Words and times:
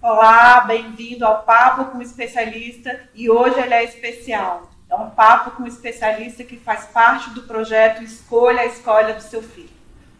Olá, 0.00 0.62
bem-vindo 0.62 1.26
ao 1.26 1.42
Papo 1.42 1.92
com 1.92 2.00
Especialista 2.00 2.98
e 3.14 3.28
hoje 3.28 3.60
ele 3.60 3.74
é 3.74 3.84
especial. 3.84 4.70
É 4.88 4.94
um 4.94 5.10
papo 5.10 5.50
com 5.50 5.64
um 5.64 5.66
especialista 5.66 6.42
que 6.42 6.56
faz 6.56 6.86
parte 6.86 7.28
do 7.30 7.42
projeto 7.42 8.02
Escolha 8.02 8.62
a 8.62 8.66
Escolha 8.66 9.12
do 9.12 9.20
Seu 9.20 9.42
Filho. 9.42 9.68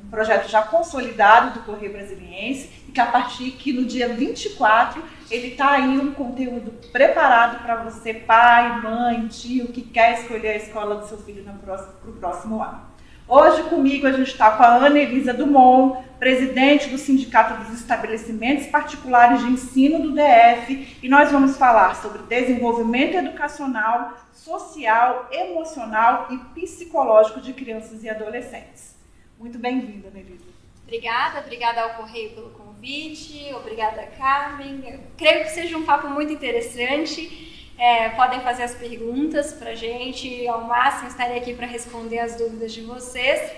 Um 0.04 0.10
projeto 0.10 0.48
já 0.48 0.60
consolidado 0.62 1.58
do 1.58 1.64
Correio 1.64 1.92
Brasiliense 1.92 2.70
e 2.86 2.92
que 2.92 3.00
a 3.00 3.06
partir 3.06 3.52
que 3.52 3.72
no 3.72 3.86
dia 3.86 4.08
24 4.08 5.02
ele 5.30 5.48
está 5.48 5.70
aí 5.70 5.98
um 5.98 6.12
conteúdo 6.12 6.72
preparado 6.92 7.62
para 7.62 7.76
você, 7.84 8.12
pai, 8.12 8.82
mãe, 8.82 9.26
tio, 9.28 9.68
que 9.68 9.80
quer 9.80 10.20
escolher 10.20 10.50
a 10.50 10.56
escola 10.56 10.96
do 10.96 11.08
seu 11.08 11.16
filho 11.18 11.42
para 11.42 11.88
o 12.06 12.12
próximo 12.12 12.62
ano. 12.62 12.95
Hoje 13.28 13.64
comigo 13.64 14.06
a 14.06 14.12
gente 14.12 14.30
está 14.30 14.52
com 14.52 14.62
a 14.62 14.76
Ana 14.76 15.00
Elisa 15.00 15.34
Dumont, 15.34 16.00
presidente 16.16 16.88
do 16.88 16.96
Sindicato 16.96 17.60
dos 17.64 17.80
Estabelecimentos 17.80 18.68
Particulares 18.68 19.40
de 19.40 19.46
Ensino 19.46 19.98
do 20.00 20.12
DF, 20.12 20.96
e 21.02 21.08
nós 21.08 21.32
vamos 21.32 21.56
falar 21.56 21.96
sobre 21.96 22.22
desenvolvimento 22.22 23.16
educacional, 23.16 24.16
social, 24.32 25.28
emocional 25.32 26.28
e 26.30 26.38
psicológico 26.60 27.40
de 27.40 27.52
crianças 27.52 28.04
e 28.04 28.08
adolescentes. 28.08 28.94
Muito 29.40 29.58
bem-vinda, 29.58 30.06
Ana 30.06 30.20
Elisa. 30.20 30.44
Obrigada, 30.84 31.40
obrigada 31.40 31.80
ao 31.82 31.94
Correio 31.94 32.30
pelo 32.30 32.50
convite, 32.50 33.52
obrigada, 33.54 34.06
Carmen. 34.16 34.84
Eu 34.86 35.00
creio 35.16 35.42
que 35.42 35.50
seja 35.50 35.76
um 35.76 35.84
papo 35.84 36.08
muito 36.08 36.32
interessante 36.32 37.55
é, 37.78 38.08
podem 38.10 38.40
fazer 38.40 38.62
as 38.62 38.74
perguntas 38.74 39.52
para 39.52 39.70
a 39.70 39.74
gente, 39.74 40.46
ao 40.48 40.64
máximo 40.64 41.08
estarei 41.08 41.38
aqui 41.38 41.54
para 41.54 41.66
responder 41.66 42.18
as 42.18 42.36
dúvidas 42.36 42.72
de 42.72 42.80
vocês. 42.80 43.52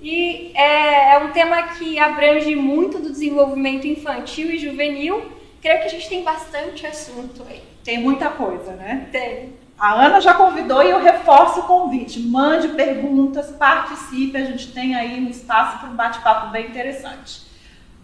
E 0.00 0.52
é, 0.54 1.14
é, 1.14 1.18
um 1.18 1.32
tema 1.32 1.62
que 1.74 1.98
abrange 1.98 2.54
muito 2.54 2.98
do 2.98 3.10
desenvolvimento 3.10 3.86
infantil 3.86 4.50
e 4.50 4.58
juvenil. 4.58 5.32
Creio 5.60 5.80
que 5.80 5.86
a 5.86 5.90
gente 5.90 6.08
tem 6.08 6.22
bastante 6.22 6.86
assunto 6.86 7.44
aí. 7.48 7.62
Tem 7.82 7.98
muita 7.98 8.28
coisa, 8.28 8.72
né? 8.72 9.08
Tem. 9.10 9.54
A 9.78 9.92
Ana 9.92 10.20
já 10.20 10.32
convidou 10.34 10.82
e 10.82 10.90
eu 10.90 11.02
reforço 11.02 11.60
o 11.60 11.62
convite. 11.64 12.20
Mande 12.20 12.68
perguntas, 12.68 13.50
participe. 13.50 14.36
A 14.36 14.44
gente 14.44 14.72
tem 14.72 14.94
aí 14.94 15.20
um 15.20 15.28
espaço 15.28 15.78
para 15.78 15.88
um 15.88 15.96
bate-papo 15.96 16.50
bem 16.50 16.66
interessante. 16.66 17.45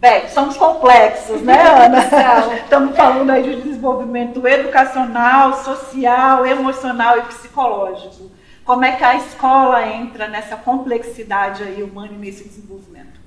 Bem, 0.03 0.27
somos 0.27 0.57
complexos, 0.57 1.41
né, 1.43 1.61
Ana? 1.61 1.99
Estamos 2.59 2.93
falando 2.93 3.29
aí 3.29 3.41
de 3.41 3.61
desenvolvimento 3.61 4.45
educacional, 4.45 5.63
social, 5.63 6.45
emocional 6.45 7.19
e 7.19 7.21
psicológico. 7.21 8.29
Como 8.65 8.83
é 8.83 8.97
que 8.97 9.03
a 9.05 9.15
escola 9.15 9.87
entra 9.87 10.27
nessa 10.27 10.57
complexidade 10.57 11.63
aí 11.63 11.81
humana 11.81 12.11
e 12.11 12.17
nesse 12.17 12.43
desenvolvimento? 12.43 13.17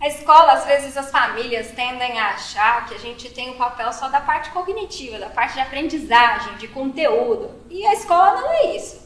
A 0.00 0.08
escola, 0.08 0.52
às 0.54 0.64
vezes, 0.64 0.96
as 0.96 1.10
famílias 1.10 1.72
tendem 1.72 2.18
a 2.18 2.28
achar 2.28 2.86
que 2.86 2.94
a 2.94 2.98
gente 2.98 3.28
tem 3.28 3.50
o 3.50 3.52
um 3.52 3.58
papel 3.58 3.92
só 3.92 4.08
da 4.08 4.22
parte 4.22 4.48
cognitiva, 4.48 5.18
da 5.18 5.28
parte 5.28 5.56
de 5.56 5.60
aprendizagem, 5.60 6.54
de 6.56 6.68
conteúdo. 6.68 7.50
E 7.68 7.86
a 7.86 7.92
escola 7.92 8.40
não 8.40 8.50
é 8.50 8.76
isso. 8.76 9.01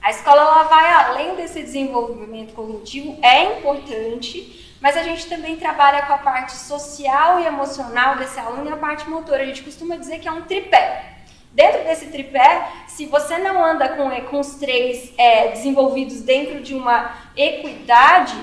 A 0.00 0.10
escola 0.10 0.40
ela 0.40 0.62
vai 0.64 0.92
além 0.92 1.34
desse 1.34 1.62
desenvolvimento 1.62 2.54
cognitivo, 2.54 3.18
é 3.22 3.58
importante, 3.58 4.76
mas 4.80 4.96
a 4.96 5.02
gente 5.02 5.26
também 5.26 5.56
trabalha 5.56 6.02
com 6.02 6.12
a 6.12 6.18
parte 6.18 6.52
social 6.52 7.40
e 7.40 7.46
emocional 7.46 8.16
desse 8.16 8.38
aluno 8.38 8.70
e 8.70 8.72
a 8.72 8.76
parte 8.76 9.08
motora. 9.08 9.42
A 9.42 9.46
gente 9.46 9.62
costuma 9.62 9.96
dizer 9.96 10.20
que 10.20 10.28
é 10.28 10.32
um 10.32 10.42
tripé. 10.42 11.16
Dentro 11.52 11.82
desse 11.82 12.06
tripé, 12.06 12.68
se 12.86 13.06
você 13.06 13.38
não 13.38 13.64
anda 13.64 13.88
com, 13.88 14.08
com 14.26 14.38
os 14.38 14.54
três 14.54 15.12
é, 15.18 15.48
desenvolvidos 15.48 16.20
dentro 16.20 16.60
de 16.60 16.74
uma 16.74 17.12
equidade, 17.36 18.36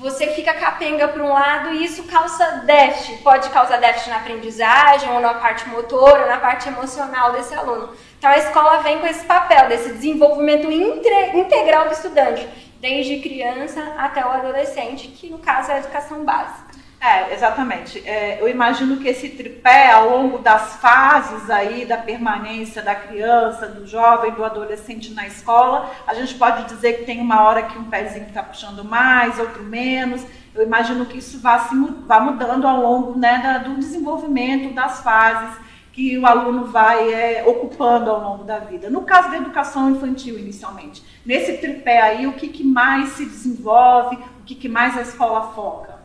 você 0.00 0.28
fica 0.28 0.54
capenga 0.54 1.08
para 1.08 1.22
um 1.22 1.28
lado 1.28 1.74
e 1.74 1.84
isso 1.84 2.04
causa 2.04 2.62
déficit. 2.64 3.22
Pode 3.22 3.50
causar 3.50 3.76
déficit 3.76 4.08
na 4.08 4.16
aprendizagem, 4.16 5.10
ou 5.10 5.20
na 5.20 5.34
parte 5.34 5.68
motora, 5.68 6.22
ou 6.22 6.28
na 6.28 6.38
parte 6.38 6.68
emocional 6.68 7.32
desse 7.32 7.54
aluno. 7.54 7.90
Então 8.18 8.30
a 8.30 8.38
escola 8.38 8.82
vem 8.82 8.98
com 8.98 9.06
esse 9.06 9.24
papel, 9.26 9.68
desse 9.68 9.92
desenvolvimento 9.92 10.70
integral 10.70 11.86
do 11.86 11.92
estudante 11.92 12.48
desde 12.80 13.20
criança 13.20 13.94
até 13.98 14.24
o 14.24 14.30
adolescente, 14.30 15.08
que 15.08 15.28
no 15.28 15.38
caso 15.38 15.70
é 15.70 15.74
a 15.74 15.78
educação 15.80 16.24
básica. 16.24 16.69
É, 17.00 17.32
exatamente. 17.32 18.06
É, 18.06 18.42
eu 18.42 18.46
imagino 18.46 18.98
que 18.98 19.08
esse 19.08 19.30
tripé, 19.30 19.90
ao 19.90 20.10
longo 20.10 20.38
das 20.38 20.76
fases 20.76 21.48
aí 21.48 21.86
da 21.86 21.96
permanência 21.96 22.82
da 22.82 22.94
criança, 22.94 23.66
do 23.66 23.86
jovem, 23.86 24.32
do 24.32 24.44
adolescente 24.44 25.14
na 25.14 25.26
escola, 25.26 25.90
a 26.06 26.12
gente 26.12 26.34
pode 26.34 26.64
dizer 26.64 26.98
que 26.98 27.04
tem 27.06 27.18
uma 27.18 27.42
hora 27.42 27.62
que 27.62 27.78
um 27.78 27.84
pezinho 27.84 28.26
está 28.26 28.42
puxando 28.42 28.84
mais, 28.84 29.38
outro 29.38 29.62
menos. 29.62 30.22
Eu 30.54 30.62
imagino 30.62 31.06
que 31.06 31.16
isso 31.16 31.40
vá, 31.40 31.60
se, 31.60 31.74
vá 32.06 32.20
mudando 32.20 32.66
ao 32.66 32.82
longo 32.82 33.18
né, 33.18 33.38
da, 33.38 33.58
do 33.58 33.76
desenvolvimento 33.76 34.74
das 34.74 35.02
fases 35.02 35.56
que 35.94 36.18
o 36.18 36.26
aluno 36.26 36.66
vai 36.66 37.12
é, 37.14 37.44
ocupando 37.46 38.10
ao 38.10 38.20
longo 38.20 38.44
da 38.44 38.58
vida. 38.58 38.90
No 38.90 39.02
caso 39.02 39.30
da 39.30 39.38
educação 39.38 39.90
infantil, 39.90 40.38
inicialmente, 40.38 41.02
nesse 41.24 41.54
tripé 41.54 42.02
aí, 42.02 42.26
o 42.26 42.34
que, 42.34 42.48
que 42.48 42.62
mais 42.62 43.10
se 43.10 43.24
desenvolve, 43.24 44.16
o 44.40 44.44
que, 44.44 44.54
que 44.54 44.68
mais 44.68 44.98
a 44.98 45.00
escola 45.00 45.52
foca? 45.54 45.99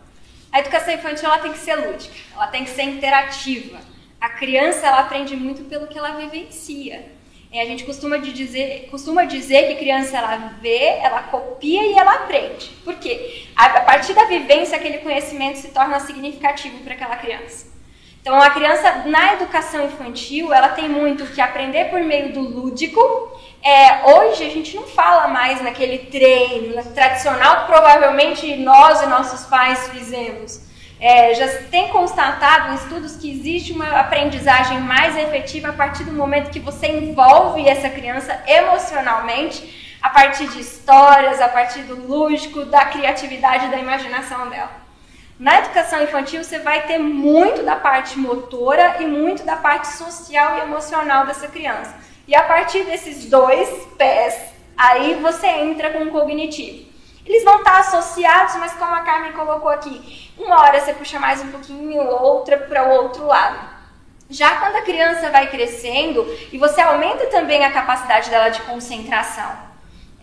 A 0.56 0.60
educação 0.62 0.94
infantil 0.94 1.26
ela 1.26 1.40
tem 1.40 1.52
que 1.52 1.58
ser 1.58 1.76
lúdica, 1.76 2.16
ela 2.34 2.48
tem 2.48 2.64
que 2.64 2.70
ser 2.70 2.84
interativa. 2.84 3.78
A 4.22 4.30
criança 4.30 4.88
ela 4.88 5.02
aprende 5.02 5.36
muito 5.36 5.66
pelo 5.66 5.86
que 5.86 5.98
ela 5.98 6.18
vivencia. 6.18 7.12
E 7.52 7.60
a 7.60 7.66
gente 7.66 7.84
costuma 7.84 8.16
dizer, 8.16 8.88
costuma 8.90 9.26
dizer 9.26 9.68
que 9.68 9.76
criança 9.76 10.18
ela 10.18 10.38
vê, 10.62 10.98
ela 11.02 11.24
copia 11.24 11.86
e 11.86 12.00
ela 12.00 12.14
aprende. 12.14 12.70
Por 12.86 12.96
quê? 12.96 13.48
A 13.54 13.82
partir 13.82 14.14
da 14.14 14.24
vivência, 14.24 14.78
aquele 14.78 15.00
conhecimento 15.00 15.58
se 15.58 15.72
torna 15.72 16.00
significativo 16.00 16.78
para 16.86 16.94
aquela 16.94 17.18
criança. 17.18 17.75
Então, 18.25 18.41
a 18.41 18.50
criança 18.50 19.03
na 19.06 19.34
educação 19.34 19.86
infantil, 19.86 20.52
ela 20.52 20.69
tem 20.69 20.90
muito 20.90 21.28
que 21.28 21.40
aprender 21.40 21.91
por 21.91 22.02
meio 22.02 22.34
do 22.34 22.40
lúdico. 22.40 23.00
É, 23.62 24.03
hoje 24.03 24.44
a 24.44 24.50
gente 24.50 24.75
não 24.75 24.81
fala 24.81 25.28
mais 25.28 25.62
naquele 25.62 26.00
treino 26.08 26.84
tradicional 26.86 27.59
que 27.59 27.66
provavelmente 27.68 28.56
nós 28.56 29.03
e 29.03 29.06
nossos 29.06 29.46
pais 29.46 29.90
fizemos. 29.90 30.59
É, 31.00 31.36
já 31.36 31.47
tem 31.69 31.90
constatado 31.90 32.72
em 32.72 32.75
estudos 32.78 33.16
que 33.16 33.30
existe 33.30 33.74
uma 33.74 34.00
aprendizagem 34.00 34.80
mais 34.80 35.16
efetiva 35.16 35.69
a 35.69 35.74
partir 35.74 36.03
do 36.03 36.12
momento 36.12 36.50
que 36.50 36.59
você 36.59 36.88
envolve 36.88 37.69
essa 37.69 37.92
criança 37.92 38.42
emocionalmente, 38.47 40.00
a 40.02 40.09
partir 40.09 40.47
de 40.47 40.62
histórias, 40.62 41.40
a 41.40 41.47
partir 41.47 41.84
do 41.84 42.07
lúdico, 42.07 42.66
da 42.66 42.86
criatividade, 42.86 43.68
da 43.68 43.78
imaginação 43.78 44.50
dela. 44.50 44.84
Na 45.38 45.59
educação 45.59 46.01
infantil, 46.01 46.41
você 46.41 46.59
vai 46.59 46.88
ter 46.88 46.97
muito 46.97 47.62
da 47.62 47.75
parte 47.75 48.18
motora 48.18 49.01
e 49.01 49.06
muito 49.06 49.44
da 49.44 49.57
parte 49.57 49.90
social 49.90 50.57
e 50.57 50.62
emocional 50.62 51.25
dessa 51.25 51.50
criança. 51.50 51.94
E 52.25 52.34
a 52.34 52.44
partir 52.44 52.85
desses 52.85 53.29
dois 53.29 53.69
pés, 53.97 54.34
aí 54.78 55.16
você 55.16 55.45
entra 55.45 55.91
com 55.91 56.06
o 56.06 56.12
cognitivo. 56.12 56.90
Eles 57.25 57.44
vão 57.44 57.57
estar 57.57 57.79
associados, 57.79 58.56
mas 58.56 58.74
como 58.75 58.95
a 58.95 59.01
Carmen 59.01 59.34
colocou 59.34 59.69
aqui, 59.69 60.31
uma 60.38 60.62
hora 60.62 60.79
você 60.79 60.94
puxa 60.94 61.19
mais 61.19 61.41
um 61.41 61.51
pouquinho, 61.51 62.01
outra 62.01 62.56
para 62.56 62.88
o 62.88 62.91
outro 62.91 63.28
lado. 63.28 63.75
Já 64.29 64.56
quando 64.56 64.78
a 64.78 64.84
criança 64.84 65.29
vai 65.31 65.50
crescendo 65.50 66.25
e 66.51 66.57
você 66.57 66.79
aumenta 66.79 67.25
também 67.25 67.66
a 67.66 67.74
capacidade 67.74 68.29
dela 68.29 68.50
de 68.50 68.62
concentração, 68.62 69.51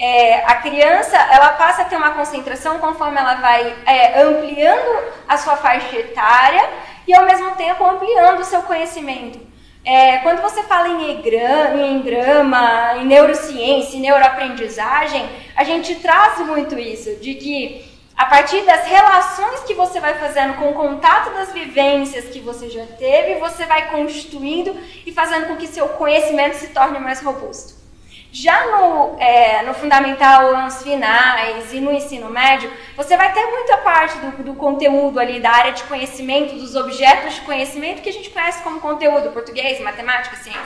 é, 0.03 0.45
a 0.47 0.57
criança 0.57 1.17
ela 1.17 1.51
passa 1.51 1.83
a 1.83 1.85
ter 1.85 1.95
uma 1.95 2.11
concentração 2.11 2.81
conforme 2.81 3.21
ela 3.21 3.37
vai 3.37 3.73
é, 3.87 4.21
ampliando 4.21 5.01
a 5.29 5.37
sua 5.37 5.55
faixa 5.55 5.97
etária 5.97 6.69
e 7.07 7.15
ao 7.15 7.25
mesmo 7.25 7.53
tempo 7.53 7.85
ampliando 7.85 8.41
o 8.41 8.45
seu 8.45 8.63
conhecimento. 8.63 9.39
É, 9.85 10.19
quando 10.19 10.43
você 10.43 10.65
fala 10.65 10.89
em 10.89 11.13
engrama, 11.13 11.81
em 11.81 11.99
engrama, 11.99 12.95
em 12.97 13.07
neurociência, 13.07 13.97
em 13.97 14.01
neuroaprendizagem, 14.01 15.25
a 15.55 15.63
gente 15.63 15.95
traz 15.95 16.39
muito 16.39 16.77
isso, 16.77 17.21
de 17.21 17.35
que 17.35 17.85
a 18.17 18.27
partir 18.27 18.63
das 18.63 18.85
relações 18.85 19.61
que 19.61 19.75
você 19.75 20.01
vai 20.01 20.15
fazendo 20.15 20.55
com 20.55 20.71
o 20.71 20.75
contato 20.75 21.33
das 21.33 21.53
vivências 21.53 22.25
que 22.25 22.41
você 22.41 22.69
já 22.69 22.87
teve, 22.99 23.39
você 23.39 23.67
vai 23.67 23.89
construindo 23.93 24.77
e 25.07 25.13
fazendo 25.13 25.47
com 25.47 25.57
que 25.57 25.69
seu 25.69 25.91
conhecimento 25.91 26.57
se 26.57 26.69
torne 26.71 26.99
mais 26.99 27.21
robusto. 27.21 27.82
Já 28.35 28.67
no, 28.67 29.19
é, 29.21 29.63
no 29.63 29.75
fundamental, 29.75 30.47
anos 30.47 30.83
finais 30.83 31.71
e 31.71 31.81
no 31.81 31.93
ensino 31.93 32.31
médio, 32.31 32.73
você 32.97 33.15
vai 33.15 33.31
ter 33.31 33.45
muita 33.45 33.77
parte 33.77 34.17
do, 34.21 34.43
do, 34.43 34.55
conteúdo 34.55 35.21
ali 35.21 35.39
da 35.39 35.51
área 35.51 35.73
de 35.73 35.83
conhecimento, 35.83 36.55
dos 36.55 36.75
objetos 36.75 37.35
de 37.35 37.43
conhecimento 37.43 38.01
que 38.01 38.09
a 38.09 38.13
gente 38.13 38.31
conhece 38.31 38.63
como 38.63 38.81
conteúdo, 38.81 39.33
português, 39.33 39.79
matemática, 39.81 40.35
ciência. 40.37 40.63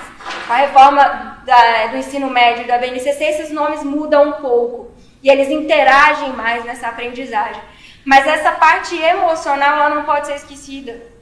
Com 0.47 0.53
a 0.53 0.57
reforma 0.57 1.43
da, 1.45 1.89
do 1.89 1.97
ensino 1.97 2.31
médio 2.31 2.69
da 2.69 2.79
BNCC, 2.79 3.25
esses 3.25 3.51
nomes 3.51 3.83
mudam 3.83 4.29
um 4.29 4.33
pouco 4.35 4.93
e 5.21 5.29
eles 5.29 5.51
interagem 5.51 6.35
mais 6.35 6.65
nessa 6.65 6.87
aprendizagem. 6.87 7.61
Mas 8.05 8.29
essa 8.29 8.53
parte 8.53 8.95
emocional 8.97 9.77
ela 9.77 9.95
não 9.97 10.05
pode 10.05 10.29
ser 10.29 10.37
esquecida. 10.37 11.16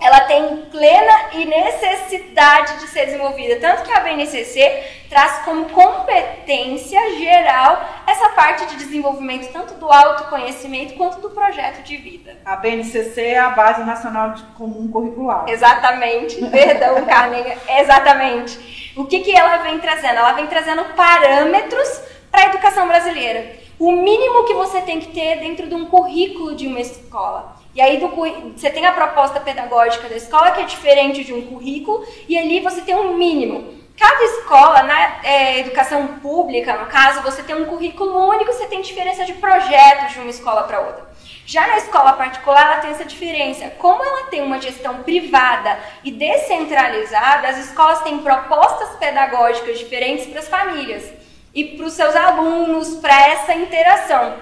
Ela 0.00 0.20
tem 0.20 0.56
plena 0.70 1.12
e 1.32 1.44
necessidade 1.44 2.78
de 2.78 2.88
ser 2.88 3.06
desenvolvida. 3.06 3.60
Tanto 3.60 3.82
que 3.82 3.92
a 3.92 4.00
BNCC 4.00 4.82
traz 5.10 5.40
como 5.44 5.68
competência 5.68 7.00
geral 7.18 7.84
essa 8.06 8.30
parte 8.30 8.64
de 8.66 8.76
desenvolvimento 8.76 9.52
tanto 9.52 9.74
do 9.74 9.90
autoconhecimento 9.92 10.94
quanto 10.94 11.20
do 11.20 11.30
projeto 11.30 11.82
de 11.82 11.96
vida. 11.96 12.36
A 12.44 12.56
BNCC 12.56 13.20
é 13.20 13.38
a 13.38 13.50
Base 13.50 13.82
Nacional 13.84 14.30
de 14.32 14.42
Comum 14.54 14.90
Curricular. 14.90 15.44
Exatamente. 15.48 16.36
Perdão, 16.50 17.04
Carmen. 17.04 17.44
Exatamente. 17.68 18.92
O 18.96 19.04
que, 19.04 19.20
que 19.20 19.36
ela 19.36 19.58
vem 19.58 19.78
trazendo? 19.78 20.18
Ela 20.18 20.32
vem 20.32 20.46
trazendo 20.46 20.84
parâmetros 20.96 22.02
para 22.30 22.42
a 22.42 22.46
educação 22.46 22.88
brasileira. 22.88 23.60
O 23.80 23.92
mínimo 23.92 24.44
que 24.44 24.52
você 24.52 24.82
tem 24.82 25.00
que 25.00 25.08
ter 25.08 25.36
dentro 25.36 25.66
de 25.66 25.74
um 25.74 25.86
currículo 25.86 26.54
de 26.54 26.66
uma 26.66 26.80
escola. 26.80 27.56
E 27.74 27.80
aí 27.80 27.96
do, 27.96 28.08
você 28.54 28.68
tem 28.68 28.84
a 28.84 28.92
proposta 28.92 29.40
pedagógica 29.40 30.06
da 30.06 30.16
escola, 30.16 30.50
que 30.50 30.60
é 30.60 30.64
diferente 30.64 31.24
de 31.24 31.32
um 31.32 31.46
currículo, 31.46 32.06
e 32.28 32.36
ali 32.36 32.60
você 32.60 32.82
tem 32.82 32.94
um 32.94 33.16
mínimo. 33.16 33.80
Cada 33.96 34.22
escola, 34.22 34.82
na 34.82 35.24
é, 35.24 35.60
educação 35.60 36.06
pública, 36.20 36.76
no 36.76 36.88
caso, 36.88 37.22
você 37.22 37.42
tem 37.42 37.56
um 37.56 37.64
currículo 37.64 38.28
único, 38.28 38.52
você 38.52 38.66
tem 38.66 38.82
diferença 38.82 39.24
de 39.24 39.32
projetos 39.32 40.12
de 40.12 40.18
uma 40.18 40.28
escola 40.28 40.64
para 40.64 40.80
outra. 40.80 41.10
Já 41.46 41.66
na 41.66 41.78
escola 41.78 42.12
particular, 42.12 42.72
ela 42.72 42.82
tem 42.82 42.90
essa 42.90 43.06
diferença. 43.06 43.70
Como 43.78 44.04
ela 44.04 44.24
tem 44.24 44.42
uma 44.42 44.60
gestão 44.60 45.02
privada 45.02 45.78
e 46.04 46.12
descentralizada, 46.12 47.48
as 47.48 47.56
escolas 47.56 48.02
têm 48.02 48.18
propostas 48.18 48.90
pedagógicas 48.96 49.78
diferentes 49.78 50.26
para 50.26 50.40
as 50.40 50.48
famílias 50.48 51.19
e 51.54 51.64
para 51.76 51.86
os 51.86 51.92
seus 51.92 52.14
alunos, 52.14 52.96
para 52.96 53.28
essa 53.28 53.54
interação. 53.54 54.34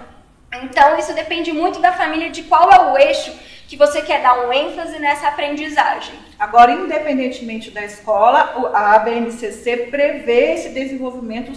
Então, 0.62 0.98
isso 0.98 1.12
depende 1.14 1.52
muito 1.52 1.78
da 1.80 1.92
família, 1.92 2.30
de 2.30 2.42
qual 2.42 2.70
é 2.70 2.92
o 2.92 2.98
eixo 2.98 3.32
que 3.66 3.76
você 3.76 4.00
quer 4.00 4.22
dar 4.22 4.46
um 4.46 4.52
ênfase 4.52 4.98
nessa 4.98 5.28
aprendizagem. 5.28 6.14
Agora, 6.38 6.72
independentemente 6.72 7.70
da 7.70 7.84
escola, 7.84 8.70
a 8.72 8.98
BNCC 8.98 9.88
prevê 9.90 10.54
esse 10.54 10.70
desenvolvimento 10.70 11.54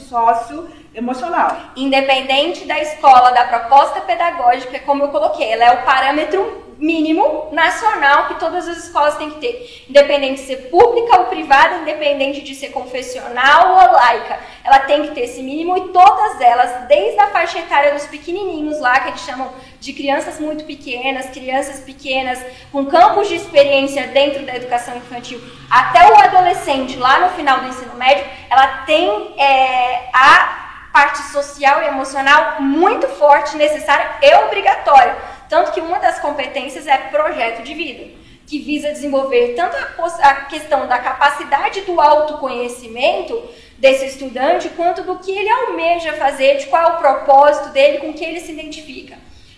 socioemocional. 0.91 1.71
Independente 1.75 2.65
da 2.65 2.79
escola, 2.79 3.31
da 3.31 3.45
proposta 3.45 4.01
pedagógica, 4.01 4.79
como 4.79 5.03
eu 5.03 5.09
coloquei, 5.09 5.51
ela 5.51 5.65
é 5.65 5.71
o 5.71 5.83
parâmetro 5.83 6.69
mínimo 6.77 7.49
nacional 7.51 8.27
que 8.27 8.39
todas 8.39 8.67
as 8.67 8.85
escolas 8.85 9.15
têm 9.15 9.29
que 9.29 9.39
ter, 9.39 9.85
independente 9.87 10.41
de 10.41 10.47
ser 10.47 10.57
pública 10.71 11.19
ou 11.19 11.25
privada, 11.25 11.77
independente 11.77 12.41
de 12.41 12.55
ser 12.55 12.69
confessional 12.69 13.69
ou 13.69 13.93
laica. 13.93 14.39
Ela 14.63 14.79
tem 14.79 15.03
que 15.03 15.11
ter 15.13 15.21
esse 15.21 15.43
mínimo 15.43 15.77
e 15.77 15.89
todas 15.89 16.41
elas, 16.41 16.87
desde 16.87 17.19
a 17.19 17.27
faixa 17.27 17.59
etária 17.59 17.93
dos 17.93 18.07
pequenininhos 18.07 18.79
lá, 18.79 18.99
que 18.99 19.09
eles 19.09 19.21
chamam 19.21 19.53
de 19.79 19.93
crianças 19.93 20.39
muito 20.39 20.63
pequenas, 20.63 21.29
crianças 21.29 21.81
pequenas 21.81 22.43
com 22.71 22.87
campos 22.87 23.29
de 23.29 23.35
experiência 23.35 24.07
dentro 24.07 24.43
da 24.43 24.55
educação 24.55 24.97
infantil, 24.97 25.39
até 25.69 26.11
o 26.11 26.15
adolescente 26.15 26.97
lá 26.97 27.19
no 27.19 27.29
final 27.35 27.59
do 27.59 27.67
ensino 27.67 27.93
médio, 27.93 28.25
ela 28.49 28.67
tem 28.85 29.35
é, 29.37 30.09
a 30.13 30.60
parte 30.91 31.21
social 31.31 31.81
e 31.81 31.87
emocional 31.87 32.61
muito 32.61 33.07
forte, 33.07 33.55
necessária 33.55 34.09
e 34.21 34.35
obrigatória 34.45 35.31
tanto 35.51 35.73
que 35.73 35.81
uma 35.81 35.99
das 35.99 36.17
competências 36.17 36.87
é 36.87 36.97
projeto 36.97 37.61
de 37.61 37.73
vida, 37.73 38.05
que 38.47 38.57
visa 38.57 38.93
desenvolver 38.93 39.53
tanto 39.53 39.75
a, 39.75 40.29
a 40.29 40.45
questão 40.45 40.87
da 40.87 40.97
capacidade 40.97 41.81
do 41.81 41.99
autoconhecimento 41.99 43.37
desse 43.77 44.05
estudante, 44.05 44.69
quanto 44.69 45.03
do 45.03 45.19
que 45.19 45.29
ele 45.29 45.49
almeja 45.49 46.13
fazer, 46.13 46.55
de 46.55 46.67
qual 46.67 46.81
é 46.81 46.93
o 46.93 46.97
propósito 46.99 47.67
dele, 47.73 47.97
com 47.97 48.13
que 48.13 48.23
ele 48.23 48.39
se 48.39 48.53
identifica. 48.53 49.17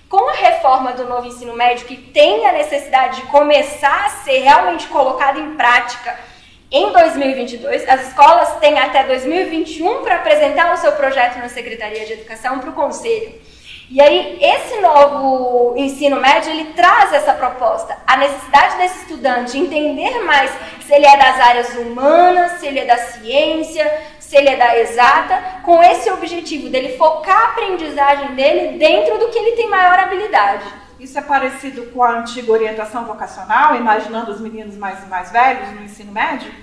Com 0.09 0.27
a 0.27 0.33
reforma 0.33 0.93
do 0.93 1.05
novo 1.05 1.27
ensino 1.27 1.55
médio, 1.55 1.85
que 1.85 1.95
tem 1.95 2.43
a 2.47 2.53
necessidade 2.53 3.21
de 3.21 3.27
começar 3.27 4.05
a 4.07 4.09
ser 4.09 4.39
realmente 4.39 4.87
colocada 4.87 5.39
em 5.39 5.53
prática 5.53 6.17
em 6.73 6.91
2022, 6.91 7.87
as 7.87 8.07
escolas 8.07 8.55
têm 8.55 8.79
até 8.79 9.03
2021 9.03 10.01
para 10.01 10.15
apresentar 10.15 10.73
o 10.73 10.77
seu 10.77 10.91
projeto 10.93 11.37
na 11.37 11.47
Secretaria 11.47 12.03
de 12.03 12.13
Educação 12.13 12.57
para 12.57 12.71
o 12.71 12.73
Conselho. 12.73 13.39
E 13.91 14.01
aí, 14.01 14.39
esse 14.41 14.79
novo 14.79 15.75
ensino 15.77 16.19
médio, 16.19 16.49
ele 16.49 16.73
traz 16.73 17.13
essa 17.13 17.33
proposta, 17.33 17.95
a 18.07 18.17
necessidade 18.17 18.77
desse 18.77 19.01
estudante 19.01 19.55
entender 19.55 20.23
mais 20.23 20.49
se 20.81 20.91
ele 20.95 21.05
é 21.05 21.15
das 21.15 21.39
áreas 21.39 21.75
humanas, 21.75 22.53
se 22.53 22.65
ele 22.65 22.79
é 22.79 22.85
da 22.85 22.97
ciência, 22.97 24.01
se 24.17 24.35
ele 24.35 24.49
é 24.49 24.55
da 24.55 24.79
exata, 24.79 25.61
com 25.61 25.83
esse 25.83 26.09
objetivo 26.09 26.69
dele 26.69 26.97
focar 26.97 27.39
a 27.39 27.45
aprendizagem 27.49 28.33
dele 28.33 28.79
dentro 28.79 29.19
do 29.19 29.29
que 29.29 29.37
ele 29.37 29.55
tem 29.55 29.69
maior 29.69 29.99
habilidade. 29.99 30.65
Isso 30.99 31.19
é 31.19 31.21
parecido 31.21 31.91
com 31.91 32.01
a 32.01 32.19
antiga 32.19 32.51
orientação 32.51 33.05
vocacional, 33.05 33.75
imaginando 33.75 34.31
os 34.31 34.41
meninos 34.41 34.75
mais, 34.75 35.07
mais 35.07 35.31
velhos 35.31 35.69
no 35.71 35.83
ensino 35.83 36.11
médio? 36.11 36.62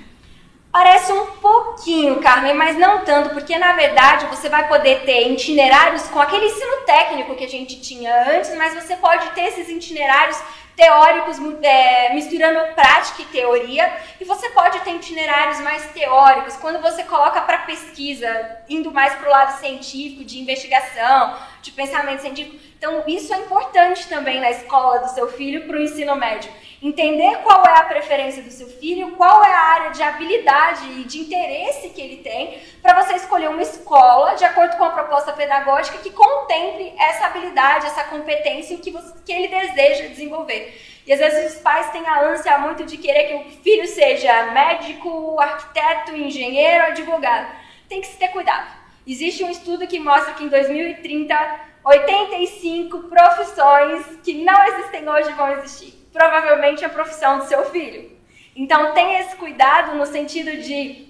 Parece 0.72 1.12
um 1.12 1.26
pouquinho, 1.26 2.20
Carmen, 2.20 2.54
mas 2.54 2.76
não 2.76 3.04
tanto, 3.04 3.30
porque 3.30 3.58
na 3.58 3.72
verdade 3.72 4.26
você 4.26 4.48
vai 4.48 4.68
poder 4.68 5.00
ter 5.00 5.28
itinerários 5.32 6.02
com 6.08 6.20
aquele 6.20 6.46
ensino 6.46 6.84
técnico 6.86 7.34
que 7.34 7.44
a 7.44 7.48
gente 7.48 7.80
tinha 7.80 8.36
antes, 8.36 8.54
mas 8.56 8.74
você 8.74 8.94
pode 8.94 9.30
ter 9.30 9.46
esses 9.46 9.68
itinerários 9.68 10.40
teóricos 10.76 11.38
é, 11.62 12.14
misturando 12.14 12.72
prática 12.74 13.20
e 13.20 13.24
teoria, 13.26 13.92
e 14.20 14.24
você 14.24 14.48
pode 14.50 14.78
ter 14.80 14.92
itinerários 14.92 15.60
mais 15.60 15.84
teóricos, 15.90 16.56
quando 16.56 16.80
você 16.80 17.02
coloca 17.02 17.40
para 17.40 17.58
pesquisa, 17.58 18.28
indo 18.68 18.92
mais 18.92 19.12
para 19.14 19.28
o 19.28 19.30
lado 19.30 19.58
científico, 19.58 20.24
de 20.24 20.38
investigação, 20.38 21.36
de 21.62 21.70
pensamento 21.72 22.20
científico. 22.20 22.56
Então, 22.76 23.04
isso 23.06 23.32
é 23.34 23.38
importante 23.38 24.08
também 24.08 24.40
na 24.40 24.50
escola 24.50 25.00
do 25.00 25.10
seu 25.10 25.28
filho 25.28 25.66
para 25.66 25.76
o 25.76 25.82
ensino 25.82 26.16
médio 26.16 26.50
entender 26.82 27.36
qual 27.42 27.64
é 27.66 27.78
a 27.78 27.84
preferência 27.84 28.42
do 28.42 28.50
seu 28.50 28.66
filho, 28.66 29.12
qual 29.12 29.44
é 29.44 29.52
a 29.52 29.60
área 29.60 29.90
de 29.90 30.02
habilidade 30.02 30.86
e 31.00 31.04
de 31.04 31.20
interesse 31.20 31.90
que 31.90 32.00
ele 32.00 32.16
tem, 32.18 32.58
para 32.80 33.02
você 33.02 33.14
escolher 33.14 33.50
uma 33.50 33.60
escola 33.60 34.34
de 34.34 34.44
acordo 34.44 34.76
com 34.76 34.84
a 34.84 34.90
proposta 34.90 35.32
pedagógica 35.32 35.98
que 35.98 36.10
contemple 36.10 36.94
essa 36.98 37.26
habilidade, 37.26 37.86
essa 37.86 38.04
competência 38.04 38.78
que, 38.78 38.90
você, 38.90 39.12
que 39.24 39.32
ele 39.32 39.48
deseja 39.48 40.08
desenvolver. 40.08 40.74
E 41.06 41.12
às 41.12 41.18
vezes 41.18 41.54
os 41.54 41.60
pais 41.60 41.90
têm 41.90 42.06
a 42.06 42.22
ânsia 42.22 42.56
muito 42.58 42.84
de 42.84 42.96
querer 42.96 43.24
que 43.24 43.34
o 43.34 43.62
filho 43.62 43.86
seja 43.86 44.46
médico, 44.52 45.38
arquiteto, 45.38 46.16
engenheiro, 46.16 46.84
advogado. 46.84 47.54
Tem 47.88 48.00
que 48.00 48.06
se 48.06 48.16
ter 48.16 48.28
cuidado. 48.28 48.79
Existe 49.10 49.42
um 49.42 49.50
estudo 49.50 49.88
que 49.88 49.98
mostra 49.98 50.34
que 50.34 50.44
em 50.44 50.48
2030 50.48 51.70
85 51.82 53.08
profissões 53.08 54.06
que 54.22 54.44
não 54.44 54.64
existem 54.68 55.08
hoje 55.08 55.32
vão 55.32 55.50
existir 55.50 55.94
provavelmente 56.12 56.84
a 56.84 56.88
profissão 56.88 57.38
do 57.38 57.44
seu 57.46 57.68
filho. 57.72 58.16
Então 58.54 58.94
tenha 58.94 59.18
esse 59.18 59.34
cuidado 59.34 59.96
no 59.96 60.06
sentido 60.06 60.56
de 60.58 61.08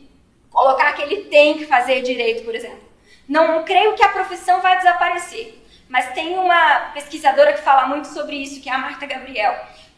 colocar 0.48 0.94
que 0.94 1.02
ele 1.02 1.24
tem 1.24 1.58
que 1.58 1.66
fazer 1.66 2.00
direito, 2.00 2.42
por 2.42 2.54
exemplo. 2.54 2.88
Não 3.28 3.64
creio 3.64 3.94
que 3.94 4.02
a 4.02 4.08
profissão 4.08 4.62
vai 4.62 4.78
desaparecer, 4.78 5.62
mas 5.86 6.14
tem 6.14 6.38
uma 6.38 6.92
pesquisadora 6.94 7.52
que 7.52 7.60
fala 7.60 7.86
muito 7.86 8.08
sobre 8.08 8.36
isso, 8.36 8.62
que 8.62 8.70
é 8.70 8.72
a 8.72 8.78
Marta 8.78 9.04
Gabriel. 9.04 9.54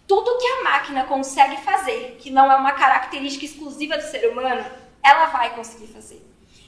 Tudo 0.09 0.39
que 0.39 0.47
a 0.47 0.65
máquina 0.65 1.05
consegue 1.05 1.57
fazer, 1.59 2.17
que 2.19 2.31
não 2.31 2.51
é 2.51 2.57
uma 2.57 2.73
característica 2.73 3.45
exclusiva 3.45 3.97
do 3.97 4.03
ser 4.03 4.29
humano, 4.29 4.65
ela 5.05 5.27
vai 5.27 5.51
conseguir 5.51 5.87
fazer. 5.87 6.21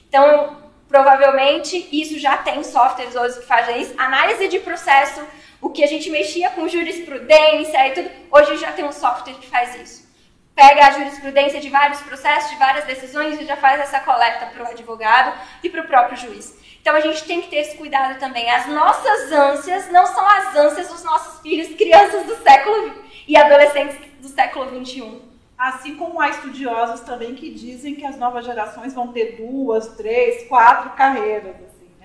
Então, 0.07 0.64
provavelmente, 0.95 1.89
isso 1.91 2.17
já 2.17 2.37
tem 2.37 2.63
softwares 2.63 3.17
hoje 3.17 3.39
que 3.39 3.45
fazem 3.45 3.81
isso. 3.81 3.93
Análise 3.97 4.47
de 4.47 4.59
processo 4.59 5.21
o 5.61 5.69
que 5.69 5.83
a 5.83 5.87
gente 5.87 6.09
mexia 6.09 6.49
com 6.51 6.69
jurisprudência 6.69 7.87
e 7.87 7.91
tudo, 7.91 8.09
hoje 8.31 8.55
já 8.57 8.71
tem 8.71 8.85
um 8.85 8.93
software 8.93 9.33
que 9.33 9.47
faz 9.47 9.75
isso. 9.75 10.05
Pega 10.55 10.85
a 10.85 10.91
jurisprudência 10.91 11.59
de 11.59 11.69
vários 11.69 11.99
processos, 12.01 12.51
de 12.51 12.55
várias 12.55 12.85
decisões 12.85 13.41
e 13.41 13.45
já 13.45 13.57
faz 13.57 13.81
essa 13.81 13.99
coleta 13.99 14.45
para 14.45 14.63
o 14.63 14.67
advogado 14.67 15.37
e 15.61 15.69
para 15.69 15.81
o 15.81 15.87
próprio 15.87 16.17
juiz. 16.17 16.55
Então 16.79 16.95
a 16.95 17.01
gente 17.01 17.25
tem 17.25 17.41
que 17.41 17.49
ter 17.49 17.57
esse 17.57 17.75
cuidado 17.75 18.17
também. 18.17 18.49
As 18.49 18.67
nossas 18.67 19.31
ânsias 19.33 19.91
não 19.91 20.05
são 20.05 20.25
as 20.25 20.55
ânsias 20.55 20.87
dos 20.87 21.03
nossos 21.03 21.41
filhos, 21.41 21.75
crianças 21.75 22.25
do 22.25 22.37
século 22.41 23.03
e 23.27 23.35
adolescentes 23.35 23.97
do 24.21 24.29
século 24.29 24.67
21. 24.67 25.24
Assim 25.57 25.95
como 25.95 26.19
há 26.19 26.29
estudiosos 26.29 27.01
também 27.01 27.33
que 27.33 27.49
dizem 27.49 27.95
que 27.95 28.05
as 28.05 28.17
novas 28.17 28.45
gerações 28.45 28.93
vão 28.93 29.07
ter 29.13 29.37
duas, 29.37 29.87
três, 29.95 30.47
quatro 30.47 30.91
carreiras. 30.91 31.55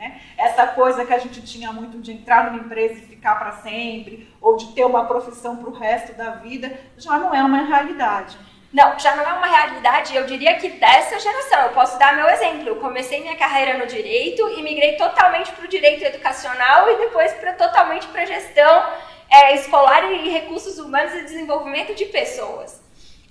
Né? 0.01 0.21
Essa 0.39 0.67
coisa 0.69 1.05
que 1.05 1.13
a 1.13 1.19
gente 1.19 1.43
tinha 1.43 1.73
muito 1.73 1.99
de 1.99 2.13
entrar 2.13 2.45
numa 2.51 2.65
empresa 2.65 2.95
e 2.95 3.07
ficar 3.07 3.35
para 3.35 3.53
sempre, 3.53 4.33
ou 4.41 4.57
de 4.57 4.73
ter 4.73 4.85
uma 4.85 5.05
profissão 5.05 5.57
para 5.57 5.69
o 5.69 5.75
resto 5.75 6.17
da 6.17 6.31
vida, 6.31 6.73
já 6.97 7.19
não 7.19 7.35
é 7.35 7.43
uma 7.43 7.63
realidade. 7.63 8.39
Não, 8.73 8.97
já 8.99 9.17
não 9.17 9.25
é 9.25 9.33
uma 9.33 9.47
realidade, 9.47 10.15
eu 10.15 10.25
diria 10.25 10.55
que 10.55 10.71
dessa 10.71 11.19
geração. 11.19 11.63
Eu 11.63 11.71
posso 11.71 11.99
dar 11.99 12.15
meu 12.15 12.29
exemplo. 12.29 12.69
Eu 12.69 12.77
comecei 12.77 13.21
minha 13.21 13.37
carreira 13.37 13.77
no 13.77 13.87
direito 13.87 14.49
e 14.49 14.63
migrei 14.63 14.97
totalmente 14.97 15.51
para 15.53 15.65
o 15.65 15.69
direito 15.69 16.05
educacional 16.05 16.89
e 16.89 16.97
depois 16.99 17.33
para 17.35 17.53
totalmente 17.55 18.07
para 18.07 18.25
gestão 18.25 18.85
é, 19.29 19.57
escolar 19.57 20.11
e 20.13 20.31
recursos 20.31 20.79
humanos 20.79 21.13
e 21.15 21.25
desenvolvimento 21.25 21.95
de 21.95 22.07
pessoas. 22.07 22.81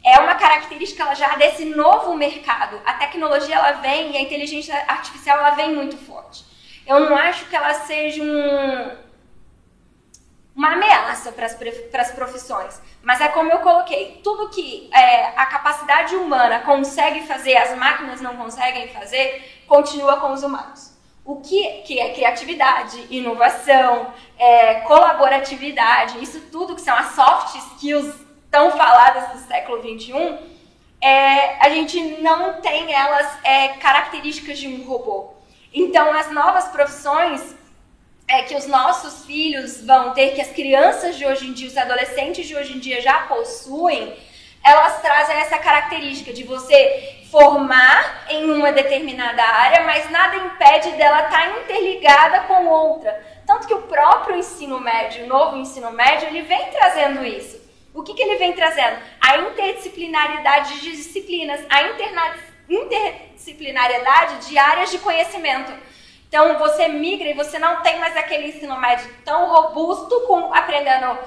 É 0.04 0.20
uma 0.20 0.36
característica 0.36 1.14
já 1.16 1.36
desse 1.36 1.66
novo 1.66 2.16
mercado. 2.16 2.82
A 2.86 2.94
tecnologia 2.94 3.56
ela 3.56 3.74
vem 3.74 4.12
e 4.12 4.18
a 4.18 4.22
inteligência 4.22 4.76
artificial 4.88 5.40
ela 5.40 5.52
vem 5.52 5.74
muito 5.74 5.98
forte 5.98 6.50
eu 6.90 7.02
não 7.02 7.16
acho 7.16 7.46
que 7.46 7.56
ela 7.56 7.72
seja 7.76 8.24
um, 8.24 8.98
uma 10.56 10.74
ameaça 10.74 11.30
ameaça 11.30 11.32
para 11.32 12.02
as 12.02 12.12
profissões, 12.12 12.82
mas 13.04 13.22
é 13.22 13.28
como 13.28 13.52
eu 13.52 13.60
coloquei, 13.60 14.20
tudo 14.24 14.50
que 14.50 14.90
é, 14.92 15.28
a 15.38 15.46
capacidade 15.46 16.16
humana 16.16 16.62
consegue 16.62 17.28
fazer, 17.28 17.56
as 17.58 17.78
máquinas 17.78 18.22
não 18.22 18.36
conseguem 18.36 18.88
fazer, 18.88 19.64
continua 19.68 20.18
com 20.18 20.32
os 20.34 20.42
humanos. 20.42 20.98
O 21.24 21.42
que, 21.42 21.84
que 21.84 22.00
é 22.00 22.12
criatividade, 22.12 23.06
inovação, 23.12 24.12
é, 24.36 24.82
colaboratividade, 24.82 26.24
isso 26.24 26.42
tudo 26.52 26.74
que 26.74 26.82
são 26.82 26.96
as 26.96 27.12
soft 27.14 27.56
skills 27.56 28.16
tão 28.50 28.72
faladas 28.72 29.30
do 29.32 29.48
século 29.48 29.82
XXI, 29.82 30.38
é, 31.02 31.66
a 31.66 31.70
gente 31.70 32.00
não 32.22 32.62
tem 32.62 32.94
elas 32.94 33.28
é, 33.44 33.70
características 33.70 34.60
de 34.60 34.68
um 34.68 34.84
robô. 34.86 35.34
Então, 35.74 36.12
as 36.12 36.32
novas 36.32 36.66
profissões 36.70 37.56
é, 38.28 38.44
que 38.44 38.56
os 38.56 38.68
nossos 38.68 39.26
filhos 39.26 39.84
vão 39.86 40.14
ter, 40.14 40.36
que 40.36 40.42
as 40.42 40.52
crianças 40.52 41.18
de 41.18 41.26
hoje 41.26 41.48
em 41.48 41.54
dia, 41.54 41.68
os 41.68 41.78
adolescentes 41.78 42.48
de 42.48 42.56
hoje 42.56 42.76
em 42.76 42.80
dia 42.80 43.02
já 43.02 43.22
possuem, 43.22 44.16
elas 44.64 45.02
trazem 45.02 45.38
essa 45.38 45.58
característica 45.58 46.34
de 46.34 46.44
você 46.44 47.26
formar 47.32 48.26
em 48.30 48.52
uma 48.52 48.72
determinada 48.72 49.42
área, 49.44 49.84
mas 49.84 50.10
nada 50.12 50.36
impede 50.36 50.92
dela 50.92 51.24
estar 51.24 51.30
tá 51.30 51.60
interligada 51.60 52.42
com 52.42 52.68
outra. 52.68 53.20
Tanto 53.48 53.68
que 53.68 53.74
o 53.74 53.84
próprio 53.84 54.36
ensino 54.36 54.80
médio, 54.80 55.24
o 55.24 55.28
novo 55.28 55.58
ensino 55.58 55.92
médio, 55.92 56.28
ele 56.28 56.42
vem 56.42 56.70
trazendo 56.72 57.26
isso. 57.26 57.59
O 57.94 58.04
que, 58.04 58.14
que 58.14 58.22
ele 58.22 58.38
vem 58.38 58.54
trazendo? 58.54 58.98
A 59.20 59.38
interdisciplinaridade 59.38 60.80
de 60.82 60.92
disciplinas, 60.92 61.62
a 61.70 61.84
interdisciplinariedade 62.70 64.48
de 64.48 64.58
áreas 64.58 64.92
de 64.92 65.00
conhecimento. 65.00 65.72
Então 66.28 66.60
você 66.60 66.88
migra 66.88 67.28
e 67.28 67.34
você 67.34 67.58
não 67.58 67.82
tem 67.82 68.00
mais 68.00 68.16
aquele 68.16 68.50
ensino 68.50 68.80
médio 68.80 69.10
tão 69.26 69.50
robusto 69.50 70.16
aprendendo 70.54 71.18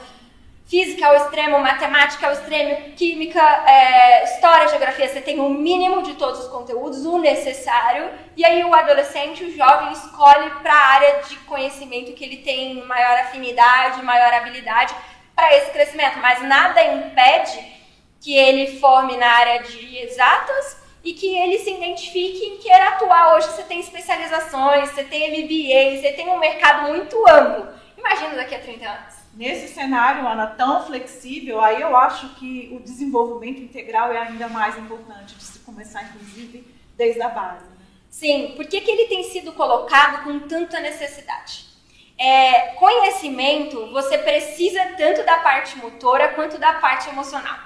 física 0.65 1.07
ao 1.07 1.17
extremo, 1.17 1.59
matemática 1.59 2.29
ao 2.29 2.33
extremo, 2.33 2.95
química, 2.95 3.43
é, 3.67 4.25
história, 4.25 4.69
geografia. 4.69 5.09
Você 5.09 5.21
tem 5.21 5.41
o 5.41 5.51
mínimo 5.51 6.03
de 6.03 6.15
todos 6.15 6.41
os 6.41 6.49
conteúdos, 6.49 7.05
o 7.05 7.19
necessário. 7.19 8.09
E 8.37 8.45
aí 8.45 8.65
o 8.65 8.73
adolescente, 8.73 9.45
o 9.45 9.55
jovem, 9.55 9.93
escolhe 9.93 10.49
para 10.63 10.73
a 10.73 10.87
área 10.95 11.23
de 11.29 11.37
conhecimento 11.41 12.13
que 12.13 12.25
ele 12.25 12.39
tem 12.39 12.87
maior 12.87 13.19
afinidade, 13.19 14.03
maior 14.03 14.33
habilidade 14.33 14.95
para 15.35 15.57
esse 15.57 15.71
crescimento. 15.71 16.19
Mas 16.19 16.43
nada 16.43 16.83
impede 16.85 17.73
que 18.21 18.35
ele 18.35 18.79
forme 18.79 19.17
na 19.17 19.27
área 19.27 19.63
de 19.63 19.99
exatas 19.99 20.83
e 21.05 21.13
que 21.13 21.27
ele 21.37 21.59
se 21.59 21.71
identifique 21.71 22.45
e 22.45 22.59
queira 22.59 22.91
atuar. 22.91 23.35
Hoje 23.35 23.49
você 23.49 23.65
tem 23.65 23.81
especializações, 23.81 24.91
você 24.91 25.05
tem 25.05 25.43
MBA, 25.43 26.01
você 26.01 26.13
tem 26.13 26.29
um 26.29 26.39
mercado 26.39 26.89
muito 26.89 27.17
amplo. 27.29 27.69
Imagina 27.99 28.37
daqui 28.37 28.55
a 28.55 28.61
30 28.61 28.89
anos. 28.89 29.15
Nesse 29.35 29.73
cenário, 29.73 30.29
Ana, 30.29 30.47
tão 30.47 30.85
flexível, 30.85 31.61
aí 31.61 31.81
eu 31.81 31.97
acho 31.97 32.35
que 32.35 32.69
o 32.73 32.81
desenvolvimento 32.81 33.63
integral 33.63 34.13
é 34.13 34.19
ainda 34.19 34.47
mais 34.49 34.77
importante 34.77 35.35
de 35.35 35.43
se 35.43 35.61
começar, 35.61 36.03
inclusive, 36.05 36.67
desde 36.97 37.23
a 37.23 37.29
base. 37.29 37.65
Sim, 38.11 38.53
por 38.55 38.67
que, 38.67 38.83
que 38.83 38.91
ele 38.91 39.09
tem 39.09 39.25
sido 39.25 39.53
colocado 39.55 40.25
com 40.25 40.41
tanta 40.41 40.79
necessidade? 40.81 41.72
É, 42.25 42.77
conhecimento, 42.77 43.91
você 43.91 44.17
precisa 44.17 44.81
tanto 44.97 45.25
da 45.25 45.39
parte 45.39 45.77
motora 45.77 46.29
quanto 46.29 46.57
da 46.57 46.75
parte 46.75 47.09
emocional. 47.09 47.59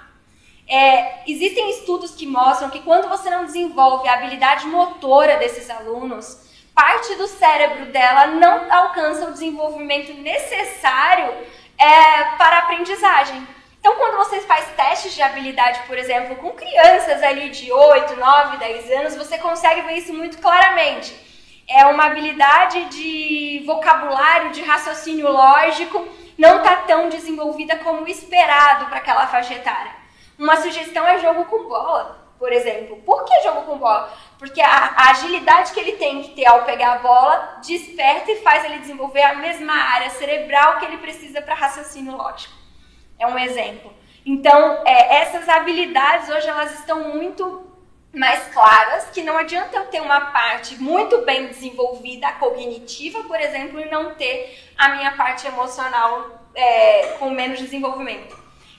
É, 0.66 1.20
existem 1.26 1.68
estudos 1.72 2.14
que 2.14 2.26
mostram 2.26 2.70
que 2.70 2.80
quando 2.80 3.06
você 3.06 3.28
não 3.28 3.44
desenvolve 3.44 4.08
a 4.08 4.14
habilidade 4.14 4.66
motora 4.66 5.36
desses 5.36 5.68
alunos, 5.68 6.40
parte 6.74 7.14
do 7.16 7.28
cérebro 7.28 7.92
dela 7.92 8.28
não 8.28 8.72
alcança 8.72 9.28
o 9.28 9.32
desenvolvimento 9.32 10.14
necessário 10.14 11.34
é, 11.76 12.24
para 12.38 12.56
a 12.56 12.60
aprendizagem. 12.60 13.46
Então, 13.78 13.94
quando 13.96 14.16
você 14.16 14.40
faz 14.40 14.66
testes 14.74 15.14
de 15.14 15.20
habilidade, 15.20 15.80
por 15.86 15.98
exemplo, 15.98 16.34
com 16.36 16.52
crianças 16.52 17.22
ali 17.22 17.50
de 17.50 17.70
8, 17.70 18.16
9, 18.16 18.56
10 18.56 18.90
anos, 18.90 19.16
você 19.16 19.36
consegue 19.36 19.82
ver 19.82 19.98
isso 19.98 20.14
muito 20.14 20.38
claramente. 20.38 21.25
É 21.68 21.84
uma 21.86 22.06
habilidade 22.06 22.84
de 22.86 23.62
vocabulário, 23.66 24.52
de 24.52 24.62
raciocínio 24.62 25.30
lógico, 25.30 26.06
não 26.38 26.58
está 26.58 26.76
tão 26.76 27.08
desenvolvida 27.08 27.76
como 27.78 28.06
esperado 28.06 28.86
para 28.86 28.98
aquela 28.98 29.26
faixa 29.26 29.54
etária. 29.54 29.92
Uma 30.38 30.56
sugestão 30.56 31.06
é 31.06 31.18
jogo 31.18 31.46
com 31.46 31.66
bola, 31.66 32.24
por 32.38 32.52
exemplo. 32.52 32.96
Por 32.98 33.24
que 33.24 33.40
jogo 33.42 33.62
com 33.62 33.78
bola? 33.78 34.12
Porque 34.38 34.60
a, 34.60 34.68
a, 34.68 35.10
agilidade 35.10 35.72
que 35.72 35.80
ele 35.80 35.92
tem 35.92 36.22
que 36.22 36.34
ter 36.34 36.46
ao 36.46 36.64
pegar 36.64 36.92
a 36.92 36.98
bola 36.98 37.58
desperta 37.66 38.30
e 38.30 38.42
faz 38.42 38.64
ele 38.64 38.78
desenvolver 38.78 39.22
a 39.22 39.34
mesma 39.34 39.72
área 39.72 40.10
cerebral 40.10 40.78
que 40.78 40.84
ele 40.84 40.98
precisa 40.98 41.40
para 41.40 41.54
raciocínio 41.54 42.16
lógico. 42.16 42.54
É 43.18 43.26
um 43.26 43.38
exemplo. 43.38 43.92
Então, 44.26 44.82
é, 44.84 45.22
essas 45.22 45.48
habilidades 45.48 46.28
hoje 46.28 46.48
elas 46.48 46.78
estão 46.78 47.14
muito 47.14 47.65
mais 48.16 48.48
claras, 48.48 49.10
que 49.10 49.22
não 49.22 49.36
adianta 49.36 49.76
eu 49.76 49.84
ter 49.86 50.00
uma 50.00 50.32
parte 50.32 50.80
muito 50.80 51.18
bem 51.18 51.48
desenvolvida, 51.48 52.32
cognitiva, 52.32 53.22
por 53.24 53.38
exemplo, 53.38 53.78
e 53.78 53.90
não 53.90 54.14
ter 54.14 54.58
a 54.76 54.88
minha 54.96 55.12
parte 55.12 55.46
emocional 55.46 56.48
é, 56.54 57.14
com 57.18 57.28
menos 57.28 57.58
desenvolvimento. 57.58 58.34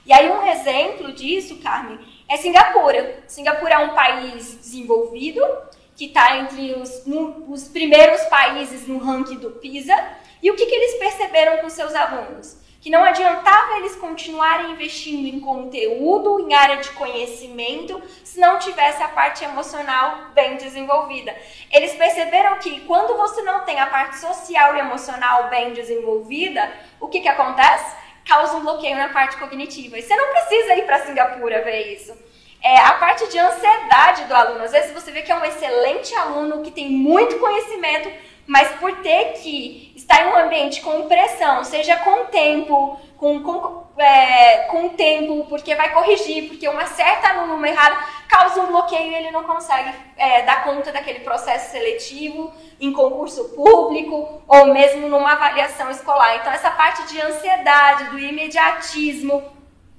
E 0.08 0.12
aí 0.12 0.28
um 0.32 0.44
exemplo 0.48 1.14
disso, 1.14 1.58
Carmen, 1.58 2.00
é 2.28 2.36
Singapura. 2.38 3.24
Singapura 3.28 3.76
é 3.76 3.78
um 3.78 3.94
país 3.94 4.56
desenvolvido, 4.56 5.42
que 5.96 6.06
está 6.06 6.38
entre 6.38 6.74
os, 6.74 7.04
os, 7.48 7.68
primeiros 7.68 8.22
países 8.24 8.88
no 8.88 8.98
ranking 8.98 9.38
do 9.38 9.52
PISA. 9.52 9.96
E 10.42 10.50
o 10.50 10.56
que, 10.56 10.66
que 10.66 10.74
eles 10.74 10.96
perceberam 10.96 11.58
com 11.58 11.70
seus 11.70 11.94
alunos? 11.94 12.58
Que 12.80 12.90
não 12.90 13.04
adiantava 13.04 13.78
eles 13.78 13.96
continuarem 13.96 14.72
investindo 14.72 15.28
em 15.28 15.40
conteúdo, 15.40 16.40
em 16.40 16.54
área 16.54 16.78
de 16.78 16.90
conhecimento, 16.92 18.02
se 18.24 18.40
não 18.40 18.60
tivesse 18.60 19.02
a 19.02 19.08
parte 19.10 19.44
emocional 19.44 20.30
bem 20.34 20.58
desenvolvida. 20.58 21.36
Eles 21.72 21.94
perceberam 21.96 22.60
que 22.60 22.82
quando 22.82 23.18
você 23.18 23.42
não 23.42 23.62
tem 23.62 23.80
a 23.80 23.88
parte 23.88 24.18
social 24.18 24.76
e 24.76 24.80
emocional 24.80 25.50
bem 25.50 25.74
desenvolvida, 25.74 26.72
o 27.00 27.08
que, 27.08 27.22
que 27.22 27.28
acontece? 27.28 28.08
causa 28.28 28.58
um 28.58 28.62
bloqueio 28.62 28.98
na 28.98 29.10
parte 29.10 29.38
cognitiva. 29.38 29.98
E 29.98 30.02
você 30.02 30.16
não 30.16 30.28
precisa 30.30 30.76
ir 30.76 30.86
para 30.86 31.06
Singapura 31.06 31.64
ver 31.64 31.94
isso. 31.94 32.14
É 32.62 32.78
a 32.80 32.94
parte 32.94 33.28
de 33.30 33.40
ansiedade 33.40 34.26
do 34.26 34.36
aluno. 34.36 34.64
Às 34.64 34.72
vezes 34.72 34.92
você 34.92 35.12
vê 35.12 35.22
que 35.22 35.32
é 35.32 35.36
um 35.36 35.46
excelente 35.46 36.14
aluno 36.16 36.62
que 36.62 36.72
tem 36.72 36.90
muito 36.90 37.40
conhecimento, 37.40 38.12
mas 38.48 38.70
por 38.80 38.96
ter 39.02 39.34
que 39.34 39.94
estar 39.96 40.24
em 40.24 40.28
um 40.30 40.38
ambiente 40.38 40.82
com 40.82 41.08
pressão, 41.08 41.66
seja 41.66 41.98
com 41.98 42.26
tempo, 42.26 42.98
com, 43.18 43.44
com, 43.44 43.84
é, 44.02 44.60
com 44.70 44.90
tempo, 44.90 45.46
porque 45.50 45.76
vai 45.76 45.92
corrigir, 45.92 46.48
porque 46.48 46.68
uma 46.70 46.86
certa 46.86 47.30
aluno 47.30 47.64
errada 47.66 47.98
causa 48.28 48.62
um 48.62 48.68
bloqueio 48.68 49.12
e 49.12 49.16
ele 49.16 49.32
não 49.32 49.44
consegue 49.44 49.94
é, 50.16 50.44
dar 50.44 50.64
conta 50.64 50.92
daquele 50.92 51.20
processo 51.20 51.72
seletivo 51.72 52.54
em 52.80 52.94
concurso 52.94 53.50
público 53.50 54.42
ou 54.48 54.68
mesmo 54.68 55.10
numa 55.10 55.34
avaliação 55.34 55.92
escolar. 55.92 56.38
Então, 56.38 56.54
essa 56.54 56.72
parte 56.72 57.08
de 57.08 57.20
ansiedade, 57.20 58.06
do 58.06 58.20
imediatismo, 58.20 59.44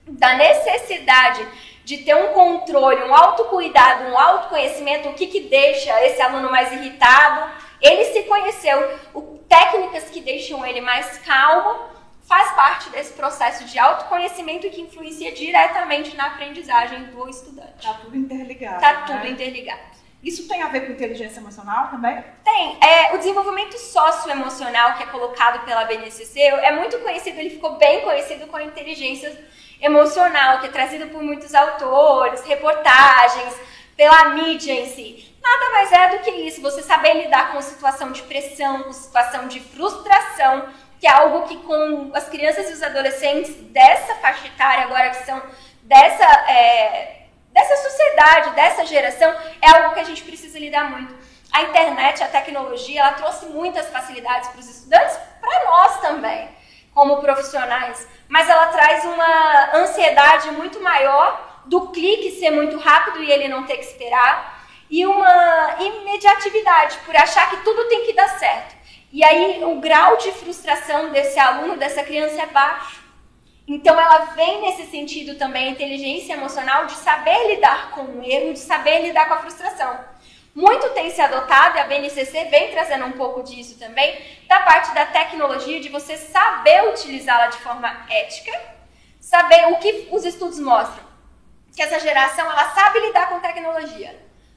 da 0.07 0.35
necessidade 0.35 1.47
de 1.85 1.99
ter 1.99 2.14
um 2.14 2.35
controle, 2.35 3.02
um 3.05 3.14
autocuidado, 3.14 4.11
um 4.11 4.19
autoconhecimento, 4.19 5.09
o 5.09 5.14
que, 5.14 5.26
que 5.26 5.40
deixa 5.40 6.05
esse 6.05 6.21
aluno 6.21 6.50
mais 6.50 6.71
irritado. 6.73 7.50
Ele 7.81 8.05
se 8.07 8.23
conheceu, 8.25 8.99
o, 9.15 9.39
técnicas 9.49 10.05
que 10.11 10.21
deixam 10.21 10.65
ele 10.67 10.81
mais 10.81 11.19
calmo 11.19 11.89
faz 12.27 12.53
parte 12.53 12.91
desse 12.91 13.15
processo 13.15 13.65
de 13.65 13.79
autoconhecimento 13.79 14.69
que 14.69 14.83
influencia 14.83 15.33
diretamente 15.33 16.15
na 16.15 16.27
aprendizagem 16.27 17.05
do 17.05 17.29
estudante. 17.29 17.79
Está 17.79 17.95
tudo 17.95 18.17
interligado. 18.17 18.77
Está 18.77 18.93
né? 18.93 19.05
tudo 19.07 19.27
interligado. 19.27 19.99
Isso 20.23 20.49
tem 20.49 20.63
a 20.63 20.69
ver 20.69 20.85
com 20.85 20.93
inteligência 20.93 21.39
emocional 21.39 21.89
também? 21.89 22.23
Tem. 22.45 22.77
É, 22.83 23.15
o 23.15 23.19
desenvolvimento 23.19 23.79
socioemocional 23.79 24.97
que 24.97 25.05
é 25.05 25.07
colocado 25.07 25.65
pela 25.65 25.85
BNCC 25.85 26.41
é 26.41 26.73
muito 26.73 26.99
conhecido, 26.99 27.39
ele 27.39 27.51
ficou 27.51 27.77
bem 27.77 28.01
conhecido 28.03 28.47
com 28.49 28.57
a 28.57 28.65
inteligência 28.65 29.49
emocional, 29.81 30.59
que 30.59 30.67
é 30.67 30.71
trazido 30.71 31.07
por 31.07 31.23
muitos 31.23 31.55
autores, 31.55 32.43
reportagens, 32.45 33.55
pela 33.99 34.26
mídia 34.28 34.73
em 34.73 34.87
si. 34.87 35.37
Nada 35.43 35.71
mais 35.73 35.93
é 35.93 36.17
do 36.17 36.23
que 36.23 36.31
isso, 36.31 36.62
você 36.62 36.83
saber 36.83 37.14
lidar 37.14 37.50
com 37.50 37.61
situação 37.61 38.12
de 38.12 38.23
pressão, 38.23 38.85
com 38.85 38.93
situação 38.93 39.49
de 39.49 39.59
frustração, 39.59 40.69
que 41.00 41.07
é 41.07 41.11
algo 41.11 41.49
que 41.49 41.57
com 41.57 42.12
as 42.14 42.28
crianças 42.28 42.71
e 42.71 42.75
os 42.75 42.83
adolescentes 42.83 43.57
dessa 43.73 44.14
faixa 44.17 44.47
etária 44.47 44.85
agora 44.85 45.11
que 45.11 45.26
são 45.26 45.43
dessa, 45.83 46.25
é, 46.49 47.23
dessa 47.52 47.76
sociedade, 47.76 48.50
dessa 48.50 48.87
geração, 48.87 49.35
é 49.61 49.69
algo 49.69 49.95
que 49.95 50.00
a 50.00 50.05
gente 50.05 50.23
precisa 50.23 50.61
lidar 50.61 50.85
muito. 50.85 51.12
A 51.52 51.62
internet, 51.62 52.23
a 52.23 52.28
tecnologia, 52.28 53.00
ela 53.00 53.12
trouxe 53.12 53.47
muitas 53.47 53.88
facilidades 53.88 54.49
para 54.50 54.61
os 54.61 54.69
estudantes, 54.69 55.19
para 55.40 55.64
nós 55.64 56.00
também, 56.00 56.49
como 56.95 57.21
profissionais, 57.21 58.07
mas 58.28 58.49
ela 58.49 58.67
traz 58.67 59.05
uma 59.05 59.75
ansiedade 59.75 60.52
muito 60.52 60.81
maior 60.81 61.48
do 61.69 61.89
clique 61.89 62.33
ser 62.33 62.51
muito 62.51 62.79
rápido 62.79 63.23
e 63.23 63.31
ele 63.31 63.47
não 63.47 63.65
ter 63.65 63.77
que 63.77 63.85
esperar, 63.85 64.67
e 64.91 65.05
uma 65.05 65.77
imediatividade 65.79 66.97
por 67.05 67.15
achar 67.15 67.51
que 67.51 67.59
tudo 67.59 67.89
tem 67.89 68.07
que 68.07 68.15
dar 68.15 68.39
certo. 68.39 68.75
E 69.13 69.23
aí 69.23 69.63
o 69.63 69.77
grau 69.77 70.17
de 70.17 70.33
frustração 70.33 71.11
desse 71.11 71.39
aluno, 71.39 71.77
dessa 71.77 72.03
criança 72.03 72.43
é 72.43 72.47
baixo. 72.47 73.03
Então 73.67 74.01
ela 74.01 74.19
vem 74.35 74.63
nesse 74.63 74.91
sentido 74.91 75.37
também, 75.39 75.69
a 75.69 75.71
inteligência 75.71 76.33
emocional, 76.33 76.87
de 76.87 76.95
saber 76.95 77.55
lidar 77.55 77.91
com 77.91 78.03
o 78.03 78.25
erro, 78.25 78.55
de 78.55 78.61
saber 78.61 79.03
lidar 79.03 79.29
com 79.29 79.35
a 79.35 79.41
frustração. 79.41 79.99
Muito 80.55 80.89
tem 80.91 81.11
se 81.11 81.21
adotado, 81.21 81.77
e 81.77 81.81
a 81.81 81.85
BNCC 81.85 82.47
vem 82.47 82.71
trazendo 82.71 83.05
um 83.05 83.13
pouco 83.13 83.43
disso 83.43 83.79
também, 83.79 84.19
da 84.49 84.61
parte 84.61 84.93
da 84.95 85.05
tecnologia, 85.05 85.81
de 85.81 85.91
você 85.91 86.17
saber 86.17 86.89
utilizá-la 86.89 87.49
de 87.49 87.59
forma 87.59 88.07
ética, 88.09 88.59
saber 89.21 89.67
o 89.69 89.77
que 89.77 90.09
os 90.11 90.25
estudos 90.25 90.59
mostram. 90.59 91.08
Que 91.79 91.83
essa 91.85 92.01
geração, 92.01 92.45
ela 92.51 92.71
sabe 92.71 92.99
lidar 92.99 93.29
com 93.29 93.39
tecnologia, 93.39 94.13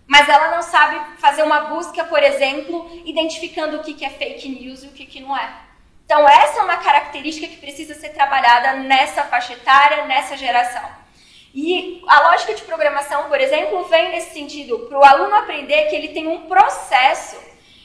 mas 0.07 0.27
ela 0.27 0.55
não 0.55 0.63
sabe 0.63 0.99
fazer 1.19 1.43
uma 1.43 1.65
busca, 1.65 2.03
por 2.03 2.23
exemplo, 2.23 2.89
identificando 3.05 3.77
o 3.77 3.83
que 3.83 4.03
é 4.03 4.09
fake 4.09 4.49
news 4.49 4.81
e 4.81 4.87
o 4.87 4.89
que 4.89 5.19
não 5.19 5.37
é. 5.37 5.47
Então, 6.03 6.27
essa 6.27 6.61
é 6.61 6.63
uma 6.63 6.77
característica 6.77 7.45
que 7.45 7.57
precisa 7.57 7.93
ser 7.93 8.09
trabalhada 8.09 8.73
nessa 8.77 9.21
faixa 9.25 9.53
etária, 9.53 10.07
nessa 10.07 10.35
geração. 10.35 10.81
E 11.53 12.01
a 12.07 12.21
lógica 12.21 12.55
de 12.55 12.63
programação, 12.63 13.29
por 13.29 13.39
exemplo, 13.39 13.83
vem 13.83 14.09
nesse 14.09 14.33
sentido, 14.33 14.87
para 14.87 14.97
o 14.97 15.05
aluno 15.05 15.35
aprender 15.35 15.89
que 15.89 15.95
ele 15.95 16.07
tem 16.07 16.27
um 16.27 16.47
processo 16.47 17.39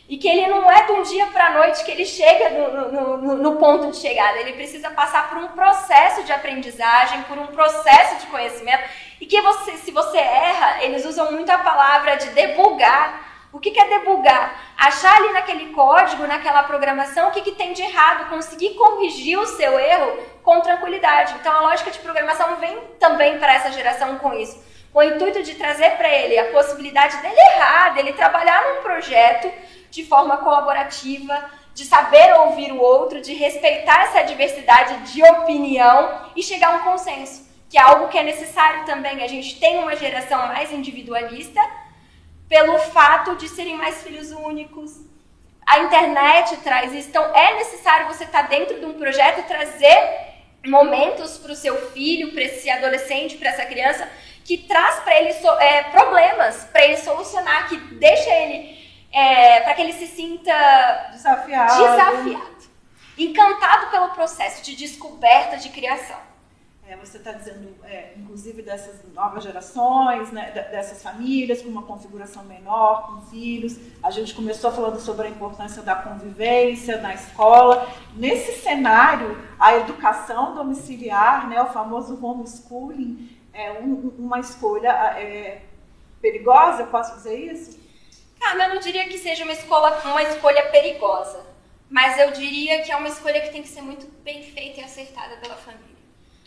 e 0.08 0.16
que 0.16 0.28
ele 0.28 0.46
não 0.46 0.70
é 0.70 0.84
de 0.84 0.92
um 0.92 1.02
dia 1.02 1.26
para 1.26 1.46
a 1.46 1.50
noite 1.50 1.84
que 1.84 1.90
ele 1.90 2.06
chega 2.06 2.50
no, 2.50 2.92
no, 2.92 3.16
no, 3.16 3.36
no, 3.36 3.56
ponto 3.56 3.90
de 3.90 3.96
chegada. 3.96 4.38
Ele 4.38 4.52
precisa 4.52 4.88
passar 4.90 5.28
por 5.28 5.38
um 5.38 5.48
processo 5.48 6.22
de 6.22 6.32
aprendizagem, 6.32 7.22
por 7.22 7.36
um 7.36 7.48
processo 7.48 8.20
de 8.20 8.26
conhecimento. 8.26 8.84
E 9.20 9.26
que 9.26 9.40
você, 9.40 9.72
se 9.78 9.90
você 9.90 10.18
erra, 10.18 10.84
eles 10.84 11.04
usam 11.04 11.32
muito 11.32 11.50
a 11.50 11.58
palavra 11.58 12.16
de 12.16 12.28
debugar. 12.30 13.26
O 13.52 13.58
que, 13.58 13.72
que 13.72 13.80
é 13.80 13.98
debugar? 13.98 14.60
Achar 14.76 15.16
ali 15.16 15.32
naquele 15.32 15.72
código, 15.72 16.26
naquela 16.26 16.62
programação, 16.62 17.28
o 17.28 17.32
que, 17.32 17.40
que 17.40 17.52
tem 17.52 17.72
de 17.72 17.82
errado, 17.82 18.28
conseguir 18.28 18.75
corrigir 18.75 19.38
o 19.38 19.46
seu 19.46 19.78
erro 19.80 20.18
com 20.42 20.60
tranquilidade. 20.60 21.34
Então 21.40 21.52
a 21.52 21.60
lógica 21.62 21.90
de 21.90 21.98
programação 21.98 22.56
vem 22.56 22.78
também 23.00 23.38
para 23.38 23.54
essa 23.54 23.72
geração 23.72 24.18
com 24.18 24.32
isso. 24.34 24.64
Com 24.92 25.00
o 25.00 25.02
intuito 25.02 25.42
de 25.42 25.54
trazer 25.54 25.96
para 25.96 26.08
ele 26.08 26.38
a 26.38 26.52
possibilidade 26.52 27.16
dele 27.16 27.40
errar, 27.40 27.94
dele 27.94 28.12
trabalhar 28.12 28.62
num 28.66 28.82
projeto 28.82 29.50
de 29.96 30.04
forma 30.04 30.36
colaborativa, 30.36 31.50
de 31.72 31.86
saber 31.86 32.34
ouvir 32.40 32.70
o 32.70 32.78
outro, 32.78 33.22
de 33.22 33.32
respeitar 33.32 34.02
essa 34.02 34.22
diversidade 34.24 35.10
de 35.10 35.22
opinião 35.22 36.30
e 36.36 36.42
chegar 36.42 36.68
a 36.68 36.76
um 36.76 36.80
consenso, 36.80 37.48
que 37.70 37.78
é 37.78 37.80
algo 37.80 38.08
que 38.08 38.18
é 38.18 38.22
necessário 38.22 38.84
também. 38.84 39.22
A 39.22 39.26
gente 39.26 39.58
tem 39.58 39.78
uma 39.78 39.96
geração 39.96 40.48
mais 40.48 40.70
individualista, 40.70 41.60
pelo 42.46 42.78
fato 42.78 43.36
de 43.36 43.48
serem 43.48 43.74
mais 43.74 44.02
filhos 44.02 44.30
únicos. 44.32 45.00
A 45.66 45.80
internet 45.80 46.58
traz 46.58 46.92
isso. 46.92 47.08
Então, 47.08 47.24
é 47.34 47.54
necessário 47.54 48.06
você 48.06 48.24
estar 48.24 48.42
dentro 48.42 48.78
de 48.78 48.84
um 48.84 48.92
projeto 48.92 49.40
e 49.40 49.44
trazer 49.44 49.98
momentos 50.66 51.38
para 51.38 51.52
o 51.52 51.56
seu 51.56 51.74
filho, 51.92 52.32
para 52.32 52.42
esse 52.42 52.68
adolescente, 52.68 53.38
para 53.38 53.48
essa 53.48 53.64
criança, 53.64 54.06
que 54.44 54.58
traz 54.58 55.00
para 55.00 55.18
ele 55.18 55.30
é, 55.58 55.84
problemas, 55.84 56.64
para 56.70 56.84
ele 56.84 56.98
solucionar, 56.98 57.68
que 57.68 57.76
deixa 57.76 58.30
ele, 58.30 58.75
é, 59.16 59.61
para 59.61 59.73
que 59.73 59.80
ele 59.80 59.94
se 59.94 60.06
sinta 60.06 60.52
desafiado. 61.11 61.75
desafiado, 61.75 62.56
encantado 63.16 63.90
pelo 63.90 64.11
processo 64.11 64.62
de 64.62 64.76
descoberta, 64.76 65.56
de 65.56 65.70
criação. 65.70 66.18
É, 66.87 66.94
você 66.96 67.16
está 67.16 67.32
dizendo, 67.32 67.75
é, 67.82 68.12
inclusive, 68.14 68.61
dessas 68.61 69.02
novas 69.14 69.42
gerações, 69.42 70.30
né, 70.30 70.50
dessas 70.50 71.02
famílias 71.02 71.62
com 71.62 71.68
uma 71.68 71.82
configuração 71.82 72.44
menor, 72.44 73.06
com 73.06 73.23
filhos. 73.23 73.78
A 74.02 74.11
gente 74.11 74.35
começou 74.35 74.70
falando 74.70 75.00
sobre 75.00 75.26
a 75.26 75.30
importância 75.30 75.82
da 75.82 75.94
convivência 75.94 77.00
na 77.00 77.14
escola. 77.14 77.88
Nesse 78.14 78.61
cenário, 78.61 79.42
a 79.58 79.76
educação 79.78 80.54
domiciliar, 80.54 81.49
né, 81.49 81.61
o 81.62 81.73
famoso 81.73 82.23
homeschooling, 82.23 83.30
é 83.54 83.73
um, 83.80 84.12
uma 84.18 84.38
escolha 84.38 84.90
é, 85.18 85.62
perigosa, 86.20 86.82
eu 86.82 86.88
posso 86.88 87.16
dizer 87.16 87.35
isso? 87.35 87.86
Ah, 88.40 88.55
eu 88.55 88.75
não 88.75 88.78
diria 88.81 89.09
que 89.09 89.19
seja 89.19 89.45
uma, 89.45 89.52
escola, 89.52 90.00
uma 90.05 90.23
escolha 90.23 90.71
perigosa, 90.71 91.45
mas 91.90 92.19
eu 92.19 92.31
diria 92.33 92.83
que 92.83 92.93
é 92.93 92.97
uma 92.97 93.09
escolha 93.09 93.40
que 93.40 93.50
tem 93.50 93.62
que 93.62 93.69
ser 93.69 93.83
muito 93.83 94.07
bem 94.23 94.43
feita 94.43 94.81
e 94.81 94.85
acertada 94.85 95.37
pela 95.37 95.57
família. 95.57 95.97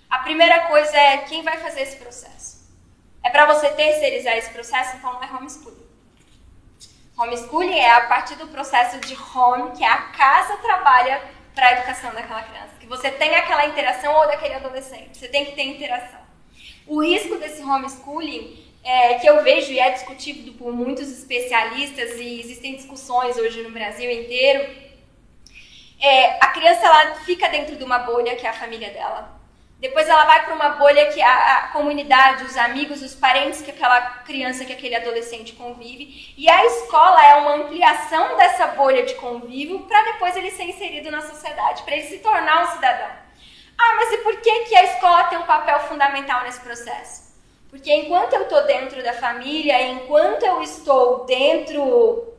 A 0.09 0.19
primeira 0.19 0.67
coisa 0.67 0.97
é 0.97 1.19
quem 1.19 1.43
vai 1.43 1.57
fazer 1.57 1.81
esse 1.81 1.97
processo. 1.97 2.59
É 3.23 3.29
para 3.29 3.45
você 3.45 3.69
terceirizar 3.69 4.37
esse 4.37 4.49
processo, 4.49 4.97
então 4.97 5.13
não 5.13 5.23
é 5.23 5.27
homeschooling. 5.27 5.87
Homeschooling 7.17 7.77
é 7.77 7.91
a 7.91 8.07
partir 8.07 8.35
do 8.35 8.47
processo 8.47 8.97
de 8.99 9.15
home, 9.15 9.71
que 9.75 9.83
é 9.83 9.87
a 9.87 10.03
casa 10.03 10.55
trabalha 10.57 11.21
para 11.53 11.67
a 11.67 11.71
educação 11.73 12.13
daquela 12.13 12.41
criança. 12.43 12.75
Que 12.79 12.87
você 12.87 13.11
tem 13.11 13.35
aquela 13.35 13.65
interação 13.65 14.15
ou 14.15 14.25
daquele 14.27 14.53
adolescente. 14.53 15.17
Você 15.17 15.27
tem 15.27 15.45
que 15.45 15.51
ter 15.51 15.63
interação. 15.63 16.21
O 16.87 17.03
risco 17.03 17.37
desse 17.37 17.61
homeschooling 17.61 18.68
é, 18.83 19.15
que 19.15 19.27
eu 19.27 19.43
vejo 19.43 19.71
e 19.71 19.79
é 19.79 19.91
discutido 19.91 20.53
por 20.53 20.73
muitos 20.73 21.11
especialistas 21.11 22.11
e 22.19 22.39
existem 22.39 22.75
discussões 22.75 23.37
hoje 23.37 23.61
no 23.61 23.71
Brasil 23.71 24.09
inteiro, 24.09 24.89
é, 26.01 26.37
a 26.39 26.47
criança 26.47 26.85
ela 26.85 27.15
fica 27.17 27.49
dentro 27.49 27.75
de 27.75 27.83
uma 27.83 27.99
bolha 27.99 28.35
que 28.35 28.47
é 28.47 28.49
a 28.49 28.53
família 28.53 28.89
dela. 28.91 29.37
Depois 29.79 30.09
ela 30.09 30.25
vai 30.25 30.43
para 30.43 30.53
uma 30.53 30.69
bolha 30.71 31.05
que 31.07 31.21
a, 31.21 31.57
a, 31.57 31.67
comunidade, 31.69 32.43
os 32.43 32.57
amigos, 32.57 33.01
os 33.01 33.15
parentes 33.15 33.61
que 33.61 33.71
aquela 33.71 34.01
criança, 34.25 34.65
que 34.65 34.73
aquele 34.73 34.95
adolescente 34.95 35.53
convive. 35.53 36.33
E 36.37 36.49
a 36.49 36.65
escola 36.65 37.25
é 37.25 37.35
uma 37.35 37.55
ampliação 37.55 38.35
dessa 38.35 38.67
bolha 38.67 39.05
de 39.05 39.15
convívio 39.15 39.79
para 39.81 40.03
depois 40.11 40.35
ele 40.35 40.51
ser 40.51 40.65
inserido 40.65 41.09
na 41.09 41.21
sociedade, 41.21 41.83
para 41.83 41.95
ele 41.95 42.07
se 42.07 42.19
tornar 42.19 42.63
um 42.63 42.71
cidadão. 42.73 43.09
Ah, 43.77 43.95
mas 43.95 44.11
e 44.11 44.17
por 44.17 44.35
que, 44.41 44.65
que 44.65 44.75
a 44.75 44.83
escola 44.83 45.23
tem 45.25 45.37
um 45.37 45.43
papel 45.43 45.79
fundamental 45.81 46.43
nesse 46.43 46.59
processo? 46.59 47.28
Porque 47.69 47.93
enquanto 47.93 48.33
eu 48.33 48.43
estou 48.43 48.65
dentro 48.65 49.03
da 49.03 49.13
família, 49.13 49.81
enquanto 49.81 50.43
eu 50.43 50.61
estou 50.61 51.25
dentro 51.25 52.33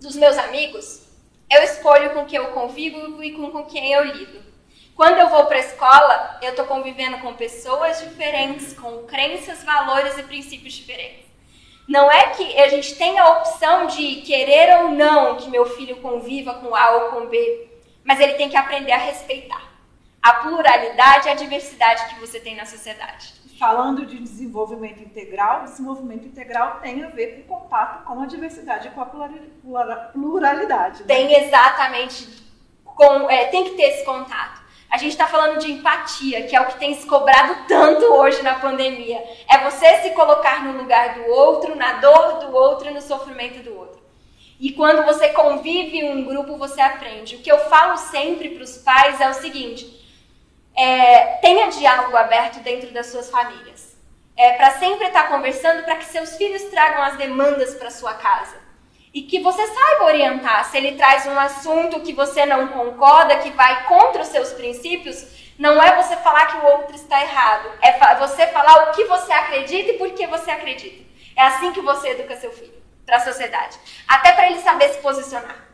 dos 0.00 0.16
meus 0.16 0.36
amigos, 0.36 1.06
eu 1.50 1.62
escolho 1.62 2.10
com 2.10 2.26
quem 2.26 2.38
eu 2.38 2.48
convivo 2.48 3.22
e 3.22 3.32
com, 3.32 3.50
com 3.50 3.64
quem 3.64 3.92
eu 3.92 4.04
lido. 4.04 4.44
Quando 4.96 5.18
eu 5.18 5.28
vou 5.28 5.46
para 5.46 5.56
a 5.56 5.60
escola, 5.60 6.38
eu 6.42 6.50
estou 6.50 6.64
convivendo 6.64 7.18
com 7.18 7.34
pessoas 7.34 8.00
diferentes, 8.00 8.72
com 8.72 9.04
crenças, 9.04 9.62
valores 9.62 10.18
e 10.18 10.22
princípios 10.22 10.74
diferentes. 10.74 11.26
Não 11.86 12.10
é 12.10 12.30
que 12.30 12.58
a 12.58 12.68
gente 12.68 12.96
tenha 12.96 13.22
a 13.22 13.38
opção 13.38 13.86
de 13.86 14.22
querer 14.22 14.78
ou 14.78 14.90
não 14.90 15.36
que 15.36 15.48
meu 15.48 15.66
filho 15.66 15.96
conviva 15.98 16.54
com 16.54 16.74
A 16.74 16.90
ou 16.90 17.00
com 17.10 17.26
B, 17.26 17.68
mas 18.02 18.18
ele 18.18 18.34
tem 18.34 18.48
que 18.48 18.56
aprender 18.56 18.92
a 18.92 18.98
respeitar 18.98 19.62
a 20.20 20.32
pluralidade 20.34 21.28
e 21.28 21.30
a 21.30 21.34
diversidade 21.34 22.06
que 22.08 22.20
você 22.20 22.40
tem 22.40 22.56
na 22.56 22.66
sociedade. 22.66 23.35
Falando 23.58 24.04
de 24.04 24.18
desenvolvimento 24.18 25.02
integral, 25.02 25.64
desenvolvimento 25.64 26.26
integral 26.26 26.78
tem 26.80 27.02
a 27.02 27.08
ver 27.08 27.46
com 27.48 27.58
contato 27.58 28.04
com 28.04 28.20
a 28.20 28.26
diversidade 28.26 28.88
e 28.88 28.90
com 28.90 29.00
a 29.00 29.06
pluralidade. 30.12 31.00
Né? 31.00 31.06
Tem 31.06 31.34
exatamente, 31.44 32.44
com, 32.84 33.30
é, 33.30 33.46
tem 33.46 33.64
que 33.64 33.70
ter 33.70 33.84
esse 33.84 34.04
contato. 34.04 34.60
A 34.90 34.98
gente 34.98 35.12
está 35.12 35.26
falando 35.26 35.58
de 35.58 35.72
empatia, 35.72 36.46
que 36.46 36.54
é 36.54 36.60
o 36.60 36.66
que 36.66 36.78
tem 36.78 36.94
se 36.94 37.06
cobrado 37.06 37.66
tanto 37.66 38.04
hoje 38.04 38.42
na 38.42 38.54
pandemia. 38.54 39.22
É 39.48 39.58
você 39.58 40.02
se 40.02 40.10
colocar 40.10 40.62
no 40.64 40.78
lugar 40.78 41.14
do 41.14 41.26
outro, 41.30 41.74
na 41.74 41.94
dor 41.94 42.38
do 42.40 42.54
outro 42.54 42.92
no 42.92 43.00
sofrimento 43.00 43.62
do 43.62 43.76
outro. 43.76 44.02
E 44.60 44.72
quando 44.72 45.04
você 45.04 45.30
convive 45.30 45.98
em 45.98 46.10
um 46.10 46.24
grupo, 46.24 46.56
você 46.56 46.80
aprende. 46.80 47.36
O 47.36 47.38
que 47.40 47.50
eu 47.50 47.58
falo 47.68 47.96
sempre 47.96 48.50
para 48.50 48.62
os 48.62 48.78
pais 48.78 49.20
é 49.20 49.28
o 49.28 49.34
seguinte: 49.34 49.95
é, 50.76 51.38
tenha 51.40 51.68
diálogo 51.68 52.16
aberto 52.16 52.60
dentro 52.60 52.92
das 52.92 53.06
suas 53.06 53.30
famílias. 53.30 53.96
É, 54.36 54.52
para 54.52 54.72
sempre 54.72 55.06
estar 55.06 55.22
tá 55.24 55.28
conversando 55.28 55.82
para 55.84 55.96
que 55.96 56.04
seus 56.04 56.36
filhos 56.36 56.62
tragam 56.64 57.02
as 57.02 57.16
demandas 57.16 57.74
para 57.74 57.90
sua 57.90 58.12
casa 58.14 58.56
e 59.14 59.22
que 59.22 59.40
você 59.40 59.66
saiba 59.66 60.04
orientar. 60.04 60.62
Se 60.66 60.76
ele 60.76 60.92
traz 60.92 61.24
um 61.24 61.38
assunto 61.38 62.02
que 62.02 62.12
você 62.12 62.44
não 62.44 62.68
concorda, 62.68 63.38
que 63.38 63.50
vai 63.50 63.84
contra 63.84 64.20
os 64.20 64.28
seus 64.28 64.52
princípios, 64.52 65.26
não 65.58 65.82
é 65.82 65.96
você 65.96 66.14
falar 66.16 66.48
que 66.48 66.58
o 66.58 66.66
outro 66.66 66.94
está 66.94 67.22
errado, 67.22 67.70
é 67.80 68.14
você 68.16 68.46
falar 68.48 68.90
o 68.90 68.92
que 68.92 69.04
você 69.04 69.32
acredita 69.32 69.92
e 69.92 69.98
por 69.98 70.10
que 70.10 70.26
você 70.26 70.50
acredita. 70.50 71.02
É 71.34 71.42
assim 71.42 71.72
que 71.72 71.80
você 71.80 72.10
educa 72.10 72.36
seu 72.36 72.52
filho 72.52 72.76
para 73.06 73.16
a 73.16 73.20
sociedade, 73.20 73.78
até 74.06 74.32
para 74.32 74.50
ele 74.50 74.60
saber 74.60 74.90
se 74.90 74.98
posicionar. 74.98 75.64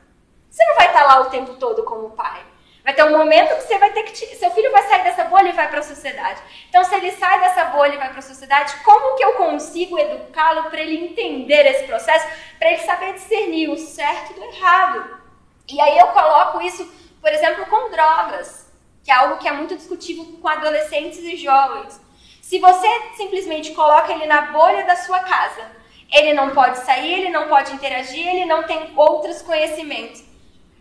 Você 0.49 0.65
não 0.65 0.77
vai 0.77 0.87
estar 0.87 1.03
lá 1.05 1.23
o 1.23 1.31
tempo 1.31 1.55
todo 1.55 1.83
como 1.83 2.11
pai. 2.11 2.52
Vai 2.85 2.95
ter 2.95 3.05
um 3.05 3.17
momento 3.17 3.55
que 3.57 3.63
você 3.63 3.79
vai 3.79 3.93
ter 3.93 4.03
que. 4.03 4.17
Seu 4.17 4.51
filho 4.51 4.73
vai 4.73 4.83
sair 4.89 5.05
dessa 5.05 5.25
bolha 5.25 5.51
e 5.51 5.53
vai 5.53 5.69
para 5.69 5.79
a 5.79 5.85
sociedade. 5.85 6.43
Então, 6.69 6.83
se 6.83 6.95
ele 6.95 7.13
sai 7.13 7.41
dessa 7.41 7.67
bolha 7.67 7.95
e 7.95 7.97
vai 7.97 8.09
para 8.09 8.19
a 8.19 8.23
sociedade, 8.23 8.75
como 8.85 9.17
que 9.17 9.25
eu 9.25 9.35
consigo 9.35 9.99
educá-lo 9.99 10.69
para 10.69 10.81
ele 10.81 11.07
entender 11.07 11.65
esse 11.67 11.85
processo, 11.85 12.27
para 12.59 12.73
ele 12.73 12.83
saber 12.83 13.15
discernir 13.15 13.71
o 13.71 13.79
certo 13.79 14.35
do 14.35 14.43
errado? 14.43 15.21
E 15.69 15.81
aí 15.81 15.97
eu 15.97 16.09
coloco 16.09 16.61
isso, 16.61 16.85
por 17.21 17.31
exemplo, 17.31 17.67
com 17.67 17.89
drogas, 17.89 18.69
que 19.05 19.13
é 19.13 19.15
algo 19.15 19.39
que 19.39 19.47
é 19.47 19.53
muito 19.53 19.77
discutível 19.77 20.25
com 20.41 20.49
adolescentes 20.49 21.21
e 21.21 21.37
jovens. 21.37 22.01
Se 22.41 22.59
você 22.59 22.89
simplesmente 23.17 23.71
coloca 23.75 24.13
ele 24.13 24.27
na 24.27 24.43
bolha 24.51 24.85
da 24.85 24.97
sua 24.97 25.21
casa, 25.21 25.71
ele 26.11 26.35
não 26.35 26.51
pode 26.51 26.79
sair, 26.79 27.21
ele 27.21 27.31
não 27.31 27.49
pode 27.49 27.73
interagir, 27.73 28.27
ele 28.27 28.45
não 28.45 28.65
tem 28.65 28.93
outros 28.97 29.41
conhecimentos 29.41 30.32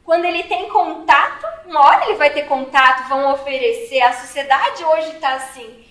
quando 0.03 0.25
ele 0.25 0.43
tem 0.43 0.67
contato, 0.69 1.45
uma 1.65 1.81
hora 1.81 2.05
ele 2.05 2.17
vai 2.17 2.29
ter 2.31 2.43
contato, 2.43 3.07
vão 3.07 3.31
oferecer, 3.33 4.01
a 4.01 4.13
sociedade 4.13 4.83
hoje 4.83 5.15
está 5.15 5.35
assim. 5.35 5.85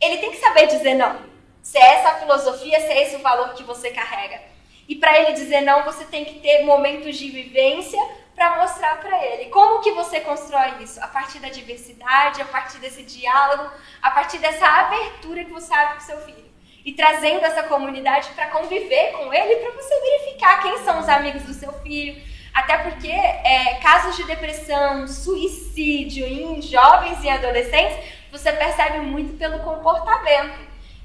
Ele 0.00 0.18
tem 0.18 0.30
que 0.30 0.36
saber 0.36 0.66
dizer 0.66 0.94
não. 0.94 1.18
Se 1.62 1.78
é 1.78 1.94
essa 1.94 2.10
a 2.10 2.14
filosofia, 2.20 2.80
se 2.80 2.86
é 2.86 3.02
esse 3.02 3.16
o 3.16 3.22
valor 3.22 3.54
que 3.54 3.62
você 3.62 3.90
carrega. 3.90 4.40
E 4.88 4.94
para 4.94 5.18
ele 5.18 5.32
dizer 5.32 5.62
não, 5.62 5.82
você 5.82 6.04
tem 6.04 6.24
que 6.24 6.38
ter 6.38 6.64
momentos 6.64 7.16
de 7.16 7.30
vivência 7.30 7.98
para 8.36 8.60
mostrar 8.60 9.00
para 9.00 9.24
ele. 9.24 9.46
Como 9.46 9.80
que 9.80 9.90
você 9.92 10.20
constrói 10.20 10.82
isso? 10.82 11.02
A 11.02 11.08
partir 11.08 11.38
da 11.38 11.48
diversidade, 11.48 12.42
a 12.42 12.44
partir 12.44 12.78
desse 12.78 13.02
diálogo, 13.02 13.70
a 14.02 14.10
partir 14.10 14.38
dessa 14.38 14.66
abertura 14.66 15.44
que 15.44 15.50
você 15.50 15.72
abre 15.72 15.94
com 15.94 16.00
seu 16.00 16.20
filho. 16.20 16.44
E 16.84 16.92
trazendo 16.92 17.44
essa 17.44 17.64
comunidade 17.64 18.28
para 18.34 18.48
conviver 18.48 19.12
com 19.12 19.32
ele, 19.32 19.56
para 19.56 19.72
você 19.72 20.00
verificar 20.00 20.62
quem 20.62 20.84
são 20.84 21.00
os 21.00 21.08
amigos 21.08 21.42
do 21.42 21.54
seu 21.54 21.72
filho. 21.80 22.22
Até 22.56 22.78
porque 22.78 23.10
é, 23.10 23.74
casos 23.82 24.16
de 24.16 24.24
depressão, 24.24 25.06
suicídio 25.06 26.26
em 26.26 26.62
jovens 26.62 27.22
e 27.22 27.28
adolescentes, 27.28 27.98
você 28.32 28.50
percebe 28.50 29.00
muito 29.00 29.36
pelo 29.36 29.58
comportamento. 29.58 30.58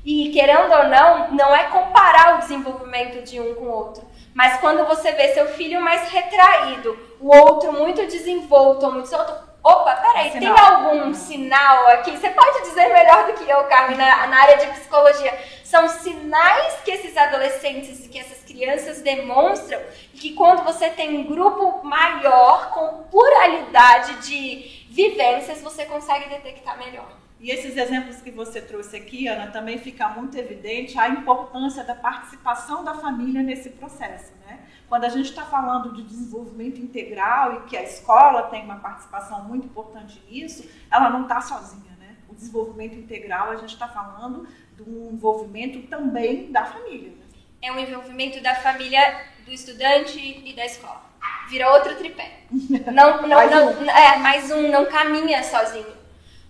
E 0.05 0.31
querendo 0.31 0.71
ou 0.71 0.87
não, 0.87 1.31
não 1.33 1.53
é 1.53 1.65
comparar 1.65 2.35
o 2.35 2.37
desenvolvimento 2.37 3.21
de 3.25 3.41
um 3.41 3.53
com 3.53 3.65
o 3.65 3.69
outro. 3.69 4.07
Mas 4.33 4.61
quando 4.61 4.87
você 4.87 5.11
vê 5.11 5.33
seu 5.33 5.49
filho 5.49 5.81
mais 5.81 6.09
retraído, 6.09 6.97
o 7.19 7.35
outro 7.35 7.73
muito 7.73 8.07
desenvolto, 8.07 8.89
muito 8.89 9.09
solto, 9.09 9.50
opa, 9.63 9.95
peraí, 9.95 10.31
tem 10.31 10.47
algum 10.47 11.13
sinal 11.13 11.87
aqui? 11.87 12.11
Você 12.11 12.29
pode 12.29 12.61
dizer 12.69 12.87
melhor 12.93 13.27
do 13.27 13.33
que 13.33 13.49
eu, 13.49 13.63
Carmen, 13.65 13.97
na, 13.97 14.27
na 14.27 14.41
área 14.41 14.57
de 14.57 14.67
psicologia. 14.67 15.37
São 15.63 15.87
sinais 15.87 16.81
que 16.83 16.91
esses 16.91 17.15
adolescentes, 17.15 18.07
que 18.07 18.19
essas 18.19 18.43
crianças 18.43 19.01
demonstram 19.01 19.79
que 20.13 20.33
quando 20.33 20.63
você 20.63 20.89
tem 20.89 21.17
um 21.17 21.23
grupo 21.23 21.85
maior, 21.85 22.71
com 22.71 23.03
pluralidade 23.03 24.27
de 24.27 24.85
vivências, 24.89 25.61
você 25.61 25.85
consegue 25.85 26.29
detectar 26.29 26.77
melhor. 26.77 27.21
E 27.39 27.49
esses 27.49 27.75
exemplos 27.75 28.21
que 28.21 28.29
você 28.29 28.61
trouxe 28.61 28.95
aqui, 28.95 29.27
Ana, 29.27 29.47
também 29.47 29.79
fica 29.79 30.07
muito 30.09 30.37
evidente 30.37 30.99
a 30.99 31.09
importância 31.09 31.83
da 31.83 31.95
participação 31.95 32.83
da 32.83 32.93
família 32.93 33.41
nesse 33.41 33.71
processo. 33.71 34.31
Né? 34.45 34.59
Quando 34.91 35.05
a 35.05 35.09
gente 35.09 35.29
está 35.29 35.45
falando 35.45 35.93
de 35.93 36.03
desenvolvimento 36.03 36.81
integral 36.81 37.53
e 37.53 37.69
que 37.69 37.77
a 37.77 37.83
escola 37.83 38.43
tem 38.49 38.65
uma 38.65 38.75
participação 38.75 39.41
muito 39.45 39.65
importante 39.65 40.21
nisso, 40.29 40.69
ela 40.91 41.09
não 41.09 41.21
está 41.21 41.39
sozinha. 41.39 41.95
Né? 41.97 42.17
O 42.27 42.35
desenvolvimento 42.35 42.95
integral, 42.95 43.51
a 43.51 43.55
gente 43.55 43.71
está 43.71 43.87
falando 43.87 44.45
do 44.75 45.13
envolvimento 45.13 45.87
também 45.87 46.51
da 46.51 46.65
família. 46.65 47.11
Né? 47.11 47.23
É 47.61 47.71
um 47.71 47.79
envolvimento 47.79 48.43
da 48.43 48.53
família, 48.55 49.27
do 49.45 49.51
estudante 49.53 50.19
e 50.19 50.53
da 50.53 50.65
escola. 50.65 51.05
Vira 51.49 51.71
outro 51.71 51.95
tripé. 51.95 52.41
Não, 52.91 53.21
não, 53.21 53.29
mais 53.29 53.49
não, 53.49 53.71
um. 53.71 53.89
É, 53.89 54.17
mais 54.17 54.51
um 54.51 54.69
não 54.69 54.85
caminha 54.87 55.41
sozinho 55.41 56.01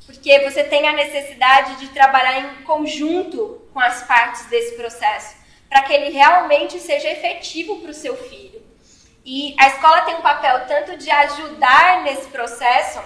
porque 0.03 0.39
você 0.39 0.63
tem 0.63 0.87
a 0.87 0.93
necessidade 0.93 1.79
de 1.79 1.89
trabalhar 1.89 2.39
em 2.39 2.63
conjunto 2.63 3.61
com 3.71 3.79
as 3.79 4.03
partes 4.03 4.45
desse 4.47 4.75
processo, 4.75 5.35
para 5.71 5.83
que 5.83 5.93
ele 5.93 6.09
realmente 6.09 6.77
seja 6.81 7.09
efetivo 7.09 7.77
para 7.77 7.91
o 7.91 7.93
seu 7.93 8.17
filho. 8.17 8.61
E 9.23 9.55
a 9.57 9.69
escola 9.69 10.01
tem 10.01 10.15
um 10.15 10.21
papel 10.21 10.67
tanto 10.67 10.97
de 10.97 11.09
ajudar 11.09 12.01
nesse 12.03 12.27
processo, 12.27 13.01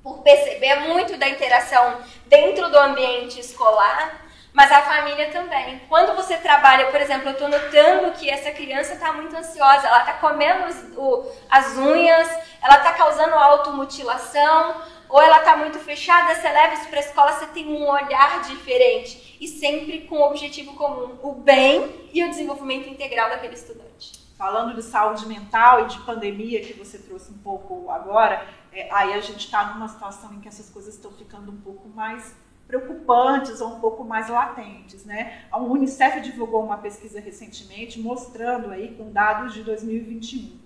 por 0.00 0.22
perceber 0.22 0.76
muito 0.76 1.16
da 1.16 1.28
interação 1.28 1.98
dentro 2.26 2.70
do 2.70 2.78
ambiente 2.78 3.40
escolar, 3.40 4.24
mas 4.52 4.70
a 4.70 4.82
família 4.82 5.32
também. 5.32 5.80
Quando 5.88 6.14
você 6.14 6.36
trabalha, 6.36 6.86
por 6.92 7.00
exemplo, 7.00 7.28
eu 7.28 7.32
estou 7.32 7.48
notando 7.48 8.12
que 8.12 8.30
essa 8.30 8.52
criança 8.52 8.94
está 8.94 9.12
muito 9.12 9.36
ansiosa, 9.36 9.88
ela 9.88 10.00
está 10.00 10.12
comendo 10.12 10.72
o, 10.96 11.28
as 11.50 11.76
unhas, 11.76 12.28
ela 12.62 12.76
está 12.76 12.92
causando 12.92 13.34
automutilação, 13.34 14.80
ou 15.08 15.20
ela 15.20 15.38
está 15.38 15.56
muito 15.56 15.80
fechada, 15.80 16.36
você 16.36 16.48
leva 16.48 16.74
isso 16.74 16.88
para 16.88 17.00
a 17.00 17.02
escola, 17.02 17.32
você 17.32 17.46
tem 17.48 17.66
um 17.66 17.88
olhar 17.88 18.42
diferente 18.42 19.29
e 19.40 19.48
sempre 19.48 20.02
com 20.02 20.16
o 20.16 20.26
objetivo 20.26 20.74
comum, 20.74 21.16
o 21.22 21.32
bem 21.32 22.08
e 22.12 22.22
o 22.22 22.28
desenvolvimento 22.28 22.88
integral 22.88 23.30
daquele 23.30 23.54
estudante. 23.54 24.20
Falando 24.36 24.74
de 24.74 24.82
saúde 24.82 25.26
mental 25.26 25.84
e 25.84 25.88
de 25.88 25.98
pandemia 26.00 26.60
que 26.60 26.74
você 26.74 26.98
trouxe 26.98 27.32
um 27.32 27.38
pouco 27.38 27.90
agora, 27.90 28.46
é, 28.72 28.88
aí 28.92 29.14
a 29.14 29.20
gente 29.20 29.46
está 29.46 29.74
numa 29.74 29.88
situação 29.88 30.34
em 30.34 30.40
que 30.40 30.48
essas 30.48 30.68
coisas 30.68 30.94
estão 30.94 31.10
ficando 31.12 31.50
um 31.50 31.60
pouco 31.60 31.88
mais 31.88 32.36
preocupantes 32.66 33.60
ou 33.60 33.76
um 33.76 33.80
pouco 33.80 34.04
mais 34.04 34.28
latentes, 34.28 35.04
né? 35.04 35.44
A 35.50 35.58
Unicef 35.58 36.20
divulgou 36.20 36.64
uma 36.64 36.78
pesquisa 36.78 37.18
recentemente 37.18 37.98
mostrando 37.98 38.70
aí 38.70 38.94
com 38.94 39.10
dados 39.10 39.52
de 39.52 39.64
2021 39.64 40.60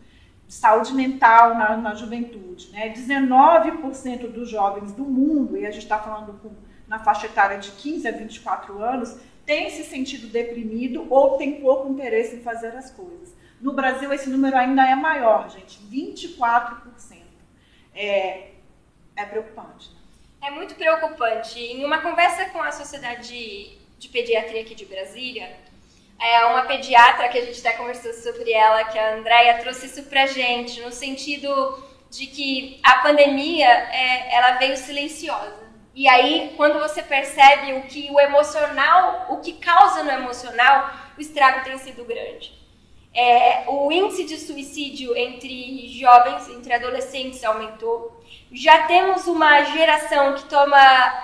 saúde 0.48 0.92
mental 0.92 1.54
na, 1.54 1.76
na 1.76 1.94
juventude. 1.94 2.70
Né? 2.72 2.92
19% 2.92 4.30
dos 4.30 4.48
jovens 4.48 4.92
do 4.92 5.04
mundo, 5.04 5.56
e 5.56 5.66
a 5.66 5.70
gente 5.70 5.82
está 5.82 5.98
falando 5.98 6.38
com, 6.40 6.50
na 6.94 7.00
faixa 7.00 7.26
etária 7.26 7.59
de 7.59 7.72
15 7.72 8.07
a 8.07 8.12
24 8.12 8.80
anos, 8.80 9.16
tem 9.44 9.68
se 9.68 9.83
sentido 9.85 10.28
deprimido 10.28 11.07
ou 11.11 11.37
tem 11.37 11.61
pouco 11.61 11.88
interesse 11.88 12.37
em 12.37 12.42
fazer 12.42 12.68
as 12.68 12.90
coisas. 12.92 13.35
No 13.61 13.72
Brasil, 13.72 14.12
esse 14.12 14.30
número 14.30 14.57
ainda 14.57 14.88
é 14.88 14.94
maior, 14.94 15.50
gente, 15.50 15.80
24%. 15.90 17.24
É, 17.96 18.50
é 19.16 19.24
preocupante. 19.24 19.90
Né? 19.90 20.48
É 20.48 20.50
muito 20.52 20.74
preocupante. 20.76 21.59
Em 21.59 21.85
uma 21.85 21.98
conversa 22.00 22.46
com 22.50 22.62
a 22.62 22.70
Sociedade 22.70 23.76
de, 23.98 24.09
Pediatria 24.09 24.61
aqui 24.62 24.74
de 24.74 24.85
Brasília, 24.85 25.50
é 26.20 26.44
uma 26.46 26.62
pediatra 26.62 27.28
que 27.28 27.38
a 27.38 27.44
gente 27.44 27.59
até 27.59 27.76
conversou 27.76 28.12
sobre 28.12 28.52
ela, 28.52 28.85
que 28.85 28.98
a 28.98 29.16
Andrea 29.16 29.59
trouxe 29.59 29.87
isso 29.87 30.04
pra 30.04 30.26
gente, 30.26 30.80
no 30.80 30.92
sentido 30.92 31.50
de 32.11 32.26
que 32.26 32.78
a 32.83 32.98
pandemia, 32.98 33.66
é, 33.66 34.35
ela 34.35 34.52
veio 34.59 34.76
silenciosa. 34.76 35.63
E 35.94 36.09
aí, 36.09 36.52
quando 36.57 36.80
você 36.80 37.02
percebe 37.02 37.74
o 37.74 37.83
que 37.83 38.11
o 38.11 38.18
emocional, 38.18 39.26
o 39.30 39.37
que 39.37 39.52
causa 39.52 40.02
no 40.02 40.11
emocional, 40.11 40.90
o 41.16 41.20
estrago 41.20 41.62
tem 41.62 41.78
sido 41.78 42.04
grande. 42.04 42.52
É, 43.14 43.62
o 43.68 43.92
índice 43.92 44.24
de 44.24 44.37
suicídio 44.37 45.16
entre 45.16 45.87
jovens, 45.88 46.48
entre 46.48 46.72
adolescentes, 46.72 47.44
aumentou. 47.44 48.20
Já 48.50 48.88
temos 48.88 49.28
uma 49.28 49.62
geração 49.62 50.35
que 50.35 50.44
toma 50.46 50.78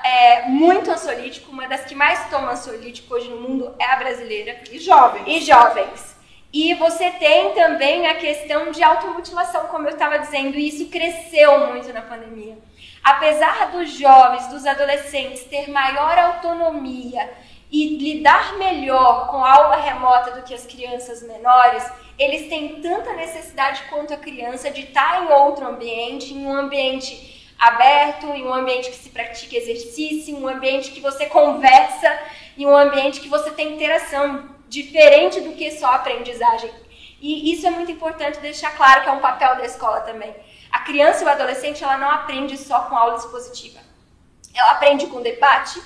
é, 0.04 0.42
muito 0.46 0.88
ansiolítico, 0.88 1.50
uma 1.50 1.66
das 1.66 1.84
que 1.84 1.96
mais 1.96 2.30
toma 2.30 2.52
ansiolítico 2.52 3.12
hoje 3.12 3.28
no 3.28 3.40
mundo 3.40 3.74
é 3.76 3.86
a 3.86 3.96
brasileira. 3.96 4.60
E 4.70 4.78
jovens. 4.78 5.24
E 5.26 5.40
jovens. 5.40 6.16
E 6.52 6.74
você 6.74 7.10
tem 7.10 7.54
também 7.54 8.06
a 8.06 8.14
questão 8.14 8.70
de 8.70 8.82
automutilação, 8.84 9.66
como 9.66 9.88
eu 9.88 9.92
estava 9.92 10.18
dizendo, 10.18 10.56
e 10.56 10.68
isso 10.68 10.88
cresceu 10.90 11.66
muito 11.66 11.92
na 11.92 12.02
pandemia. 12.02 12.56
Apesar 13.02 13.70
dos 13.72 13.90
jovens, 13.92 14.48
dos 14.48 14.66
adolescentes 14.66 15.44
ter 15.44 15.70
maior 15.70 16.18
autonomia 16.18 17.30
e 17.70 17.96
lidar 17.96 18.58
melhor 18.58 19.28
com 19.28 19.44
a 19.44 19.52
aula 19.52 19.76
remota 19.76 20.32
do 20.32 20.42
que 20.42 20.52
as 20.52 20.66
crianças 20.66 21.22
menores, 21.22 21.84
eles 22.18 22.48
têm 22.48 22.80
tanta 22.82 23.14
necessidade 23.14 23.82
quanto 23.88 24.12
a 24.12 24.18
criança 24.18 24.70
de 24.70 24.82
estar 24.82 25.24
em 25.24 25.32
outro 25.32 25.66
ambiente, 25.66 26.34
em 26.34 26.44
um 26.44 26.54
ambiente 26.54 27.54
aberto, 27.58 28.26
em 28.26 28.44
um 28.44 28.52
ambiente 28.52 28.90
que 28.90 28.96
se 28.96 29.10
pratica 29.10 29.56
exercício, 29.56 30.36
em 30.36 30.42
um 30.42 30.48
ambiente 30.48 30.90
que 30.90 31.00
você 31.00 31.26
conversa, 31.26 32.18
em 32.58 32.66
um 32.66 32.76
ambiente 32.76 33.20
que 33.20 33.28
você 33.28 33.50
tem 33.52 33.74
interação, 33.74 34.48
diferente 34.68 35.40
do 35.40 35.52
que 35.52 35.70
só 35.72 35.94
aprendizagem. 35.94 36.70
E 37.20 37.52
isso 37.52 37.66
é 37.66 37.70
muito 37.70 37.90
importante 37.90 38.40
deixar 38.40 38.74
claro 38.76 39.02
que 39.02 39.08
é 39.08 39.12
um 39.12 39.20
papel 39.20 39.56
da 39.56 39.64
escola 39.64 40.00
também. 40.00 40.34
A 40.70 40.80
criança 40.80 41.22
e 41.22 41.26
o 41.26 41.30
adolescente, 41.30 41.82
ela 41.82 41.98
não 41.98 42.10
aprende 42.10 42.56
só 42.56 42.82
com 42.82 42.96
aula 42.96 43.16
expositiva. 43.16 43.80
Ela 44.54 44.72
aprende 44.72 45.06
com 45.06 45.20
debate, 45.22 45.80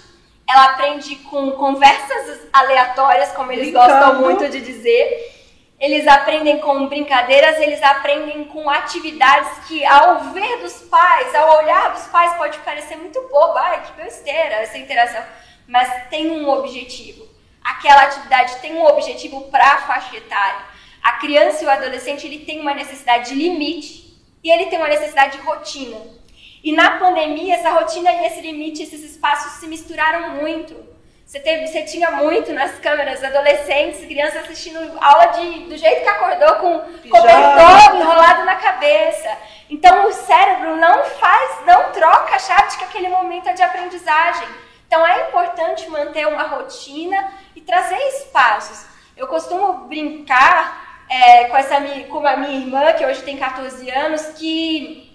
ela 0.46 0.64
aprende 0.72 1.16
com 1.16 1.52
conversas 1.52 2.40
aleatórias, 2.52 3.32
como 3.32 3.50
eles 3.52 3.70
Brincando. 3.70 3.92
gostam 3.92 4.20
muito 4.20 4.48
de 4.48 4.60
dizer, 4.60 5.32
eles 5.80 6.06
aprendem 6.06 6.60
com 6.60 6.86
brincadeiras, 6.86 7.58
eles 7.58 7.82
aprendem 7.82 8.44
com 8.44 8.68
atividades 8.68 9.66
que, 9.66 9.84
ao 9.84 10.20
ver 10.32 10.58
dos 10.58 10.82
pais, 10.82 11.34
ao 11.34 11.58
olhar 11.58 11.92
dos 11.92 12.04
pais, 12.04 12.34
pode 12.36 12.58
parecer 12.58 12.96
muito 12.96 13.20
bobo, 13.22 13.56
ai, 13.56 13.82
que 13.82 13.92
besteira 13.92 14.56
essa 14.56 14.78
interação, 14.78 15.22
mas 15.66 16.08
tem 16.08 16.30
um 16.30 16.48
objetivo. 16.48 17.26
Aquela 17.62 18.02
atividade 18.02 18.56
tem 18.56 18.74
um 18.74 18.84
objetivo 18.84 19.42
para 19.50 19.64
a 19.64 19.78
faixa 19.78 20.16
etária. 20.16 20.60
A 21.02 21.12
criança 21.12 21.62
e 21.62 21.66
o 21.66 21.70
adolescente 21.70 22.26
ele 22.26 22.44
tem 22.44 22.60
uma 22.60 22.74
necessidade 22.74 23.30
de 23.30 23.34
limite 23.34 24.03
e 24.44 24.50
ele 24.50 24.66
tem 24.66 24.78
uma 24.78 24.88
necessidade 24.88 25.38
de 25.38 25.42
rotina. 25.42 25.96
E 26.62 26.70
na 26.72 26.98
pandemia, 26.98 27.54
essa 27.54 27.70
rotina 27.70 28.12
e 28.12 28.26
esse 28.26 28.42
limite, 28.42 28.82
esses 28.82 29.02
espaços 29.02 29.52
se 29.52 29.66
misturaram 29.66 30.34
muito. 30.34 30.74
Você, 31.24 31.40
teve, 31.40 31.66
você 31.66 31.82
tinha 31.82 32.10
muito 32.10 32.52
nas 32.52 32.78
câmeras 32.78 33.24
adolescentes, 33.24 34.04
crianças 34.04 34.44
assistindo 34.44 34.78
aula 35.00 35.26
de, 35.28 35.60
do 35.64 35.76
jeito 35.76 36.02
que 36.02 36.08
acordou 36.08 36.54
com 36.56 36.80
cobertor 37.08 37.96
enrolado 37.96 38.44
na 38.44 38.56
cabeça. 38.56 39.36
Então 39.70 40.06
o 40.06 40.12
cérebro 40.12 40.76
não 40.76 41.04
faz, 41.04 41.66
não 41.66 41.90
troca 41.92 42.36
a 42.36 42.38
chave 42.38 42.76
que 42.76 42.84
aquele 42.84 43.08
momento 43.08 43.48
é 43.48 43.54
de 43.54 43.62
aprendizagem. 43.62 44.46
Então 44.86 45.06
é 45.06 45.28
importante 45.28 45.88
manter 45.88 46.28
uma 46.28 46.42
rotina 46.44 47.32
e 47.56 47.62
trazer 47.62 47.98
espaços. 48.08 48.86
Eu 49.16 49.26
costumo 49.26 49.86
brincar 49.88 50.83
é, 51.08 51.44
com, 51.44 51.56
essa, 51.56 51.80
com 52.08 52.26
a 52.26 52.36
minha 52.36 52.60
irmã, 52.60 52.92
que 52.92 53.04
hoje 53.04 53.22
tem 53.22 53.36
14 53.36 53.90
anos, 53.90 54.22
que 54.38 55.12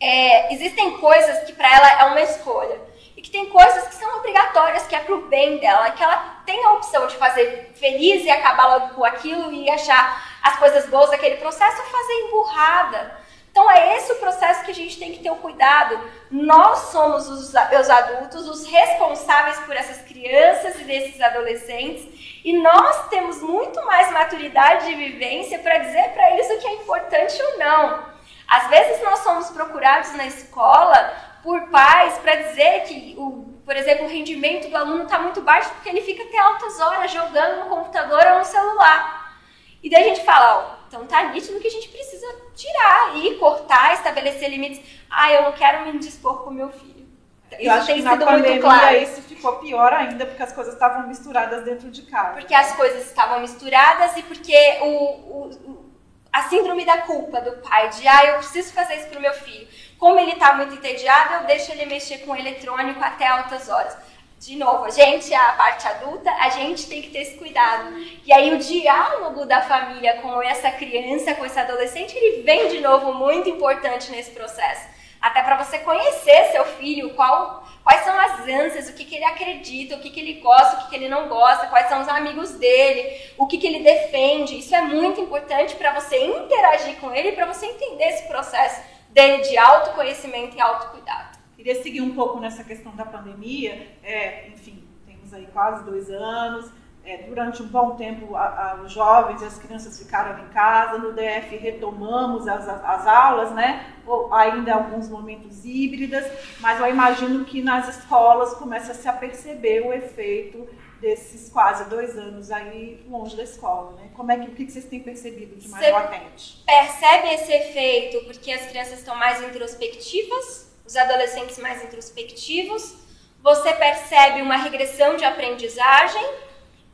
é, 0.00 0.52
existem 0.52 0.98
coisas 0.98 1.44
que 1.44 1.52
para 1.52 1.74
ela 1.74 2.02
é 2.02 2.04
uma 2.06 2.20
escolha. 2.20 2.80
E 3.16 3.22
que 3.22 3.30
tem 3.30 3.46
coisas 3.46 3.86
que 3.86 3.94
são 3.94 4.18
obrigatórias, 4.18 4.86
que 4.86 4.94
é 4.94 5.00
pro 5.00 5.28
bem 5.28 5.58
dela, 5.58 5.90
que 5.90 6.02
ela 6.02 6.42
tem 6.44 6.64
a 6.64 6.72
opção 6.72 7.06
de 7.06 7.16
fazer 7.16 7.72
feliz 7.74 8.24
e 8.24 8.30
acabar 8.30 8.66
logo 8.66 8.94
com 8.94 9.04
aquilo 9.04 9.52
e 9.52 9.70
achar 9.70 10.40
as 10.42 10.58
coisas 10.58 10.86
boas 10.88 11.10
daquele 11.10 11.36
processo 11.36 11.80
ou 11.80 11.88
fazer 11.88 12.12
emburrada. 12.12 13.24
Então 13.54 13.70
é 13.70 13.96
esse 13.96 14.10
o 14.10 14.16
processo 14.16 14.64
que 14.64 14.72
a 14.72 14.74
gente 14.74 14.98
tem 14.98 15.12
que 15.12 15.22
ter 15.22 15.30
o 15.30 15.36
cuidado. 15.36 15.96
Nós 16.28 16.90
somos 16.90 17.28
os, 17.28 17.50
os 17.50 17.90
adultos, 17.90 18.48
os 18.48 18.66
responsáveis 18.66 19.60
por 19.60 19.76
essas 19.76 20.02
crianças 20.02 20.80
e 20.80 20.82
desses 20.84 21.20
adolescentes, 21.20 22.04
e 22.44 22.52
nós 22.58 23.08
temos 23.08 23.40
muito 23.40 23.82
mais 23.86 24.12
maturidade 24.12 24.86
de 24.86 24.94
vivência 24.94 25.58
para 25.60 25.78
dizer 25.78 26.10
para 26.10 26.32
eles 26.32 26.50
o 26.50 26.58
que 26.58 26.66
é 26.66 26.74
importante 26.74 27.42
ou 27.42 27.58
não. 27.58 28.04
Às 28.46 28.68
vezes 28.68 29.02
nós 29.02 29.20
somos 29.20 29.48
procurados 29.48 30.12
na 30.12 30.26
escola 30.26 31.12
por 31.42 31.68
pais 31.68 32.18
para 32.18 32.34
dizer 32.36 32.82
que, 32.82 33.14
o, 33.16 33.60
por 33.64 33.74
exemplo, 33.74 34.04
o 34.04 34.08
rendimento 34.08 34.68
do 34.68 34.76
aluno 34.76 35.04
está 35.04 35.18
muito 35.18 35.40
baixo 35.40 35.70
porque 35.70 35.88
ele 35.88 36.02
fica 36.02 36.22
até 36.22 36.38
altas 36.38 36.78
horas 36.78 37.10
jogando 37.10 37.64
no 37.64 37.76
computador 37.76 38.22
ou 38.32 38.38
no 38.40 38.44
celular. 38.44 39.38
E 39.82 39.88
daí 39.88 40.02
a 40.02 40.08
gente 40.14 40.24
fala, 40.24 40.58
ó, 40.58 40.86
então 40.86 41.06
tá 41.06 41.22
nítido 41.24 41.60
que 41.60 41.68
a 41.68 41.70
gente 41.70 41.88
precisa 41.88 42.26
tirar 42.54 43.16
e 43.16 43.36
cortar, 43.36 43.94
estabelecer 43.94 44.50
limites. 44.50 44.82
Ah, 45.10 45.32
eu 45.32 45.42
não 45.44 45.52
quero 45.52 45.84
me 45.86 45.98
dispor 45.98 46.44
com 46.44 46.50
meu 46.50 46.68
filho. 46.70 47.08
Isso 47.52 47.62
eu 47.62 47.72
acho 47.72 47.86
tem 47.86 48.02
que 48.02 48.08
sido 48.08 48.26
muito 48.26 48.60
claro. 48.60 48.96
isso 48.96 49.22
ficou 49.44 49.56
pior 49.58 49.92
ainda 49.92 50.24
porque 50.24 50.42
as 50.42 50.52
coisas 50.52 50.72
estavam 50.72 51.06
misturadas 51.06 51.64
dentro 51.64 51.90
de 51.90 52.02
casa. 52.02 52.32
Porque 52.32 52.54
as 52.54 52.72
coisas 52.72 53.06
estavam 53.06 53.40
misturadas 53.40 54.16
e 54.16 54.22
porque 54.22 54.78
o, 54.80 54.88
o, 54.88 55.84
a 56.32 56.44
síndrome 56.44 56.86
da 56.86 57.02
culpa 57.02 57.42
do 57.42 57.52
pai, 57.58 57.90
de 57.90 58.08
ah, 58.08 58.24
eu 58.24 58.38
preciso 58.38 58.72
fazer 58.72 58.94
isso 58.96 59.08
pro 59.08 59.20
meu 59.20 59.34
filho. 59.34 59.68
Como 59.98 60.18
ele 60.18 60.32
está 60.32 60.54
muito 60.54 60.74
entediado, 60.74 61.34
eu 61.34 61.44
deixo 61.44 61.70
ele 61.72 61.84
mexer 61.84 62.18
com 62.18 62.32
o 62.32 62.36
eletrônico 62.36 63.04
até 63.04 63.26
altas 63.26 63.68
horas 63.68 63.96
de 64.40 64.56
novo, 64.56 64.84
a 64.84 64.90
gente, 64.90 65.32
a 65.32 65.52
parte 65.52 65.88
adulta, 65.88 66.30
a 66.30 66.50
gente 66.50 66.86
tem 66.86 67.00
que 67.00 67.08
ter 67.08 67.20
esse 67.20 67.38
cuidado. 67.38 67.96
E 68.26 68.30
aí 68.30 68.52
o 68.52 68.58
diálogo 68.58 69.46
da 69.46 69.62
família 69.62 70.20
com 70.20 70.42
essa 70.42 70.70
criança, 70.70 71.34
com 71.34 71.46
esse 71.46 71.58
adolescente, 71.58 72.14
ele 72.14 72.42
vem 72.42 72.68
de 72.68 72.80
novo 72.80 73.14
muito 73.14 73.48
importante 73.48 74.10
nesse 74.10 74.32
processo. 74.32 74.86
Até 75.18 75.42
para 75.42 75.64
você 75.64 75.78
conhecer 75.78 76.50
seu 76.52 76.66
filho, 76.66 77.14
qual, 77.14 77.63
quais 77.84 78.00
são 78.00 78.18
as 78.18 78.40
ânsias, 78.48 78.88
o 78.88 78.94
que, 78.94 79.04
que 79.04 79.14
ele 79.14 79.24
acredita, 79.24 79.94
o 79.94 80.00
que, 80.00 80.10
que 80.10 80.18
ele 80.18 80.40
gosta, 80.40 80.76
o 80.76 80.84
que, 80.84 80.90
que 80.90 80.96
ele 80.96 81.08
não 81.08 81.28
gosta, 81.28 81.66
quais 81.66 81.88
são 81.88 82.00
os 82.00 82.08
amigos 82.08 82.52
dele, 82.52 83.20
o 83.36 83.46
que, 83.46 83.58
que 83.58 83.66
ele 83.66 83.84
defende. 83.84 84.58
Isso 84.58 84.74
é 84.74 84.80
muito 84.80 85.20
importante 85.20 85.76
para 85.76 85.92
você 85.92 86.16
interagir 86.16 86.96
com 86.96 87.14
ele, 87.14 87.32
para 87.32 87.44
você 87.44 87.66
entender 87.66 88.04
esse 88.04 88.26
processo 88.26 88.82
dele 89.10 89.42
de 89.42 89.56
autoconhecimento 89.58 90.56
e 90.56 90.60
autocuidado. 90.60 91.38
Queria 91.54 91.80
seguir 91.82 92.00
um 92.00 92.14
pouco 92.14 92.40
nessa 92.40 92.64
questão 92.64 92.96
da 92.96 93.04
pandemia. 93.04 93.86
É, 94.02 94.48
enfim, 94.48 94.82
temos 95.06 95.32
aí 95.32 95.46
quase 95.52 95.84
dois 95.84 96.10
anos. 96.10 96.70
É, 97.06 97.18
durante 97.18 97.62
um 97.62 97.66
bom 97.66 97.96
tempo, 97.96 98.34
a, 98.34 98.42
a, 98.44 98.74
os 98.82 98.92
jovens 98.92 99.42
e 99.42 99.44
as 99.44 99.58
crianças 99.58 99.98
ficaram 99.98 100.42
em 100.42 100.48
casa. 100.48 100.98
No 100.98 101.12
DF, 101.12 101.56
retomamos 101.56 102.48
as, 102.48 102.66
as 102.66 103.06
aulas, 103.06 103.52
né? 103.52 103.94
Ou 104.06 104.32
ainda 104.32 104.74
alguns 104.74 105.08
momentos 105.08 105.64
híbridas, 105.64 106.24
mas 106.60 106.80
eu 106.80 106.88
imagino 106.88 107.44
que 107.44 107.62
nas 107.62 107.88
escolas 107.98 108.54
começa 108.54 108.92
a 108.92 108.94
se 108.94 109.06
aperceber 109.06 109.86
o 109.86 109.92
efeito 109.92 110.66
desses 111.04 111.50
quase 111.50 111.84
dois 111.90 112.16
anos 112.16 112.50
aí 112.50 113.04
longe 113.06 113.36
da 113.36 113.42
escola, 113.42 113.92
né? 113.92 114.08
Como 114.14 114.32
é 114.32 114.38
que, 114.38 114.48
o 114.48 114.52
que 114.52 114.70
vocês 114.70 114.86
têm 114.86 115.00
percebido 115.00 115.56
de 115.56 115.68
mais 115.68 115.92
latente? 115.92 116.62
Percebe 116.64 117.28
esse 117.34 117.52
efeito 117.52 118.24
porque 118.24 118.50
as 118.50 118.66
crianças 118.66 119.00
estão 119.00 119.14
mais 119.14 119.42
introspectivas, 119.42 120.72
os 120.86 120.96
adolescentes 120.96 121.58
mais 121.58 121.84
introspectivos, 121.84 122.96
você 123.42 123.74
percebe 123.74 124.40
uma 124.40 124.56
regressão 124.56 125.16
de 125.16 125.24
aprendizagem, 125.24 126.24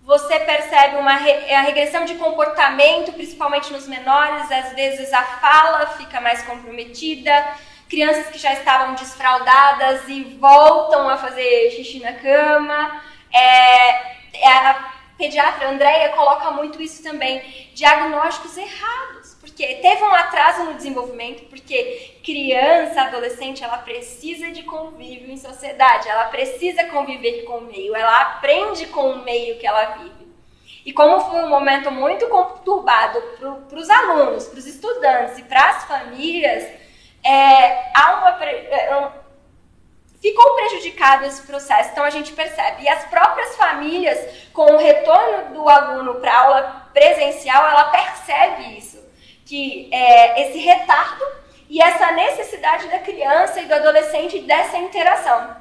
você 0.02 0.40
percebe 0.40 0.96
uma 0.96 1.14
re 1.14 1.30
é 1.30 1.56
a 1.56 1.62
regressão 1.62 2.04
de 2.04 2.14
comportamento, 2.14 3.12
principalmente 3.12 3.72
nos 3.72 3.86
menores, 3.86 4.50
às 4.50 4.72
vezes 4.74 5.12
a 5.12 5.22
fala 5.22 5.86
fica 5.88 6.20
mais 6.20 6.42
comprometida, 6.42 7.32
crianças 7.88 8.28
que 8.28 8.38
já 8.38 8.52
estavam 8.54 8.94
desfraldadas 8.94 10.08
e 10.08 10.24
voltam 10.40 11.08
a 11.08 11.16
fazer 11.16 11.70
xixi 11.72 12.00
na 12.00 12.14
cama. 12.14 13.02
É, 13.32 13.90
a 14.46 14.92
pediatra 15.18 15.68
Andréia 15.68 16.08
coloca 16.10 16.50
muito 16.50 16.80
isso 16.80 17.02
também, 17.02 17.70
diagnósticos 17.74 18.56
errados 18.56 19.19
porque 19.40 19.66
teve 19.76 20.03
um 20.03 20.14
atraso 20.14 20.64
no 20.64 20.74
desenvolvimento, 20.74 21.48
porque 21.48 22.18
criança, 22.22 23.00
adolescente, 23.00 23.64
ela 23.64 23.79
precisa 23.79 24.50
de 24.50 24.62
convívio 24.64 25.31
em 25.31 25.38
sociedade, 25.38 26.09
ela 26.09 26.24
precisa 26.24 26.85
conviver 26.85 27.44
com 27.44 27.59
o 27.59 27.62
meio, 27.62 27.96
ela 27.96 28.20
aprende 28.20 28.87
com 28.88 29.12
o 29.12 29.24
meio 29.24 29.59
que 29.59 29.66
ela 29.66 29.96
vive. 29.96 30.29
E 30.85 30.92
como 30.92 31.20
foi 31.31 31.42
um 31.42 31.48
momento 31.48 31.90
muito 31.90 32.29
conturbado 32.29 33.20
para 33.68 33.79
os 33.79 33.88
alunos, 33.88 34.46
para 34.46 34.59
os 34.59 34.66
estudantes 34.66 35.38
e 35.38 35.42
para 35.44 35.70
as 35.70 35.85
famílias, 35.85 36.62
é, 37.24 37.98
há 37.98 38.16
uma, 38.18 38.44
é, 38.44 39.11
ficou 40.20 40.55
prejudicado 40.55 41.24
esse 41.24 41.42
processo, 41.42 41.90
então 41.92 42.05
a 42.05 42.11
gente 42.11 42.33
percebe. 42.35 42.83
E 42.83 42.88
as 42.88 43.05
próprias 43.07 43.57
famílias, 43.57 44.48
com 44.53 44.74
o 44.74 44.79
retorno 44.79 45.55
do 45.55 45.68
aluno 45.68 46.16
para 46.16 46.38
aula 46.38 46.90
presencial, 46.92 47.66
ela 47.66 47.85
percebe 47.85 48.76
isso 48.76 48.99
que 49.50 49.88
é, 49.90 50.42
esse 50.42 50.58
retardo 50.58 51.24
e 51.68 51.82
essa 51.82 52.12
necessidade 52.12 52.86
da 52.86 53.00
criança 53.00 53.60
e 53.60 53.66
do 53.66 53.74
adolescente 53.74 54.38
dessa 54.42 54.78
interação. 54.78 55.56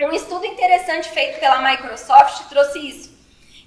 Um 0.00 0.12
estudo 0.12 0.46
interessante 0.46 1.08
feito 1.08 1.40
pela 1.40 1.60
Microsoft 1.68 2.48
trouxe 2.48 2.78
isso. 2.78 3.12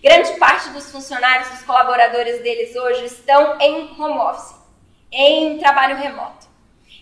Grande 0.02 0.32
parte 0.40 0.70
dos 0.70 0.90
funcionários, 0.90 1.50
dos 1.50 1.64
colaboradores 1.64 2.42
deles 2.42 2.74
hoje 2.78 3.06
estão 3.06 3.60
em 3.60 3.92
home 4.00 4.18
office, 4.20 4.56
em 5.12 5.58
trabalho 5.58 5.98
remoto. 5.98 6.48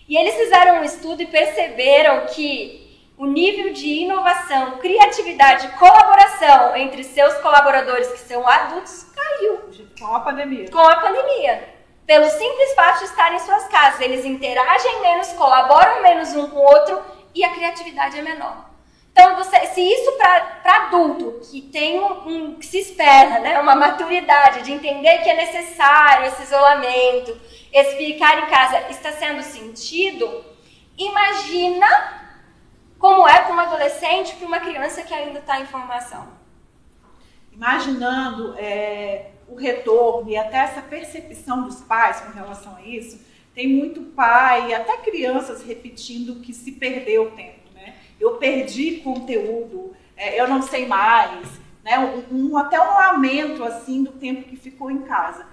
E 0.08 0.16
eles 0.16 0.34
fizeram 0.34 0.80
um 0.80 0.84
estudo 0.84 1.22
e 1.22 1.26
perceberam 1.26 2.26
que 2.26 3.00
o 3.16 3.26
nível 3.26 3.72
de 3.72 3.86
inovação, 3.86 4.78
criatividade 4.78 5.68
e 5.68 5.70
colaboração 5.78 6.74
entre 6.74 7.04
seus 7.04 7.34
colaboradores 7.34 8.08
que 8.08 8.18
são 8.18 8.46
adultos 8.46 9.04
caiu. 9.14 9.70
Com 10.00 10.16
a 10.16 10.20
pandemia. 10.20 10.68
Com 10.68 10.78
a 10.78 10.96
pandemia 10.96 11.75
pelo 12.06 12.30
simples 12.30 12.74
fato 12.74 13.00
de 13.00 13.04
estarem 13.06 13.36
em 13.36 13.40
suas 13.40 13.66
casas. 13.68 14.00
Eles 14.00 14.24
interagem 14.24 15.00
menos, 15.00 15.32
colaboram 15.32 16.02
menos 16.02 16.34
um 16.34 16.48
com 16.48 16.58
o 16.58 16.62
outro 16.62 17.02
e 17.34 17.44
a 17.44 17.50
criatividade 17.50 18.18
é 18.18 18.22
menor. 18.22 18.64
Então, 19.10 19.34
você, 19.36 19.66
se 19.68 19.80
isso 19.80 20.12
para 20.12 20.84
adulto 20.84 21.40
que 21.50 21.62
tem 21.62 21.98
um, 21.98 22.28
um, 22.28 22.54
que 22.54 22.66
se 22.66 22.78
espera, 22.78 23.40
né, 23.40 23.58
uma 23.58 23.74
maturidade 23.74 24.62
de 24.62 24.72
entender 24.72 25.18
que 25.22 25.30
é 25.30 25.36
necessário 25.36 26.26
esse 26.26 26.42
isolamento, 26.42 27.34
esse 27.72 27.96
ficar 27.96 28.42
em 28.42 28.46
casa 28.50 28.90
está 28.90 29.12
sendo 29.12 29.42
sentido, 29.42 30.44
imagina 30.98 31.86
como 32.98 33.26
é 33.26 33.40
para 33.40 33.54
um 33.54 33.58
adolescente, 33.58 34.36
para 34.36 34.46
uma 34.46 34.60
criança 34.60 35.02
que 35.02 35.14
ainda 35.14 35.38
está 35.38 35.60
em 35.60 35.66
formação. 35.66 36.28
Imaginando 37.50 38.54
é, 38.58 39.30
o 39.48 39.54
retorno 39.54 40.30
e 40.30 40.36
até 40.36 40.58
essa 40.58 40.82
percepção 40.82 41.64
dos 41.64 41.80
pais 41.82 42.20
com 42.20 42.32
relação 42.32 42.76
a 42.76 42.82
isso, 42.82 43.20
tem 43.54 43.68
muito 43.68 44.02
pai 44.02 44.74
até 44.74 44.96
crianças 44.98 45.62
repetindo 45.62 46.40
que 46.40 46.52
se 46.52 46.72
perdeu 46.72 47.24
o 47.24 47.30
tempo, 47.30 47.72
né? 47.74 47.94
Eu 48.20 48.36
perdi 48.36 48.98
conteúdo, 48.98 49.94
é, 50.16 50.40
eu 50.40 50.46
não 50.46 50.60
sei 50.60 50.86
mais, 50.86 51.48
né? 51.82 51.98
Um, 51.98 52.50
um, 52.50 52.58
até 52.58 52.80
um 52.80 52.94
lamento 52.94 53.64
assim 53.64 54.02
do 54.02 54.12
tempo 54.12 54.42
que 54.42 54.56
ficou 54.56 54.90
em 54.90 55.02
casa. 55.02 55.46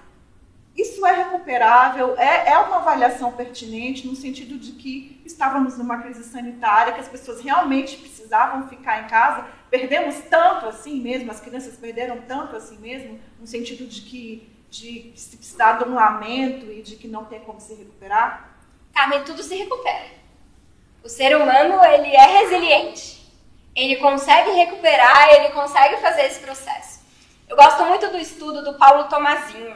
Isso 0.75 1.05
é 1.05 1.15
recuperável, 1.15 2.17
é, 2.17 2.51
é 2.51 2.57
uma 2.57 2.77
avaliação 2.77 3.31
pertinente 3.31 4.07
no 4.07 4.15
sentido 4.15 4.57
de 4.57 4.71
que 4.71 5.21
estávamos 5.23 5.77
numa 5.77 5.99
crise 5.99 6.23
sanitária, 6.23 6.93
que 6.93 6.99
as 6.99 7.07
pessoas 7.07 7.41
realmente 7.41 7.95
precisavam 7.97 8.67
ficar 8.67 9.03
em 9.03 9.07
casa. 9.07 9.45
Perdemos 9.73 10.15
tanto 10.29 10.67
assim 10.67 11.01
mesmo, 11.01 11.31
as 11.31 11.39
crianças 11.39 11.75
perderam 11.77 12.21
tanto 12.27 12.55
assim 12.55 12.77
mesmo, 12.77 13.19
no 13.39 13.47
sentido 13.47 13.87
de 13.87 14.01
que 14.01 14.47
de 14.69 15.11
se 15.15 15.35
precisar 15.35 15.79
de 15.79 15.89
um 15.89 15.95
lamento 15.95 16.71
e 16.71 16.83
de 16.83 16.95
que 16.95 17.07
não 17.07 17.25
tem 17.25 17.39
como 17.39 17.59
se 17.59 17.73
recuperar? 17.73 18.55
Carmen, 18.93 19.23
tudo 19.23 19.41
se 19.41 19.55
recupera. 19.55 20.11
O 21.03 21.09
ser 21.09 21.35
humano, 21.35 21.83
ele 21.85 22.15
é 22.15 22.39
resiliente. 22.41 23.33
Ele 23.75 23.95
consegue 23.95 24.51
recuperar, 24.51 25.33
ele 25.33 25.49
consegue 25.49 25.97
fazer 25.97 26.25
esse 26.25 26.39
processo. 26.39 27.01
Eu 27.49 27.55
gosto 27.55 27.83
muito 27.85 28.11
do 28.11 28.19
estudo 28.19 28.63
do 28.63 28.77
Paulo 28.77 29.09
Tomazinho 29.09 29.75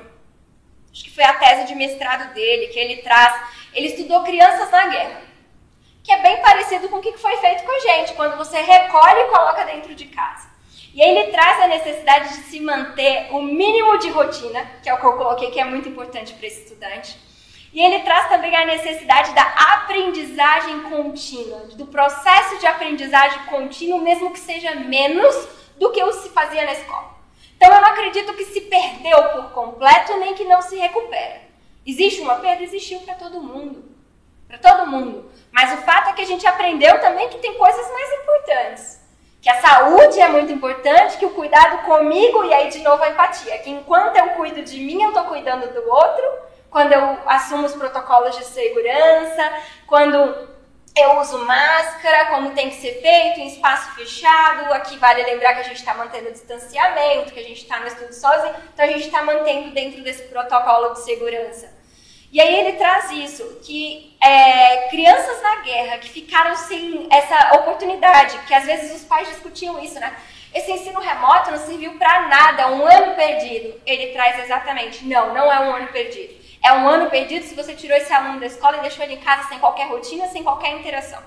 acho 0.97 1.03
que 1.03 1.11
foi 1.11 1.23
a 1.23 1.33
tese 1.33 1.67
de 1.67 1.75
mestrado 1.75 2.33
dele, 2.33 2.67
que 2.67 2.79
ele 2.79 2.97
traz. 2.97 3.49
Ele 3.73 3.87
estudou 3.87 4.23
crianças 4.23 4.71
na 4.71 4.87
guerra, 4.87 5.21
que 6.07 6.13
é 6.13 6.21
bem 6.21 6.37
parecido 6.37 6.87
com 6.87 6.99
o 6.99 7.01
que 7.01 7.17
foi 7.17 7.35
feito 7.35 7.65
com 7.65 7.71
a 7.71 7.79
gente, 7.81 8.13
quando 8.13 8.37
você 8.37 8.61
recolhe 8.61 9.19
e 9.19 9.25
coloca 9.25 9.65
dentro 9.65 9.93
de 9.93 10.05
casa. 10.05 10.47
E 10.93 11.01
ele 11.01 11.31
traz 11.33 11.61
a 11.61 11.67
necessidade 11.67 12.29
de 12.29 12.43
se 12.45 12.61
manter 12.61 13.27
o 13.31 13.41
mínimo 13.41 13.97
de 13.97 14.09
rotina, 14.09 14.65
que 14.81 14.87
é 14.87 14.93
o 14.93 14.99
que 15.01 15.05
eu 15.05 15.17
coloquei 15.17 15.51
que 15.51 15.59
é 15.59 15.65
muito 15.65 15.89
importante 15.89 16.33
para 16.33 16.47
esse 16.47 16.61
estudante. 16.61 17.19
E 17.73 17.81
ele 17.81 17.99
traz 18.03 18.29
também 18.29 18.55
a 18.55 18.65
necessidade 18.65 19.33
da 19.33 19.43
aprendizagem 19.43 20.79
contínua, 20.83 21.67
do 21.73 21.87
processo 21.87 22.57
de 22.57 22.65
aprendizagem 22.65 23.43
contínua, 23.43 23.99
mesmo 23.99 24.31
que 24.31 24.39
seja 24.39 24.75
menos 24.75 25.35
do 25.77 25.91
que 25.91 26.01
o 26.01 26.13
se 26.13 26.29
fazia 26.29 26.63
na 26.63 26.71
escola. 26.71 27.17
Então 27.57 27.67
eu 27.69 27.81
não 27.81 27.89
acredito 27.89 28.33
que 28.33 28.45
se 28.45 28.61
perdeu 28.61 29.21
por 29.33 29.51
completo 29.51 30.17
nem 30.19 30.33
que 30.35 30.45
não 30.45 30.61
se 30.61 30.77
recupera. 30.77 31.41
Existe 31.85 32.21
uma 32.21 32.35
perda? 32.35 32.63
Existiu 32.63 32.99
para 33.01 33.15
todo 33.15 33.41
mundo. 33.41 33.96
Para 34.47 34.57
todo 34.57 34.87
mundo. 34.87 35.31
Mas 35.51 35.73
o 35.73 35.81
fato 35.83 36.09
é 36.09 36.13
que 36.13 36.21
a 36.21 36.25
gente 36.25 36.45
aprendeu 36.45 36.99
também 36.99 37.29
que 37.29 37.39
tem 37.39 37.55
coisas 37.55 37.91
mais 37.91 38.13
importantes. 38.13 38.99
Que 39.41 39.49
a 39.49 39.61
saúde 39.61 40.19
é 40.19 40.27
muito 40.27 40.51
importante, 40.51 41.17
que 41.17 41.25
o 41.25 41.31
cuidado 41.31 41.83
comigo, 41.83 42.43
e 42.43 42.53
aí 42.53 42.69
de 42.69 42.79
novo 42.79 43.03
a 43.03 43.09
empatia, 43.09 43.57
que 43.59 43.69
enquanto 43.69 44.17
eu 44.17 44.29
cuido 44.29 44.61
de 44.61 44.79
mim, 44.79 45.01
eu 45.01 45.09
estou 45.09 45.23
cuidando 45.25 45.73
do 45.73 45.89
outro, 45.89 46.23
quando 46.69 46.91
eu 46.91 47.17
assumo 47.25 47.65
os 47.65 47.73
protocolos 47.73 48.35
de 48.37 48.45
segurança, 48.45 49.51
quando 49.85 50.17
eu 50.97 51.19
uso 51.19 51.45
máscara, 51.45 52.25
como 52.25 52.51
tem 52.51 52.69
que 52.69 52.75
ser 52.75 53.01
feito, 53.01 53.39
em 53.39 53.47
espaço 53.47 53.95
fechado. 53.95 54.73
Aqui 54.73 54.97
vale 54.97 55.23
lembrar 55.23 55.53
que 55.53 55.61
a 55.61 55.63
gente 55.63 55.77
está 55.77 55.93
mantendo 55.93 56.29
o 56.29 56.31
distanciamento, 56.31 57.31
que 57.31 57.39
a 57.39 57.43
gente 57.43 57.61
está 57.61 57.79
no 57.79 57.87
estudo 57.87 58.13
sozinho, 58.13 58.55
então 58.73 58.85
a 58.85 58.89
gente 58.89 59.05
está 59.05 59.21
mantendo 59.23 59.71
dentro 59.71 60.03
desse 60.03 60.23
protocolo 60.23 60.93
de 60.93 60.99
segurança. 61.01 61.76
E 62.31 62.41
aí 62.41 62.59
ele 62.59 62.73
traz 62.73 63.09
isso, 63.11 63.59
que 63.63 64.15
é, 64.21 64.89
crianças 64.89 65.41
na 65.41 65.61
guerra 65.61 65.97
que 65.97 66.09
ficaram 66.09 66.55
sem 66.55 67.07
essa 67.09 67.55
oportunidade, 67.55 68.37
que 68.39 68.53
às 68.53 68.65
vezes 68.65 68.95
os 68.95 69.07
pais 69.07 69.29
discutiam 69.29 69.81
isso, 69.81 69.99
né? 69.99 70.15
Esse 70.53 70.71
ensino 70.71 70.99
remoto 70.99 71.51
não 71.51 71.57
serviu 71.57 71.97
para 71.97 72.27
nada, 72.27 72.71
um 72.71 72.85
ano 72.85 73.15
perdido. 73.15 73.79
Ele 73.85 74.07
traz 74.07 74.39
exatamente, 74.43 75.05
não, 75.05 75.33
não 75.33 75.51
é 75.51 75.59
um 75.59 75.75
ano 75.75 75.87
perdido. 75.87 76.35
É 76.63 76.73
um 76.73 76.87
ano 76.87 77.09
perdido 77.09 77.45
se 77.45 77.55
você 77.55 77.73
tirou 77.73 77.95
esse 77.95 78.11
aluno 78.11 78.39
da 78.39 78.47
escola 78.47 78.77
e 78.77 78.81
deixou 78.81 79.03
ele 79.05 79.15
em 79.15 79.21
casa 79.21 79.47
sem 79.47 79.59
qualquer 79.59 79.87
rotina, 79.87 80.27
sem 80.27 80.43
qualquer 80.43 80.71
interação. 80.71 81.21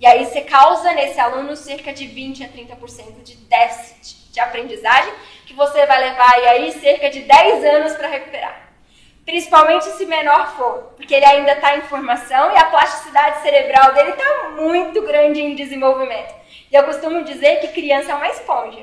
E 0.00 0.06
aí 0.06 0.24
você 0.24 0.40
causa 0.40 0.92
nesse 0.92 1.20
aluno 1.20 1.54
cerca 1.56 1.92
de 1.92 2.06
20 2.06 2.44
a 2.44 2.48
30% 2.48 3.22
de 3.22 3.36
déficit 3.36 4.32
de 4.32 4.40
aprendizagem, 4.40 5.12
que 5.46 5.54
você 5.54 5.86
vai 5.86 6.00
levar 6.00 6.32
aí 6.32 6.72
cerca 6.72 7.08
de 7.08 7.20
10 7.20 7.64
anos 7.64 7.92
para 7.94 8.08
recuperar. 8.08 8.63
Principalmente 9.24 9.84
se 9.92 10.04
menor 10.04 10.54
for, 10.54 10.92
porque 10.96 11.14
ele 11.14 11.24
ainda 11.24 11.52
está 11.52 11.76
em 11.76 11.82
formação 11.82 12.52
e 12.52 12.56
a 12.56 12.66
plasticidade 12.66 13.40
cerebral 13.40 13.94
dele 13.94 14.10
está 14.10 14.50
muito 14.50 15.00
grande 15.02 15.40
em 15.40 15.54
desenvolvimento. 15.54 16.34
E 16.70 16.74
eu 16.74 16.84
costumo 16.84 17.24
dizer 17.24 17.60
que 17.60 17.68
criança 17.68 18.12
é 18.12 18.14
uma 18.14 18.28
esponja. 18.28 18.82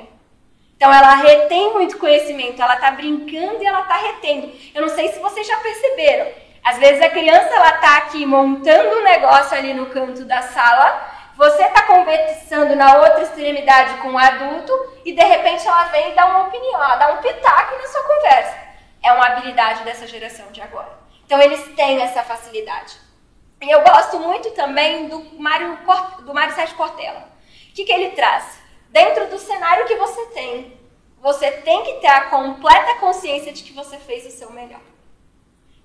Então 0.76 0.92
ela 0.92 1.14
retém 1.14 1.72
muito 1.72 1.96
conhecimento, 1.96 2.60
ela 2.60 2.74
está 2.74 2.90
brincando 2.90 3.62
e 3.62 3.66
ela 3.66 3.82
está 3.82 3.96
retendo. 3.98 4.52
Eu 4.74 4.82
não 4.82 4.88
sei 4.88 5.12
se 5.12 5.20
vocês 5.20 5.46
já 5.46 5.56
perceberam. 5.58 6.32
Às 6.64 6.78
vezes 6.78 7.00
a 7.00 7.08
criança 7.08 7.54
ela 7.54 7.76
está 7.76 7.98
aqui 7.98 8.26
montando 8.26 8.98
um 8.98 9.04
negócio 9.04 9.56
ali 9.56 9.72
no 9.74 9.86
canto 9.86 10.24
da 10.24 10.42
sala, 10.42 11.08
você 11.36 11.62
está 11.62 11.82
conversando 11.82 12.74
na 12.74 12.96
outra 12.96 13.22
extremidade 13.22 13.94
com 13.98 14.08
o 14.08 14.12
um 14.12 14.18
adulto 14.18 14.72
e 15.04 15.12
de 15.12 15.22
repente 15.22 15.66
ela 15.66 15.84
vem 15.84 16.10
e 16.10 16.14
dá 16.14 16.26
uma 16.26 16.48
opinião, 16.48 16.82
ela 16.82 16.96
dá 16.96 17.12
um 17.12 17.18
pitaco 17.18 17.76
na 17.78 17.86
sua 17.86 18.02
conversa. 18.02 18.71
É 19.02 19.12
uma 19.12 19.26
habilidade 19.26 19.84
dessa 19.84 20.06
geração 20.06 20.50
de 20.52 20.60
agora. 20.60 20.98
Então 21.24 21.40
eles 21.40 21.74
têm 21.74 22.00
essa 22.00 22.22
facilidade. 22.22 22.96
E 23.60 23.70
eu 23.70 23.82
gosto 23.82 24.18
muito 24.18 24.50
também 24.52 25.08
do 25.08 25.40
Mário, 25.40 25.78
do 26.22 26.34
Mário 26.34 26.54
Sérgio 26.54 26.76
Cortella. 26.76 27.28
O 27.70 27.74
que, 27.74 27.84
que 27.84 27.92
ele 27.92 28.10
traz? 28.10 28.62
dentro 28.92 29.26
do 29.28 29.38
cenário 29.38 29.86
que 29.86 29.96
você 29.96 30.26
tem, 30.26 30.78
você 31.20 31.50
tem 31.50 31.82
que 31.82 31.94
ter 31.94 32.08
a 32.08 32.26
completa 32.26 32.96
consciência 32.96 33.52
de 33.52 33.62
que 33.62 33.72
você 33.72 33.96
fez 33.96 34.26
o 34.26 34.30
seu 34.30 34.52
melhor. 34.52 34.80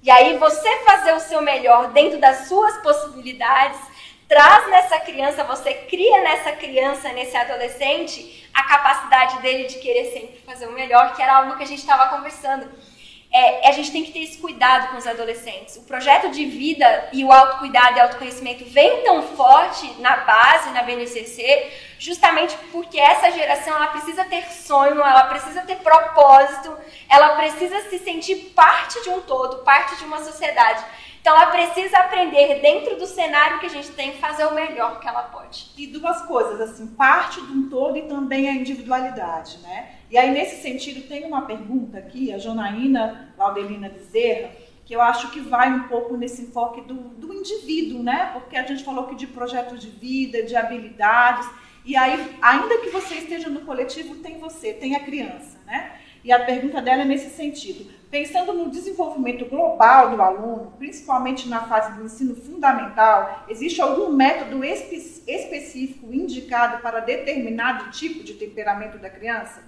E 0.03 0.11
aí 0.11 0.37
você 0.37 0.69
fazer 0.83 1.13
o 1.13 1.19
seu 1.19 1.41
melhor 1.41 1.91
dentro 1.91 2.19
das 2.19 2.47
suas 2.47 2.77
possibilidades, 2.79 3.79
traz 4.27 4.69
nessa 4.69 4.99
criança, 4.99 5.43
você 5.43 5.73
cria 5.73 6.21
nessa 6.21 6.51
criança, 6.51 7.11
nesse 7.13 7.35
adolescente, 7.35 8.49
a 8.53 8.63
capacidade 8.63 9.41
dele 9.41 9.67
de 9.67 9.79
querer 9.79 10.11
sempre 10.11 10.41
fazer 10.45 10.67
o 10.67 10.73
melhor, 10.73 11.15
que 11.15 11.21
era 11.21 11.37
algo 11.37 11.55
que 11.55 11.63
a 11.63 11.67
gente 11.67 11.79
estava 11.79 12.15
conversando 12.15 12.69
é, 13.31 13.67
a 13.67 13.71
gente 13.73 13.91
tem 13.91 14.03
que 14.03 14.11
ter 14.11 14.23
esse 14.23 14.37
cuidado 14.37 14.89
com 14.89 14.97
os 14.97 15.05
adolescentes. 15.05 15.75
O 15.75 15.83
projeto 15.83 16.29
de 16.31 16.45
vida 16.45 17.09
e 17.11 17.23
o 17.23 17.31
autocuidado 17.31 17.97
e 17.97 17.99
autoconhecimento 17.99 18.63
vem 18.65 19.03
tão 19.03 19.21
forte 19.21 19.99
na 19.99 20.17
base, 20.17 20.69
na 20.71 20.83
BNCC, 20.83 21.71
justamente 21.99 22.55
porque 22.71 22.99
essa 22.99 23.31
geração 23.31 23.75
ela 23.75 23.87
precisa 23.87 24.23
ter 24.25 24.43
sonho, 24.51 25.01
ela 25.01 25.25
precisa 25.25 25.61
ter 25.61 25.75
propósito, 25.77 26.75
ela 27.09 27.35
precisa 27.35 27.89
se 27.89 27.99
sentir 27.99 28.35
parte 28.55 29.01
de 29.03 29.09
um 29.09 29.21
todo, 29.21 29.63
parte 29.63 29.97
de 29.97 30.05
uma 30.05 30.23
sociedade. 30.23 30.83
Então 31.21 31.35
ela 31.35 31.51
precisa 31.51 31.97
aprender 31.97 32.61
dentro 32.61 32.97
do 32.97 33.05
cenário 33.05 33.59
que 33.59 33.65
a 33.65 33.69
gente 33.69 33.91
tem 33.91 34.13
fazer 34.13 34.45
o 34.45 34.53
melhor 34.53 34.99
que 34.99 35.07
ela 35.07 35.23
pode. 35.23 35.71
E 35.77 35.87
duas 35.87 36.21
coisas, 36.23 36.61
assim, 36.61 36.87
parte 36.87 37.41
de 37.41 37.51
um 37.51 37.69
todo 37.69 37.97
e 37.97 38.03
também 38.03 38.47
a 38.49 38.53
individualidade, 38.53 39.59
né? 39.59 39.95
E 40.09 40.17
aí 40.17 40.31
nesse 40.31 40.61
sentido 40.61 41.07
tem 41.07 41.25
uma 41.25 41.41
pergunta 41.43 41.97
aqui, 41.97 42.31
a 42.31 42.37
Jonaína 42.37 43.33
Laudelina 43.37 43.89
Bezerra, 43.89 44.51
que 44.85 44.95
eu 44.95 45.01
acho 45.01 45.31
que 45.31 45.41
vai 45.41 45.69
um 45.69 45.83
pouco 45.83 46.15
nesse 46.15 46.43
enfoque 46.43 46.81
do, 46.81 46.93
do 46.93 47.33
indivíduo, 47.33 48.01
né? 48.01 48.29
Porque 48.33 48.55
a 48.55 48.65
gente 48.65 48.85
falou 48.85 49.07
que 49.07 49.15
de 49.15 49.27
projeto 49.27 49.77
de 49.77 49.89
vida, 49.89 50.43
de 50.43 50.55
habilidades, 50.55 51.45
e 51.87 51.95
aí, 51.95 52.35
ainda 52.41 52.79
que 52.79 52.89
você 52.89 53.15
esteja 53.15 53.47
no 53.47 53.61
coletivo, 53.61 54.15
tem 54.15 54.37
você, 54.39 54.73
tem 54.73 54.93
a 54.97 54.99
criança, 54.99 55.57
né? 55.65 55.93
E 56.21 56.33
a 56.33 56.43
pergunta 56.43 56.81
dela 56.81 57.03
é 57.03 57.05
nesse 57.05 57.29
sentido. 57.29 57.89
Pensando 58.09 58.53
no 58.53 58.71
desenvolvimento 58.71 59.45
global 59.45 60.15
do 60.15 60.21
aluno, 60.21 60.73
principalmente 60.77 61.49
na 61.49 61.67
fase 61.67 61.93
do 61.93 62.05
ensino 62.05 62.35
fundamental, 62.35 63.43
existe 63.49 63.81
algum 63.81 64.09
método 64.11 64.63
espe 64.63 64.95
específico 65.27 66.13
indicado 66.13 66.81
para 66.81 67.01
determinado 67.01 67.91
tipo 67.91 68.23
de 68.23 68.35
temperamento 68.35 68.97
da 68.97 69.09
criança? 69.09 69.61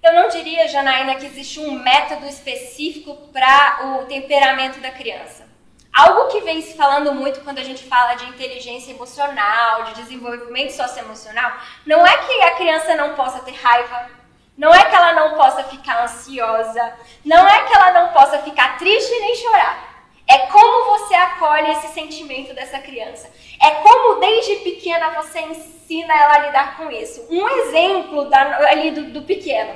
Eu 0.00 0.12
não 0.14 0.28
diria, 0.28 0.68
Janaína, 0.68 1.16
que 1.16 1.26
existe 1.26 1.58
um 1.58 1.80
método 1.80 2.26
específico 2.26 3.16
para 3.32 3.86
o 3.86 4.06
temperamento 4.06 4.80
da 4.80 4.92
criança. 4.92 5.50
Algo 5.92 6.28
que 6.28 6.40
vem 6.40 6.62
se 6.62 6.74
falando 6.74 7.12
muito 7.12 7.40
quando 7.40 7.58
a 7.58 7.64
gente 7.64 7.84
fala 7.84 8.14
de 8.14 8.24
inteligência 8.26 8.92
emocional, 8.92 9.84
de 9.84 9.94
desenvolvimento 9.94 10.70
socioemocional, 10.70 11.52
não 11.84 12.06
é 12.06 12.16
que 12.18 12.42
a 12.42 12.54
criança 12.56 12.94
não 12.94 13.14
possa 13.14 13.40
ter 13.40 13.52
raiva, 13.52 14.10
não 14.56 14.72
é 14.74 14.84
que 14.84 14.94
ela 14.94 15.12
não 15.12 15.34
possa 15.34 15.64
ficar 15.64 16.04
ansiosa, 16.04 16.92
não 17.24 17.46
é 17.48 17.64
que 17.64 17.74
ela 17.74 17.92
não 17.92 18.12
possa 18.12 18.38
ficar 18.38 18.78
triste 18.78 19.10
nem 19.18 19.34
chorar. 19.36 19.92
É 20.28 20.38
como 20.46 20.96
você 20.96 21.14
acolhe 21.14 21.72
esse 21.72 21.88
sentimento 21.88 22.54
dessa 22.54 22.78
criança. 22.78 23.30
É 23.60 23.70
como 23.82 24.20
desde 24.20 24.56
pequena 24.56 25.10
você 25.10 25.40
ensina 25.40 26.14
ela 26.14 26.34
a 26.34 26.46
lidar 26.46 26.76
com 26.76 26.90
isso. 26.90 27.26
Um 27.30 27.48
exemplo 27.48 28.26
da, 28.26 28.58
ali 28.68 28.90
do, 28.92 29.04
do 29.10 29.22
pequeno. 29.22 29.74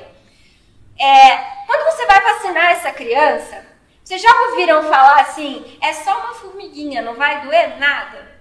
É, 0.99 1.37
quando 1.67 1.85
você 1.85 2.07
vai 2.07 2.21
vacinar 2.21 2.73
essa 2.73 2.91
criança, 2.91 3.67
vocês 4.03 4.23
já 4.23 4.33
ouviram 4.49 4.85
falar 4.85 5.21
assim, 5.21 5.79
é 5.83 5.93
só 5.93 6.17
uma 6.21 6.35
formiguinha, 6.35 7.03
não 7.03 7.15
vai 7.15 7.43
doer 7.43 7.79
nada? 7.79 8.39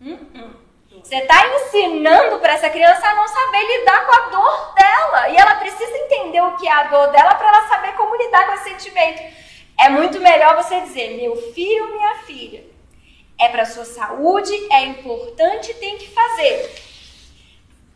Hum, 0.00 0.18
hum. 0.34 0.61
Você 1.00 1.16
está 1.16 1.46
ensinando 1.46 2.38
para 2.38 2.52
essa 2.52 2.68
criança 2.68 3.06
a 3.08 3.14
não 3.14 3.26
saber 3.26 3.78
lidar 3.78 4.06
com 4.06 4.12
a 4.12 4.28
dor 4.28 4.74
dela. 4.74 5.28
E 5.30 5.36
ela 5.36 5.54
precisa 5.54 5.96
entender 5.96 6.40
o 6.40 6.56
que 6.56 6.68
é 6.68 6.72
a 6.72 6.84
dor 6.84 7.08
dela 7.08 7.34
para 7.34 7.48
ela 7.48 7.68
saber 7.68 7.92
como 7.94 8.16
lidar 8.16 8.46
com 8.46 8.52
esse 8.54 8.64
sentimento. 8.64 9.22
É 9.80 9.88
muito 9.88 10.20
melhor 10.20 10.54
você 10.56 10.80
dizer, 10.80 11.16
meu 11.16 11.34
filho, 11.52 11.92
minha 11.92 12.16
filha, 12.26 12.64
é 13.40 13.48
para 13.48 13.64
sua 13.64 13.84
saúde, 13.84 14.52
é 14.70 14.82
importante, 14.84 15.74
tem 15.74 15.96
que 15.98 16.10
fazer. 16.10 16.70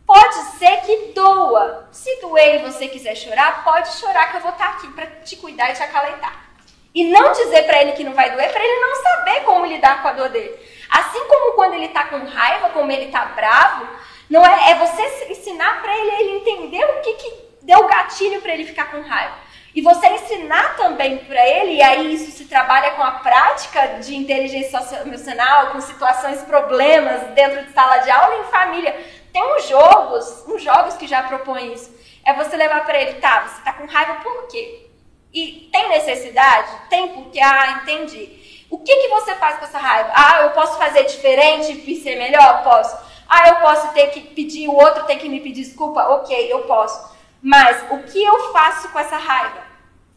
Pode 0.07 0.35
ser 0.59 0.81
que 0.83 1.13
doa. 1.15 1.89
Se 1.93 2.21
doer 2.21 2.57
e 2.57 2.71
você 2.71 2.89
quiser 2.89 3.15
chorar, 3.15 3.63
pode 3.63 3.89
chorar 3.97 4.31
que 4.31 4.39
eu 4.39 4.41
vou 4.41 4.53
estar 4.53 4.67
tá 4.67 4.73
aqui 4.79 4.89
para 4.93 5.07
te 5.07 5.37
cuidar 5.37 5.71
e 5.71 5.75
te 5.75 5.83
acalentar. 5.83 6.47
E 6.95 7.05
não 7.05 7.33
dizer 7.33 7.65
para 7.65 7.83
ele 7.83 7.93
que 7.93 8.05
não 8.05 8.15
vai 8.15 8.31
doer, 8.31 8.51
para 8.51 8.65
ele 8.65 8.81
não 8.81 9.03
saber 9.03 9.41
como 9.45 9.67
lidar 9.67 10.03
com 10.03 10.09
a 10.09 10.13
dor 10.13 10.29
dele. 10.31 10.59
Assim 10.90 11.27
como 11.29 11.55
quando 11.55 11.75
ele 11.75 11.87
está 11.87 12.05
com 12.05 12.25
raiva, 12.25 12.70
como 12.70 12.90
ele 12.90 13.07
está 13.07 13.25
bravo, 13.27 13.87
não 14.29 14.44
é, 14.44 14.70
é 14.70 14.75
você 14.75 15.31
ensinar 15.31 15.83
para 15.83 15.96
ele, 15.96 16.11
ele 16.11 16.38
entender 16.38 16.85
o 16.85 17.01
que, 17.01 17.12
que 17.14 17.35
deu 17.62 17.87
gatilho 17.87 18.40
para 18.40 18.53
ele 18.53 18.64
ficar 18.64 18.90
com 18.90 19.01
raiva. 19.03 19.46
E 19.75 19.83
você 19.83 20.07
ensinar 20.07 20.75
também 20.77 21.18
para 21.18 21.46
ele, 21.46 21.75
e 21.75 21.83
aí 21.83 22.14
isso 22.14 22.31
se 22.31 22.46
trabalha 22.46 22.92
com 22.92 23.02
a 23.02 23.11
prática 23.11 23.98
de 23.98 24.17
inteligência 24.17 24.81
socioemocional, 24.81 25.73
com 25.73 25.81
situações, 25.83 26.40
problemas 26.42 27.23
dentro 27.35 27.63
de 27.63 27.73
sala 27.73 27.98
de 27.98 28.11
aula 28.11 28.37
e 28.37 28.40
em 28.40 28.50
família. 28.50 29.06
Tem 29.35 29.44
uns 29.54 29.69
jogos, 29.69 30.44
uns 30.48 30.63
jogos 30.63 30.94
que 30.94 31.06
já 31.06 31.25
propõem 31.25 31.75
isso. 31.75 31.94
É 32.25 32.33
você 32.33 32.56
levar 32.56 32.87
para 32.87 32.98
ele, 32.98 33.21
tá, 33.21 33.46
você 33.46 33.63
tá 33.63 33.75
com 33.75 33.87
raiva 33.87 34.15
por 34.23 34.48
quê? 34.48 34.87
E 35.31 35.69
tem 35.71 35.90
necessidade? 35.90 36.73
Tem 36.88 37.08
porque, 37.08 37.38
ah, 37.38 37.83
entendi. 37.83 38.46
O 38.71 38.79
que, 38.79 38.96
que 38.96 39.08
você 39.08 39.35
faz 39.37 39.58
com 39.58 39.64
essa 39.64 39.79
raiva? 39.79 40.10
Ah, 40.14 40.42
eu 40.42 40.50
posso 40.50 40.79
fazer 40.79 41.04
diferente 41.04 41.85
e 41.87 41.96
ser 42.00 42.17
melhor? 42.17 42.62
Posso. 42.62 42.96
Ah, 43.29 43.48
eu 43.48 43.56
posso 43.56 43.92
ter 43.92 44.08
que 44.10 44.21
pedir, 44.21 44.69
o 44.69 44.75
outro 44.75 45.04
tem 45.04 45.19
que 45.19 45.29
me 45.29 45.40
pedir 45.40 45.62
desculpa? 45.62 46.02
Ok, 46.02 46.52
eu 46.52 46.60
posso. 46.60 47.14
Mas 47.42 47.85
o 47.90 47.98
que 48.04 48.23
eu 48.23 48.52
faço 48.52 48.88
com 48.90 48.98
essa 48.98 49.17
raiva? 49.17 49.64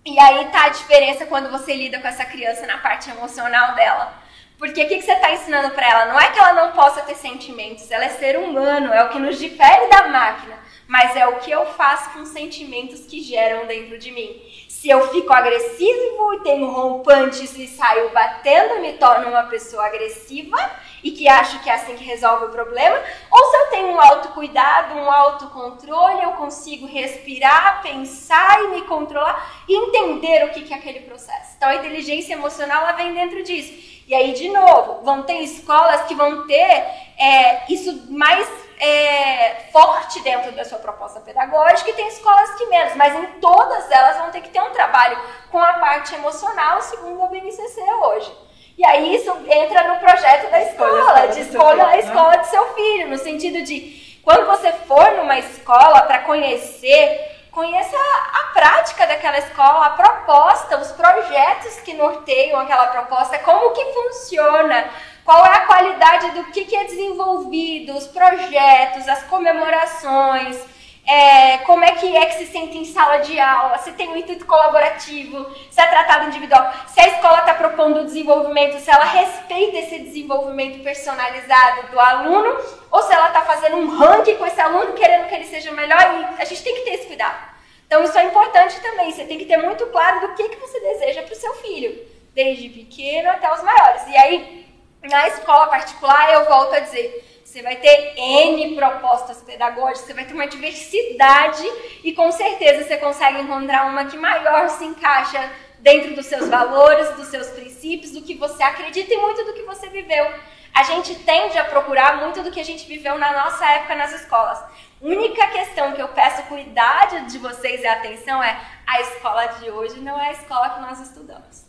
E 0.06 0.18
aí 0.20 0.46
tá 0.46 0.66
a 0.66 0.70
diferença 0.70 1.26
quando 1.26 1.52
você 1.52 1.76
lida 1.76 2.00
com 2.00 2.08
essa 2.08 2.26
criança 2.26 2.66
na 2.66 2.78
parte 2.78 3.10
emocional 3.10 3.76
dela. 3.76 4.14
Porque 4.58 4.84
o 4.84 4.88
que, 4.88 4.98
que 4.98 5.02
você 5.02 5.14
está 5.14 5.32
ensinando 5.32 5.74
para 5.74 5.90
ela? 5.90 6.06
Não 6.08 6.20
é 6.20 6.32
que 6.32 6.40
ela 6.40 6.54
não 6.54 6.74
possa 6.74 7.02
ter 7.02 7.16
sentimentos, 7.16 7.90
ela 7.90 8.04
é 8.04 8.10
ser 8.10 8.38
humano, 8.38 8.94
é 8.94 9.04
o 9.04 9.10
que 9.10 9.18
nos 9.18 9.40
difere 9.40 9.88
da 9.88 10.10
máquina, 10.10 10.58
mas 10.86 11.16
é 11.16 11.26
o 11.28 11.38
que 11.38 11.50
eu 11.50 11.66
faço 11.74 12.12
com 12.12 12.22
os 12.22 12.30
sentimentos 12.30 13.06
que 13.06 13.22
geram 13.22 13.66
dentro 13.68 13.98
de 13.98 14.12
mim. 14.12 14.42
Se 14.80 14.90
eu 14.90 15.10
fico 15.10 15.34
agressivo 15.34 16.36
e 16.36 16.40
tenho 16.40 16.72
rompantes 16.72 17.54
e 17.58 17.68
saio 17.68 18.12
batendo, 18.12 18.80
me 18.80 18.94
torno 18.94 19.28
uma 19.28 19.44
pessoa 19.44 19.86
agressiva 19.86 20.58
e 21.04 21.12
que 21.12 21.28
acho 21.28 21.62
que 21.62 21.70
é 21.70 21.74
assim 21.74 21.98
que 21.98 22.04
resolve 22.06 22.46
o 22.46 22.50
problema, 22.50 22.98
ou 23.30 23.52
se 23.52 23.58
eu 23.58 23.66
tenho 23.72 23.88
um 23.90 24.00
autocuidado, 24.00 24.96
um 24.96 25.12
autocontrole, 25.12 26.24
eu 26.24 26.32
consigo 26.32 26.88
respirar, 26.88 27.82
pensar 27.82 28.64
e 28.64 28.68
me 28.70 28.84
controlar 28.84 29.66
e 29.68 29.76
entender 29.76 30.46
o 30.46 30.52
que, 30.52 30.74
é 30.74 30.78
aquele 30.78 31.02
processo. 31.02 31.56
Então 31.58 31.68
a 31.68 31.76
inteligência 31.76 32.32
emocional 32.32 32.84
ela 32.84 32.94
vem 32.94 33.14
dentro 33.14 33.44
disso. 33.44 33.74
E 34.08 34.16
aí, 34.16 34.32
de 34.32 34.48
novo, 34.48 35.04
vão 35.04 35.24
ter 35.24 35.40
escolas 35.42 36.04
que 36.04 36.16
vão 36.16 36.48
ter 36.48 36.86
é, 37.18 37.66
isso 37.70 38.10
mais 38.10 38.48
é, 38.80 39.68
forte 39.72 40.22
dentro 40.22 40.52
da 40.54 40.64
sua 40.64 40.80
proposta 40.80 41.20
pedagógica 41.20 41.90
e 41.90 41.94
tem 41.94 42.08
escolas 42.08 42.52
que 42.56 42.66
menos, 42.68 42.96
mas 42.96 43.14
em 43.14 43.26
todas 43.40 43.92
elas 43.92 44.18
vão 44.18 44.32
ter 44.32 44.42
que 44.42 44.50
ter 44.50 44.62
um 44.62 44.72
trabalho 44.72 45.18
com 45.52 45.60
a 45.60 45.74
parte 45.74 46.16
emocional, 46.16 46.82
segundo 46.82 47.22
a 47.22 47.28
BNCC 47.28 47.82
hoje. 47.82 48.32
E 48.78 48.86
aí 48.86 49.16
isso 49.16 49.32
entra 49.50 49.84
no 49.90 50.00
projeto 50.00 50.50
da 50.50 50.62
escola, 50.62 51.00
escola 51.00 51.28
de 51.28 51.42
escolha 51.42 51.88
a 51.88 51.98
escola 51.98 52.36
de 52.38 52.48
seu 52.48 52.74
filho, 52.74 53.10
no 53.10 53.18
sentido 53.18 53.62
de 53.62 54.20
quando 54.24 54.46
você 54.46 54.72
for 54.72 55.12
numa 55.18 55.38
escola 55.38 56.04
para 56.04 56.20
conhecer 56.20 57.38
conheça 57.52 57.98
a 57.98 58.54
prática 58.54 59.06
daquela 59.08 59.38
escola, 59.38 59.88
a 59.88 59.90
proposta, 59.90 60.78
os 60.78 60.92
projetos 60.92 61.80
que 61.82 61.94
norteiam 61.94 62.60
aquela 62.60 62.88
proposta, 62.88 63.40
como 63.40 63.74
que 63.74 63.84
funciona, 63.92 64.90
qual 65.30 65.46
é 65.46 65.58
a 65.58 65.66
qualidade 65.68 66.32
do 66.32 66.46
que, 66.46 66.66
que 66.66 66.76
é 66.76 66.86
desenvolvido, 66.86 67.96
os 67.96 68.08
projetos, 68.08 69.08
as 69.08 69.22
comemorações, 69.26 70.60
é, 71.06 71.60
como 71.60 71.86
é 71.86 71.92
que 71.92 72.18
é 72.18 72.26
que 72.26 72.34
se 72.34 72.48
sente 72.48 72.80
em 72.80 72.84
sala 72.84 73.18
de 73.18 73.40
aula, 73.40 73.78
se 73.78 73.92
tem 73.92 74.10
um 74.10 74.18
intuito 74.18 74.48
colaborativo, 74.48 75.46
se 75.70 75.80
é 75.80 75.86
tratado 75.86 76.26
individual, 76.30 76.74
se 76.88 77.00
a 77.00 77.10
escola 77.10 77.42
está 77.42 77.54
propondo 77.54 78.00
o 78.00 78.06
desenvolvimento, 78.06 78.80
se 78.80 78.90
ela 78.90 79.04
respeita 79.04 79.78
esse 79.78 80.00
desenvolvimento 80.00 80.84
personalizado 80.84 81.92
do 81.92 82.00
aluno, 82.00 82.58
ou 82.90 83.04
se 83.04 83.14
ela 83.14 83.28
está 83.28 83.44
fazendo 83.44 83.78
um 83.78 83.88
ranking 83.88 84.36
com 84.36 84.48
esse 84.48 84.60
aluno, 84.60 84.94
querendo 84.94 85.28
que 85.28 85.36
ele 85.36 85.46
seja 85.46 85.72
melhor, 85.74 86.02
e 86.02 86.42
a 86.42 86.46
gente 86.46 86.64
tem 86.64 86.74
que 86.74 86.82
ter 86.82 86.96
esse 86.96 87.06
cuidado. 87.06 87.38
Então 87.86 88.04
isso 88.04 88.18
é 88.18 88.24
importante 88.24 88.82
também, 88.82 89.12
você 89.12 89.26
tem 89.26 89.38
que 89.38 89.46
ter 89.46 89.58
muito 89.58 89.86
claro 89.92 90.22
do 90.22 90.34
que, 90.34 90.50
que 90.50 90.60
você 90.60 90.80
deseja 90.80 91.22
para 91.22 91.34
o 91.34 91.38
seu 91.38 91.54
filho, 91.54 92.04
desde 92.34 92.68
pequeno 92.70 93.30
até 93.30 93.54
os 93.54 93.62
maiores. 93.62 94.08
E 94.08 94.18
aí, 94.18 94.59
na 95.04 95.28
escola 95.28 95.68
particular, 95.68 96.34
eu 96.34 96.46
volto 96.46 96.74
a 96.74 96.80
dizer, 96.80 97.42
você 97.44 97.62
vai 97.62 97.78
ter 97.78 98.14
N 98.16 98.76
propostas 98.76 99.42
pedagógicas, 99.42 100.02
você 100.02 100.14
vai 100.14 100.26
ter 100.26 100.34
uma 100.34 100.48
diversidade 100.48 101.64
e 102.04 102.14
com 102.14 102.32
certeza 102.32 102.84
você 102.84 102.98
consegue 102.98 103.40
encontrar 103.40 103.88
uma 103.88 104.06
que 104.06 104.18
maior 104.18 104.70
se 104.70 104.86
encaixa 104.86 105.50
dentro 105.80 106.14
dos 106.14 106.26
seus 106.26 106.48
valores, 106.48 107.16
dos 107.16 107.28
seus 107.28 107.48
princípios, 107.48 108.12
do 108.12 108.22
que 108.22 108.36
você 108.36 108.62
acredita 108.62 109.14
e 109.14 109.18
muito 109.18 109.44
do 109.46 109.54
que 109.54 109.64
você 109.64 109.90
viveu. 109.90 110.32
A 110.74 110.84
gente 110.84 111.16
tende 111.16 111.58
a 111.58 111.66
procurar 111.66 112.18
muito 112.18 112.44
do 112.44 112.52
que 112.52 112.60
a 112.60 112.66
gente 112.66 112.86
viveu 112.88 113.18
na 113.18 113.32
nossa 113.32 113.66
época 113.66 113.96
nas 113.96 114.14
escolas. 114.14 114.62
Única 115.02 115.48
questão 115.48 115.94
que 115.94 116.02
eu 116.02 116.10
peço 116.10 116.44
cuidado 116.44 117.26
de 117.26 117.38
vocês 117.38 117.82
e 117.82 117.88
atenção 117.88 118.44
é 118.44 118.60
a 118.86 119.02
escola 119.02 119.46
de 119.46 119.72
hoje 119.72 120.00
não 120.02 120.20
é 120.20 120.28
a 120.28 120.34
escola 120.34 120.70
que 120.72 120.82
nós 120.82 121.00
estudamos. 121.00 121.66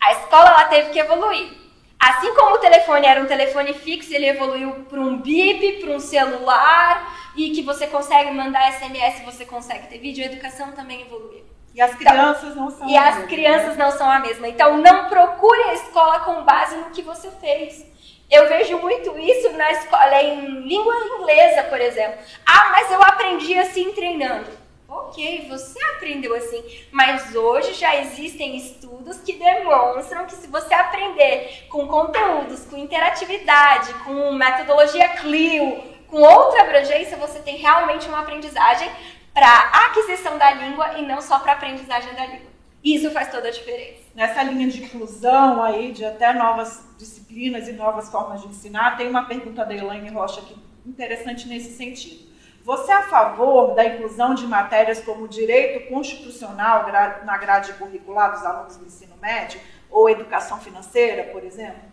A 0.00 0.12
escola 0.12 0.48
ela 0.48 0.64
teve 0.64 0.90
que 0.90 0.98
evoluir. 0.98 1.65
Assim 1.98 2.34
como 2.34 2.56
o 2.56 2.58
telefone 2.58 3.06
era 3.06 3.20
um 3.20 3.26
telefone 3.26 3.72
fixo, 3.74 4.14
ele 4.14 4.26
evoluiu 4.26 4.84
para 4.88 5.00
um 5.00 5.18
bip, 5.18 5.80
para 5.80 5.90
um 5.90 6.00
celular 6.00 7.32
e 7.34 7.50
que 7.50 7.62
você 7.62 7.86
consegue 7.86 8.30
mandar 8.30 8.72
SMS, 8.72 9.24
você 9.24 9.44
consegue 9.44 9.88
ter 9.88 9.98
vídeo. 9.98 10.24
A 10.24 10.26
educação 10.26 10.72
também 10.72 11.02
evoluiu. 11.02 11.44
E 11.74 11.80
as 11.80 11.94
crianças 11.94 12.52
então, 12.52 12.62
não 12.62 12.70
são. 12.70 12.88
E 12.88 12.96
as 12.96 13.14
mesma, 13.16 13.28
crianças 13.28 13.76
não 13.76 13.90
são 13.90 14.10
a 14.10 14.18
mesma. 14.18 14.48
Então 14.48 14.78
não 14.78 15.08
procure 15.08 15.62
a 15.64 15.74
escola 15.74 16.20
com 16.20 16.42
base 16.42 16.76
no 16.76 16.90
que 16.90 17.02
você 17.02 17.30
fez. 17.40 17.84
Eu 18.30 18.48
vejo 18.48 18.78
muito 18.78 19.16
isso 19.18 19.52
na 19.52 19.70
escola, 19.72 20.22
em 20.22 20.62
língua 20.66 20.94
inglesa, 20.94 21.64
por 21.64 21.80
exemplo. 21.80 22.18
Ah, 22.44 22.70
mas 22.72 22.90
eu 22.90 23.02
aprendi 23.02 23.56
assim 23.58 23.92
treinando. 23.92 24.50
Ok, 24.88 25.46
você 25.48 25.82
aprendeu 25.96 26.34
assim, 26.34 26.62
mas 26.92 27.34
hoje 27.34 27.74
já 27.74 28.00
existem 28.00 28.56
estudos 28.56 29.18
que 29.18 29.32
demonstram 29.32 30.26
que 30.26 30.34
se 30.34 30.46
você 30.46 30.72
aprender 30.74 31.66
com 31.68 31.88
conteúdos, 31.88 32.64
com 32.66 32.76
interatividade, 32.76 33.92
com 34.04 34.32
metodologia 34.32 35.08
Clio, 35.16 35.82
com 36.06 36.20
outra 36.20 36.62
abrangência, 36.62 37.16
você 37.16 37.40
tem 37.40 37.56
realmente 37.56 38.08
uma 38.08 38.20
aprendizagem 38.20 38.88
para 39.34 39.48
aquisição 39.86 40.38
da 40.38 40.52
língua 40.52 40.98
e 40.98 41.02
não 41.02 41.20
só 41.20 41.40
para 41.40 41.54
aprendizagem 41.54 42.14
da 42.14 42.24
língua. 42.24 42.56
Isso 42.82 43.10
faz 43.10 43.28
toda 43.28 43.48
a 43.48 43.50
diferença. 43.50 44.02
Nessa 44.14 44.44
linha 44.44 44.68
de 44.68 44.84
inclusão 44.84 45.62
aí, 45.64 45.90
de 45.90 46.04
até 46.04 46.32
novas 46.32 46.88
disciplinas 46.96 47.66
e 47.66 47.72
novas 47.72 48.08
formas 48.08 48.40
de 48.40 48.46
ensinar, 48.46 48.96
tem 48.96 49.08
uma 49.08 49.24
pergunta 49.24 49.64
da 49.64 49.74
Elaine 49.74 50.10
Rocha 50.10 50.40
aqui 50.40 50.54
interessante 50.86 51.48
nesse 51.48 51.76
sentido. 51.76 52.25
Você 52.66 52.90
é 52.90 52.96
a 52.96 53.02
favor 53.04 53.76
da 53.76 53.84
inclusão 53.84 54.34
de 54.34 54.44
matérias 54.44 54.98
como 54.98 55.28
direito 55.28 55.88
constitucional 55.88 56.84
na 57.24 57.38
grade 57.38 57.72
curricular 57.74 58.32
dos 58.32 58.44
alunos 58.44 58.76
do 58.76 58.84
ensino 58.84 59.14
médio 59.22 59.60
ou 59.88 60.10
educação 60.10 60.58
financeira, 60.58 61.30
por 61.30 61.44
exemplo? 61.44 61.84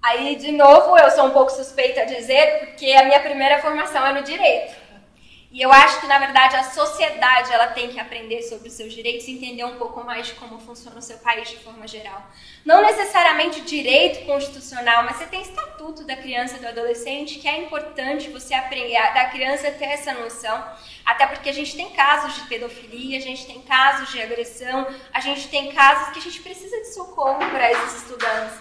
Aí, 0.00 0.36
de 0.36 0.52
novo, 0.52 0.96
eu 0.96 1.10
sou 1.10 1.26
um 1.26 1.30
pouco 1.30 1.50
suspeita 1.50 2.02
a 2.02 2.04
dizer, 2.04 2.60
porque 2.60 2.92
a 2.92 3.06
minha 3.06 3.18
primeira 3.18 3.60
formação 3.60 4.06
é 4.06 4.12
no 4.12 4.22
direito. 4.22 4.72
E 5.52 5.60
eu 5.60 5.70
acho 5.70 6.00
que, 6.00 6.06
na 6.06 6.18
verdade, 6.18 6.56
a 6.56 6.64
sociedade 6.64 7.52
ela 7.52 7.66
tem 7.66 7.90
que 7.90 8.00
aprender 8.00 8.40
sobre 8.40 8.68
os 8.68 8.74
seus 8.74 8.90
direitos 8.90 9.28
e 9.28 9.32
entender 9.32 9.64
um 9.64 9.76
pouco 9.76 10.02
mais 10.02 10.28
de 10.28 10.32
como 10.32 10.58
funciona 10.58 10.98
o 10.98 11.02
seu 11.02 11.18
país 11.18 11.50
de 11.50 11.58
forma 11.58 11.86
geral. 11.86 12.26
Não 12.64 12.80
necessariamente 12.80 13.60
direito 13.60 14.24
constitucional, 14.24 15.02
mas 15.02 15.16
você 15.16 15.26
tem 15.26 15.42
estatuto 15.42 16.04
da 16.04 16.16
criança 16.16 16.56
e 16.56 16.60
do 16.60 16.68
adolescente, 16.68 17.38
que 17.38 17.46
é 17.46 17.58
importante 17.58 18.30
você 18.30 18.54
aprender, 18.54 18.98
da 19.12 19.26
criança 19.26 19.70
ter 19.70 19.84
essa 19.84 20.14
noção, 20.14 20.64
até 21.04 21.26
porque 21.26 21.50
a 21.50 21.54
gente 21.54 21.76
tem 21.76 21.90
casos 21.90 22.34
de 22.34 22.48
pedofilia, 22.48 23.18
a 23.18 23.20
gente 23.22 23.44
tem 23.44 23.60
casos 23.60 24.10
de 24.10 24.22
agressão, 24.22 24.86
a 25.12 25.20
gente 25.20 25.48
tem 25.48 25.70
casos 25.72 26.14
que 26.14 26.18
a 26.18 26.22
gente 26.22 26.40
precisa 26.40 26.78
de 26.78 26.94
socorro 26.94 27.44
para 27.50 27.70
esses 27.70 28.02
estudantes. 28.02 28.56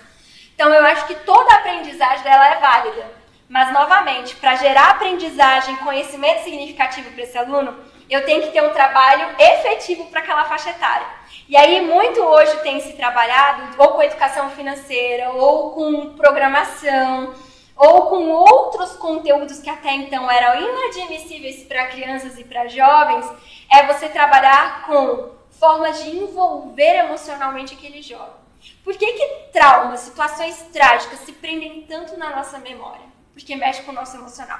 Então, 0.54 0.74
eu 0.74 0.86
acho 0.86 1.08
que 1.08 1.16
toda 1.16 1.54
a 1.54 1.58
aprendizagem 1.60 2.24
dela 2.26 2.48
é 2.50 2.60
válida. 2.60 3.20
Mas, 3.52 3.74
novamente, 3.74 4.38
para 4.38 4.56
gerar 4.56 4.91
aprendizagem, 4.91 5.76
conhecimento 5.76 6.45
significativo 6.45 7.12
para 7.12 7.24
esse 7.24 7.38
aluno, 7.38 7.76
eu 8.10 8.24
tenho 8.24 8.43
que 8.43 8.52
ter 8.52 8.64
um 8.64 8.72
trabalho 8.72 9.28
efetivo 9.38 10.06
para 10.06 10.22
aquela 10.22 10.45
faixa 10.45 10.70
etária. 10.70 11.06
E 11.49 11.58
aí, 11.58 11.82
muito 11.82 12.22
hoje 12.22 12.56
tem 12.60 12.80
se 12.80 12.93
trabalhado 12.93 13.76
ou 13.78 13.89
com 13.89 14.04
educação 14.04 14.49
financeira, 14.52 15.32
ou 15.32 15.72
com 15.72 16.14
programação, 16.14 17.34
ou 17.76 18.06
com 18.06 18.30
outros 18.30 18.93
conteúdos 18.93 19.60
que 19.60 19.70
até 19.70 19.91
então 19.95 20.32
eram 20.32 20.62
inadmissíveis 20.62 21.64
para 21.64 21.88
crianças 21.88 22.39
e 22.39 22.45
para 22.45 22.70
jovens, 22.70 23.30
é 23.70 23.86
você 23.86 24.08
trabalhar 24.08 24.86
com 24.86 25.30
formas 25.60 26.02
de 26.02 26.10
envolver 26.16 26.99
emocionalmente 26.99 27.74
aquele 27.74 28.02
jovem. 28.02 28.39
Por 28.82 28.95
que, 28.95 29.12
que 29.12 29.28
traumas, 29.52 29.99
situações 29.99 30.56
trágicas 30.72 31.20
se 31.20 31.34
prendem 31.34 31.82
tanto 31.82 32.18
na 32.18 32.34
nossa 32.34 32.58
memória? 32.58 33.11
Porque 33.34 33.56
mexe 33.56 33.84
com 33.84 33.92
o 33.92 33.96
nosso 33.96 34.18
emocional. 34.18 34.60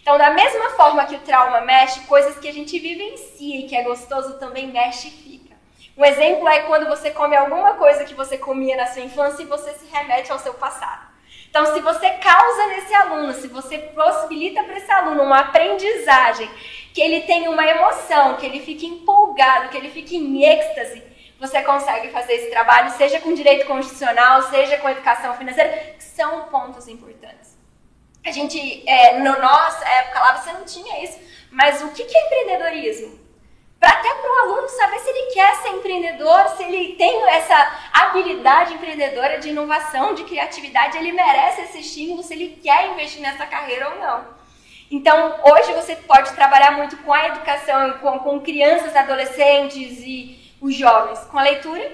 Então, 0.00 0.16
da 0.18 0.30
mesma 0.30 0.70
forma 0.70 1.04
que 1.06 1.16
o 1.16 1.20
trauma 1.20 1.60
mexe, 1.60 2.00
coisas 2.00 2.38
que 2.38 2.48
a 2.48 2.52
gente 2.52 2.78
vivencia 2.78 3.60
e 3.60 3.68
que 3.68 3.76
é 3.76 3.82
gostoso 3.82 4.38
também 4.38 4.68
mexe 4.68 5.08
e 5.08 5.10
fica. 5.10 5.54
Um 5.96 6.04
exemplo 6.04 6.48
é 6.48 6.60
quando 6.60 6.88
você 6.88 7.10
come 7.10 7.36
alguma 7.36 7.74
coisa 7.74 8.04
que 8.04 8.14
você 8.14 8.38
comia 8.38 8.76
na 8.76 8.86
sua 8.86 9.02
infância 9.02 9.42
e 9.42 9.46
você 9.46 9.72
se 9.74 9.86
remete 9.92 10.32
ao 10.32 10.38
seu 10.38 10.54
passado. 10.54 11.12
Então, 11.50 11.66
se 11.66 11.80
você 11.80 12.08
causa 12.12 12.66
nesse 12.68 12.94
aluno, 12.94 13.34
se 13.34 13.46
você 13.46 13.76
possibilita 13.78 14.64
para 14.64 14.78
esse 14.78 14.90
aluno 14.90 15.22
uma 15.22 15.40
aprendizagem, 15.40 16.50
que 16.94 17.00
ele 17.00 17.20
tenha 17.22 17.50
uma 17.50 17.66
emoção, 17.66 18.36
que 18.36 18.46
ele 18.46 18.60
fique 18.60 18.86
empolgado, 18.86 19.68
que 19.68 19.76
ele 19.76 19.90
fique 19.90 20.16
em 20.16 20.42
êxtase, 20.44 21.02
você 21.38 21.60
consegue 21.62 22.08
fazer 22.08 22.34
esse 22.34 22.50
trabalho, 22.50 22.90
seja 22.92 23.20
com 23.20 23.34
direito 23.34 23.66
constitucional, 23.66 24.42
seja 24.44 24.78
com 24.78 24.88
educação 24.88 25.34
financeira, 25.34 25.94
que 25.98 26.04
são 26.04 26.44
pontos 26.44 26.88
importantes. 26.88 27.41
A 28.24 28.30
gente, 28.30 28.88
é, 28.88 29.18
na 29.18 29.38
nossa 29.38 29.88
época 29.88 30.20
lá, 30.20 30.36
você 30.36 30.52
não 30.52 30.64
tinha 30.64 31.04
isso. 31.04 31.18
Mas 31.50 31.82
o 31.82 31.88
que, 31.88 32.04
que 32.04 32.16
é 32.16 32.26
empreendedorismo? 32.26 33.22
para 33.82 33.94
até 33.94 34.14
para 34.14 34.30
o 34.30 34.52
aluno 34.52 34.68
saber 34.68 35.00
se 35.00 35.10
ele 35.10 35.32
quer 35.32 35.56
ser 35.56 35.70
empreendedor, 35.70 36.48
se 36.50 36.62
ele 36.62 36.94
tem 36.94 37.20
essa 37.30 37.80
habilidade 37.92 38.74
empreendedora 38.74 39.40
de 39.40 39.48
inovação, 39.48 40.14
de 40.14 40.22
criatividade, 40.22 40.96
ele 40.96 41.10
merece 41.10 41.62
esse 41.62 41.80
estímulo, 41.80 42.22
se 42.22 42.32
ele 42.32 42.60
quer 42.62 42.92
investir 42.92 43.20
nessa 43.20 43.44
carreira 43.44 43.90
ou 43.90 43.98
não. 43.98 44.24
Então, 44.88 45.34
hoje 45.42 45.72
você 45.72 45.96
pode 45.96 46.32
trabalhar 46.32 46.70
muito 46.76 46.96
com 46.98 47.12
a 47.12 47.26
educação, 47.26 47.94
com, 47.94 48.20
com 48.20 48.40
crianças, 48.40 48.94
adolescentes 48.94 49.98
e 49.98 50.38
os 50.60 50.76
jovens, 50.76 51.18
com 51.24 51.38
a 51.40 51.42
leitura, 51.42 51.90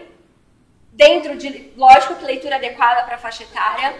dentro 0.99 1.37
de, 1.37 1.73
lógico 1.77 2.17
que 2.17 2.25
leitura 2.25 2.57
adequada 2.57 3.05
para 3.05 3.15
a 3.15 3.19
faixa 3.19 3.45
etária. 3.45 3.95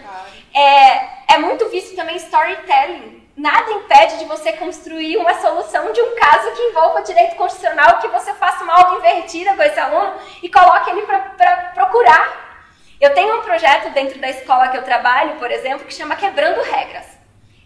É, 0.53 1.35
é 1.35 1.37
muito 1.37 1.69
visto 1.69 1.95
também 1.95 2.17
storytelling, 2.17 3.25
nada 3.37 3.71
impede 3.71 4.19
de 4.19 4.25
você 4.25 4.51
construir 4.51 5.15
uma 5.15 5.33
solução 5.35 5.93
de 5.93 6.01
um 6.01 6.13
caso 6.17 6.51
que 6.51 6.61
envolva 6.61 7.01
direito 7.01 7.37
constitucional, 7.37 7.99
que 7.99 8.09
você 8.09 8.33
faça 8.33 8.65
uma 8.65 8.73
aula 8.73 8.97
invertida 8.97 9.55
com 9.55 9.63
esse 9.63 9.79
aluno 9.79 10.13
e 10.43 10.49
coloque 10.49 10.89
ele 10.89 11.03
para 11.03 11.71
procurar. 11.73 12.67
Eu 12.99 13.13
tenho 13.13 13.39
um 13.39 13.43
projeto 13.43 13.93
dentro 13.93 14.19
da 14.19 14.29
escola 14.29 14.67
que 14.67 14.75
eu 14.75 14.83
trabalho, 14.83 15.37
por 15.37 15.49
exemplo, 15.49 15.87
que 15.87 15.93
chama 15.93 16.17
Quebrando 16.17 16.61
Regras. 16.61 17.05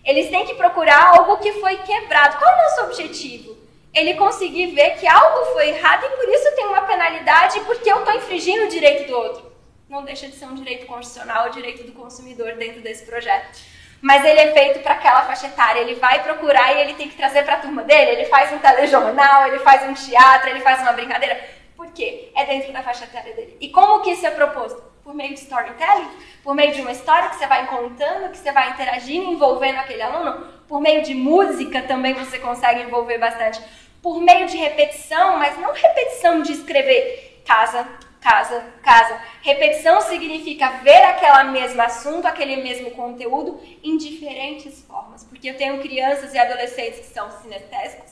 Eles 0.06 0.30
têm 0.30 0.46
que 0.46 0.54
procurar 0.54 1.18
algo 1.18 1.38
que 1.38 1.54
foi 1.54 1.78
quebrado. 1.78 2.38
Qual 2.38 2.52
é 2.52 2.54
o 2.54 2.64
nosso 2.64 2.82
objetivo? 2.84 3.62
Ele 3.94 4.16
conseguir 4.16 4.68
ver 4.68 4.98
que 4.98 5.08
algo 5.08 5.46
foi 5.54 5.70
errado 5.70 6.06
e 6.06 6.10
por 6.10 6.28
isso 6.30 6.56
tem 6.56 6.66
uma 6.66 6.82
penalidade 6.82 7.60
porque 7.62 7.91
eu 7.91 8.00
estou 8.00 8.14
infringindo 8.16 8.66
o 8.66 8.70
direito 8.70 9.08
do 9.08 9.16
outro. 9.16 9.54
Não 9.88 10.04
deixa 10.04 10.28
de 10.28 10.36
ser 10.36 10.46
um 10.46 10.56
direito 10.56 10.86
constitucional, 10.88 11.48
o 11.48 11.52
direito 11.52 11.84
do 11.84 11.91
consumidor 11.91 12.54
dentro 12.54 12.82
desse 12.82 13.06
projeto 13.06 13.74
mas 14.04 14.26
ele 14.26 14.38
é 14.38 14.52
feito 14.52 14.80
para 14.82 14.96
aquela 14.96 15.22
faixa 15.22 15.48
etária. 15.48 15.80
Ele 15.80 15.96
vai 15.96 16.22
procurar 16.22 16.74
e 16.74 16.82
ele 16.82 16.94
tem 16.94 17.08
que 17.08 17.16
trazer 17.16 17.44
para 17.44 17.54
a 17.54 17.60
turma 17.60 17.84
dele. 17.84 18.12
Ele 18.12 18.26
faz 18.26 18.52
um 18.52 18.58
telejornal, 18.58 19.48
ele 19.48 19.60
faz 19.60 19.89
um 19.89 19.94
teatro, 19.94 20.50
ele 20.50 20.60
faz 20.60 20.82
uma 20.82 20.91
brincadeira. 20.91 21.41
Por 21.74 21.88
quê? 21.94 22.30
É 22.36 22.44
dentro 22.46 22.74
da 22.74 22.84
faixa 22.84 23.06
etária 23.06 23.34
dele. 23.34 23.56
E 23.62 23.70
como 23.70 24.02
que 24.02 24.12
isso 24.12 24.28
é 24.28 24.32
proposto? 24.32 24.84
Por 25.06 25.16
meio 25.16 25.34
de 25.34 25.39
storytelling? 25.39 26.10
Por 26.44 26.54
meio 26.54 26.74
de 26.74 26.82
uma 26.82 26.91
história 26.91 27.30
que 27.30 27.38
você 27.38 27.48
vai 27.48 27.66
contando, 27.66 28.30
que 28.30 28.38
você 28.38 28.52
vai 28.52 28.72
interagindo, 28.72 29.32
envolvendo 29.32 29.80
aquele 29.80 30.02
aluno? 30.02 30.48
Por 30.68 30.82
meio 30.82 31.02
de 31.02 31.14
música 31.14 31.82
também 31.84 32.14
você 32.14 32.39
consegue 32.39 32.82
envolver 32.82 33.18
bastante. 33.20 33.62
Por 34.04 34.22
meio 34.22 34.47
de 34.47 34.58
repetição, 34.58 35.39
mas 35.39 35.58
não 35.58 35.74
repetição 35.74 36.41
de 36.41 36.51
escrever 36.51 37.41
casa, 37.45 37.88
casa, 38.20 38.62
casa. 38.84 39.20
Repetição 39.41 40.01
significa 40.01 40.70
ver 40.84 41.04
aquele 41.04 41.51
mesmo 41.51 41.82
assunto, 41.82 42.26
aquele 42.26 42.58
mesmo 42.58 42.91
conteúdo 42.91 43.62
em 43.82 43.97
diferentes 43.97 44.82
formas. 44.82 45.24
Porque 45.24 45.49
eu 45.49 45.58
tenho 45.58 45.82
crianças 45.82 46.34
e 46.34 46.38
adolescentes 46.38 46.99
que 46.99 47.14
são 47.14 47.32
sinestésicos, 47.41 48.12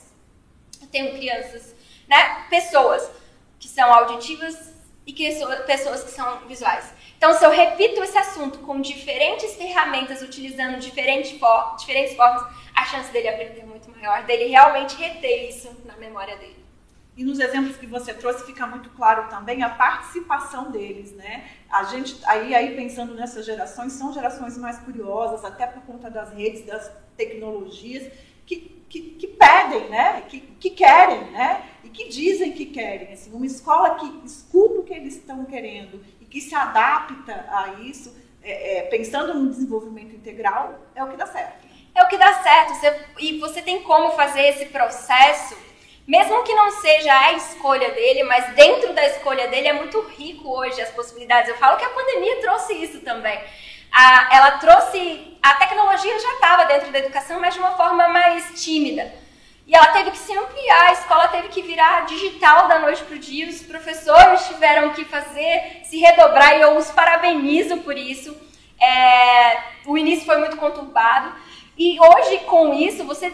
eu 0.80 0.88
tenho 0.88 1.12
crianças, 1.12 1.74
né, 2.08 2.46
pessoas 2.48 3.10
que 3.60 3.68
são 3.68 3.92
auditivas 3.92 4.72
e 5.06 5.12
que 5.12 5.30
pessoas 5.66 6.02
que 6.04 6.10
são 6.10 6.46
visuais. 6.48 6.92
Então, 7.22 7.34
se 7.34 7.44
eu 7.44 7.52
repito 7.52 8.02
esse 8.02 8.18
assunto 8.18 8.58
com 8.58 8.80
diferentes 8.80 9.54
ferramentas, 9.54 10.22
utilizando 10.22 10.80
diferentes, 10.80 11.30
for 11.38 11.76
diferentes 11.78 12.16
formas, 12.16 12.42
a 12.74 12.84
chance 12.84 13.12
dele 13.12 13.28
aprender 13.28 13.60
é 13.60 13.64
muito 13.64 13.88
maior, 13.92 14.24
dele 14.24 14.46
realmente 14.46 14.96
reter 14.96 15.48
isso 15.48 15.70
na 15.84 15.96
memória 15.96 16.36
dele. 16.36 16.56
E 17.16 17.22
nos 17.22 17.38
exemplos 17.38 17.76
que 17.76 17.86
você 17.86 18.12
trouxe 18.12 18.44
fica 18.44 18.66
muito 18.66 18.90
claro 18.90 19.30
também 19.30 19.62
a 19.62 19.68
participação 19.68 20.72
deles, 20.72 21.12
né? 21.12 21.48
A 21.70 21.84
gente 21.84 22.20
aí 22.26 22.56
aí 22.56 22.74
pensando 22.74 23.14
nessas 23.14 23.46
gerações 23.46 23.92
são 23.92 24.12
gerações 24.12 24.58
mais 24.58 24.78
curiosas, 24.78 25.44
até 25.44 25.64
por 25.64 25.80
conta 25.84 26.10
das 26.10 26.32
redes, 26.32 26.66
das 26.66 26.90
tecnologias, 27.16 28.12
que, 28.44 28.84
que, 28.88 29.00
que 29.00 29.28
pedem, 29.28 29.88
né? 29.88 30.22
Que, 30.22 30.40
que 30.40 30.70
querem, 30.70 31.30
né? 31.30 31.66
E 31.84 31.88
que 31.88 32.08
dizem 32.08 32.50
que 32.50 32.66
querem. 32.66 33.12
Assim, 33.12 33.32
uma 33.32 33.46
escola 33.46 33.94
que 33.94 34.26
escuta 34.26 34.80
o 34.80 34.82
que 34.82 34.92
eles 34.92 35.14
estão 35.14 35.44
querendo 35.44 36.02
que 36.32 36.40
se 36.40 36.54
adapta 36.54 37.46
a 37.50 37.74
isso, 37.82 38.16
é, 38.42 38.78
é, 38.78 38.82
pensando 38.84 39.34
no 39.34 39.50
desenvolvimento 39.50 40.16
integral, 40.16 40.80
é 40.94 41.04
o 41.04 41.08
que 41.08 41.16
dá 41.16 41.26
certo. 41.26 41.68
É 41.94 42.02
o 42.02 42.08
que 42.08 42.16
dá 42.16 42.32
certo. 42.42 42.74
Você, 42.74 43.00
e 43.18 43.38
você 43.38 43.60
tem 43.60 43.82
como 43.82 44.12
fazer 44.12 44.40
esse 44.48 44.64
processo 44.66 45.54
mesmo 46.06 46.42
que 46.42 46.52
não 46.52 46.70
seja 46.72 47.16
a 47.16 47.32
escolha 47.34 47.92
dele, 47.92 48.24
mas 48.24 48.54
dentro 48.54 48.92
da 48.92 49.06
escolha 49.06 49.46
dele 49.48 49.68
é 49.68 49.72
muito 49.72 50.00
rico 50.00 50.48
hoje 50.48 50.80
as 50.80 50.90
possibilidades. 50.90 51.48
Eu 51.48 51.56
falo 51.56 51.76
que 51.76 51.84
a 51.84 51.90
pandemia 51.90 52.40
trouxe 52.40 52.74
isso 52.74 53.00
também. 53.00 53.38
A, 53.92 54.36
ela 54.36 54.50
trouxe. 54.52 55.38
A 55.40 55.54
tecnologia 55.54 56.18
já 56.18 56.34
estava 56.34 56.64
dentro 56.64 56.90
da 56.90 56.98
educação, 56.98 57.38
mas 57.38 57.54
de 57.54 57.60
uma 57.60 57.76
forma 57.76 58.08
mais 58.08 58.60
tímida. 58.60 59.12
E 59.66 59.74
ela 59.74 59.88
teve 59.88 60.10
que 60.10 60.18
se 60.18 60.32
ampliar, 60.36 60.88
a 60.88 60.92
escola 60.92 61.28
teve 61.28 61.48
que 61.48 61.62
virar 61.62 62.04
digital 62.06 62.68
da 62.68 62.80
noite 62.80 63.02
para 63.04 63.16
o 63.16 63.18
dia, 63.18 63.48
os 63.48 63.62
professores 63.62 64.46
tiveram 64.48 64.90
que 64.90 65.04
fazer, 65.04 65.80
se 65.84 65.98
redobrar, 65.98 66.56
e 66.56 66.62
eu 66.62 66.76
os 66.76 66.90
parabenizo 66.90 67.78
por 67.78 67.96
isso. 67.96 68.36
É, 68.80 69.58
o 69.86 69.96
início 69.96 70.26
foi 70.26 70.38
muito 70.38 70.56
conturbado. 70.56 71.32
E 71.78 71.98
hoje, 72.00 72.38
com 72.40 72.74
isso, 72.74 73.04
você 73.04 73.32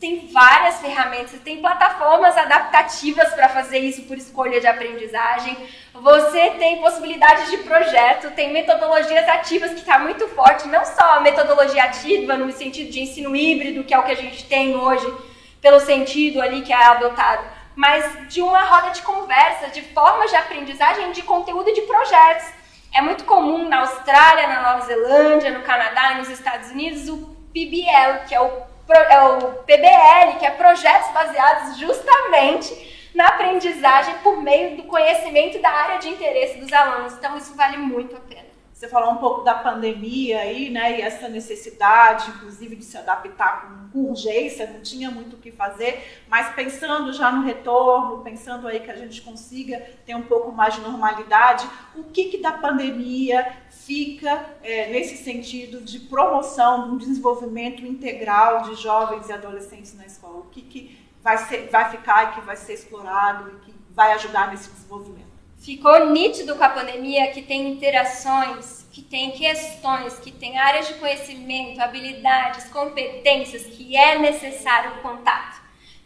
tem 0.00 0.28
várias 0.28 0.80
ferramentas, 0.80 1.40
tem 1.40 1.60
plataformas 1.60 2.36
adaptativas 2.36 3.32
para 3.34 3.48
fazer 3.48 3.78
isso 3.78 4.02
por 4.02 4.16
escolha 4.16 4.60
de 4.60 4.66
aprendizagem. 4.66 5.56
Você 5.92 6.50
tem 6.50 6.80
possibilidades 6.80 7.50
de 7.50 7.58
projeto, 7.58 8.30
tem 8.32 8.52
metodologias 8.52 9.28
ativas 9.28 9.72
que 9.72 9.80
está 9.80 9.98
muito 9.98 10.28
forte, 10.28 10.68
não 10.68 10.84
só 10.84 11.14
a 11.14 11.20
metodologia 11.20 11.82
ativa 11.82 12.36
no 12.36 12.52
sentido 12.52 12.90
de 12.90 13.00
ensino 13.00 13.34
híbrido, 13.34 13.82
que 13.82 13.92
é 13.92 13.98
o 13.98 14.04
que 14.04 14.12
a 14.12 14.16
gente 14.16 14.44
tem 14.44 14.76
hoje, 14.76 15.12
pelo 15.60 15.80
sentido 15.80 16.40
ali 16.40 16.62
que 16.62 16.72
é 16.72 16.76
adotado, 16.76 17.44
mas 17.74 18.28
de 18.28 18.40
uma 18.40 18.62
roda 18.62 18.90
de 18.90 19.02
conversa, 19.02 19.68
de 19.68 19.82
formas 19.82 20.30
de 20.30 20.36
aprendizagem, 20.36 21.12
de 21.12 21.22
conteúdo 21.22 21.70
e 21.70 21.74
de 21.74 21.82
projetos. 21.82 22.46
É 22.94 23.00
muito 23.00 23.24
comum 23.24 23.68
na 23.68 23.80
Austrália, 23.80 24.46
na 24.46 24.62
Nova 24.62 24.86
Zelândia, 24.86 25.50
no 25.50 25.62
Canadá 25.62 26.12
e 26.12 26.18
nos 26.18 26.30
Estados 26.30 26.70
Unidos 26.70 27.08
o 27.08 27.36
PBL, 27.52 28.26
que 28.26 28.34
é 28.34 28.40
o 28.40 28.68
é 28.90 29.20
o 29.20 29.52
PBL, 29.64 30.38
que 30.38 30.46
é 30.46 30.50
projetos 30.50 31.12
baseados 31.12 31.76
justamente 31.76 33.10
na 33.14 33.26
aprendizagem 33.26 34.14
por 34.22 34.40
meio 34.42 34.76
do 34.76 34.84
conhecimento 34.84 35.60
da 35.60 35.68
área 35.68 35.98
de 35.98 36.08
interesse 36.08 36.58
dos 36.58 36.72
alunos. 36.72 37.12
Então, 37.14 37.36
isso 37.36 37.54
vale 37.54 37.76
muito 37.76 38.16
a 38.16 38.20
pena. 38.20 38.47
Você 38.78 38.86
falou 38.86 39.10
um 39.10 39.16
pouco 39.16 39.42
da 39.42 39.54
pandemia 39.54 40.38
aí, 40.38 40.70
né? 40.70 41.00
E 41.00 41.02
essa 41.02 41.28
necessidade, 41.28 42.30
inclusive, 42.30 42.76
de 42.76 42.84
se 42.84 42.96
adaptar 42.96 43.88
com, 43.92 44.10
urgência, 44.10 44.70
não 44.72 44.80
tinha 44.80 45.10
muito 45.10 45.34
o 45.34 45.38
que 45.40 45.50
fazer, 45.50 46.22
mas 46.28 46.54
pensando 46.54 47.12
já 47.12 47.32
no 47.32 47.44
retorno, 47.44 48.22
pensando 48.22 48.68
aí 48.68 48.78
que 48.78 48.88
a 48.88 48.94
gente 48.94 49.20
consiga 49.22 49.80
ter 50.06 50.14
um 50.14 50.22
pouco 50.22 50.52
mais 50.52 50.76
de 50.76 50.80
normalidade, 50.82 51.68
o 51.96 52.04
que, 52.04 52.26
que 52.26 52.38
da 52.38 52.52
pandemia 52.52 53.56
fica 53.68 54.46
é, 54.62 54.92
nesse 54.92 55.16
sentido 55.16 55.80
de 55.80 55.98
promoção 55.98 56.84
de 56.84 56.94
um 56.94 56.98
desenvolvimento 56.98 57.84
integral 57.84 58.62
de 58.62 58.76
jovens 58.76 59.28
e 59.28 59.32
adolescentes 59.32 59.92
na 59.96 60.06
escola? 60.06 60.38
O 60.38 60.50
que, 60.50 60.62
que 60.62 61.08
vai, 61.20 61.36
ser, 61.36 61.68
vai 61.68 61.90
ficar 61.90 62.30
e 62.30 62.34
que 62.36 62.40
vai 62.42 62.54
ser 62.54 62.74
explorado 62.74 63.50
e 63.50 63.64
que 63.64 63.74
vai 63.90 64.12
ajudar 64.12 64.52
nesse 64.52 64.70
desenvolvimento? 64.70 65.27
Ficou 65.58 66.10
nítido 66.10 66.56
com 66.56 66.64
a 66.64 66.68
pandemia 66.68 67.30
que 67.30 67.42
tem 67.42 67.68
interações, 67.68 68.86
que 68.92 69.02
tem 69.02 69.32
questões, 69.32 70.18
que 70.18 70.30
tem 70.30 70.58
áreas 70.58 70.88
de 70.88 70.94
conhecimento, 70.94 71.80
habilidades, 71.80 72.64
competências 72.66 73.64
que 73.66 73.96
é 73.96 74.18
necessário 74.18 74.92
o 74.92 75.02
contato 75.02 75.60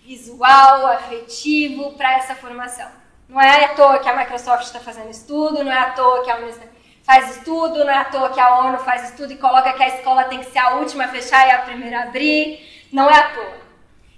visual, 0.05 0.87
afetivo 0.89 1.93
para 1.93 2.17
essa 2.17 2.35
formação. 2.35 2.89
Não 3.29 3.41
é 3.41 3.65
à 3.65 3.75
toa 3.75 3.99
que 3.99 4.09
a 4.09 4.17
Microsoft 4.17 4.65
está 4.65 4.81
fazendo 4.81 5.11
estudo, 5.11 5.63
não 5.63 5.73
é 5.73 5.79
à 5.79 5.91
toa 5.91 6.25
que 6.25 6.31
a 6.31 6.37
Unicef 6.39 6.73
faz 7.03 7.37
estudo, 7.37 7.85
não 7.85 7.91
é 7.91 7.99
à 7.99 8.05
toa 8.05 8.31
que 8.31 8.41
a 8.41 8.61
ONU 8.61 8.79
faz 8.79 9.11
estudo 9.11 9.33
e 9.33 9.37
coloca 9.37 9.73
que 9.73 9.83
a 9.83 9.89
escola 9.89 10.25
tem 10.25 10.39
que 10.39 10.51
ser 10.51 10.59
a 10.59 10.75
última 10.75 11.05
a 11.05 11.09
fechar 11.09 11.47
e 11.47 11.51
a 11.51 11.59
primeira 11.63 12.01
a 12.01 12.03
abrir. 12.05 12.87
Não 12.93 13.09
é 13.09 13.15
à 13.15 13.31
toa. 13.31 13.57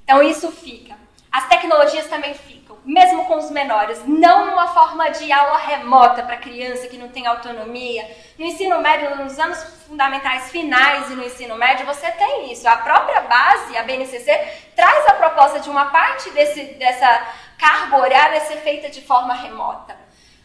Então 0.03 0.23
isso 0.23 0.51
fica. 0.51 0.97
As 1.31 1.49
tecnologias 1.49 2.07
também 2.09 2.35
ficam 2.35 2.64
mesmo 2.85 3.25
com 3.25 3.39
os 3.39 3.51
menores, 3.51 4.03
não 4.07 4.47
numa 4.47 4.69
forma 4.69 5.09
de 5.11 5.33
aula 5.33 5.59
remota 5.59 6.23
para 6.23 6.37
criança 6.37 6.87
que 6.87 6.99
não 6.99 7.09
tem 7.09 7.27
autonomia. 7.27 8.07
No 8.39 8.45
ensino 8.45 8.79
médio, 8.81 9.17
nos 9.17 9.39
anos 9.39 9.59
fundamentais 9.89 10.51
finais 10.51 11.11
e 11.11 11.15
no 11.15 11.25
ensino 11.25 11.57
médio, 11.57 11.87
você 11.87 12.11
tem 12.13 12.53
isso. 12.53 12.69
A 12.69 12.77
própria 12.77 13.23
base, 13.23 13.77
a 13.77 13.83
BNCC, 13.83 14.39
traz 14.77 15.07
a 15.07 15.15
proposta 15.15 15.61
de 15.61 15.71
uma 15.71 15.87
parte 15.87 16.29
desse, 16.31 16.63
dessa 16.75 17.27
carga 17.59 17.97
horária 17.97 18.41
ser 18.41 18.57
feita 18.57 18.91
de 18.91 19.01
forma 19.01 19.33
remota. 19.33 19.97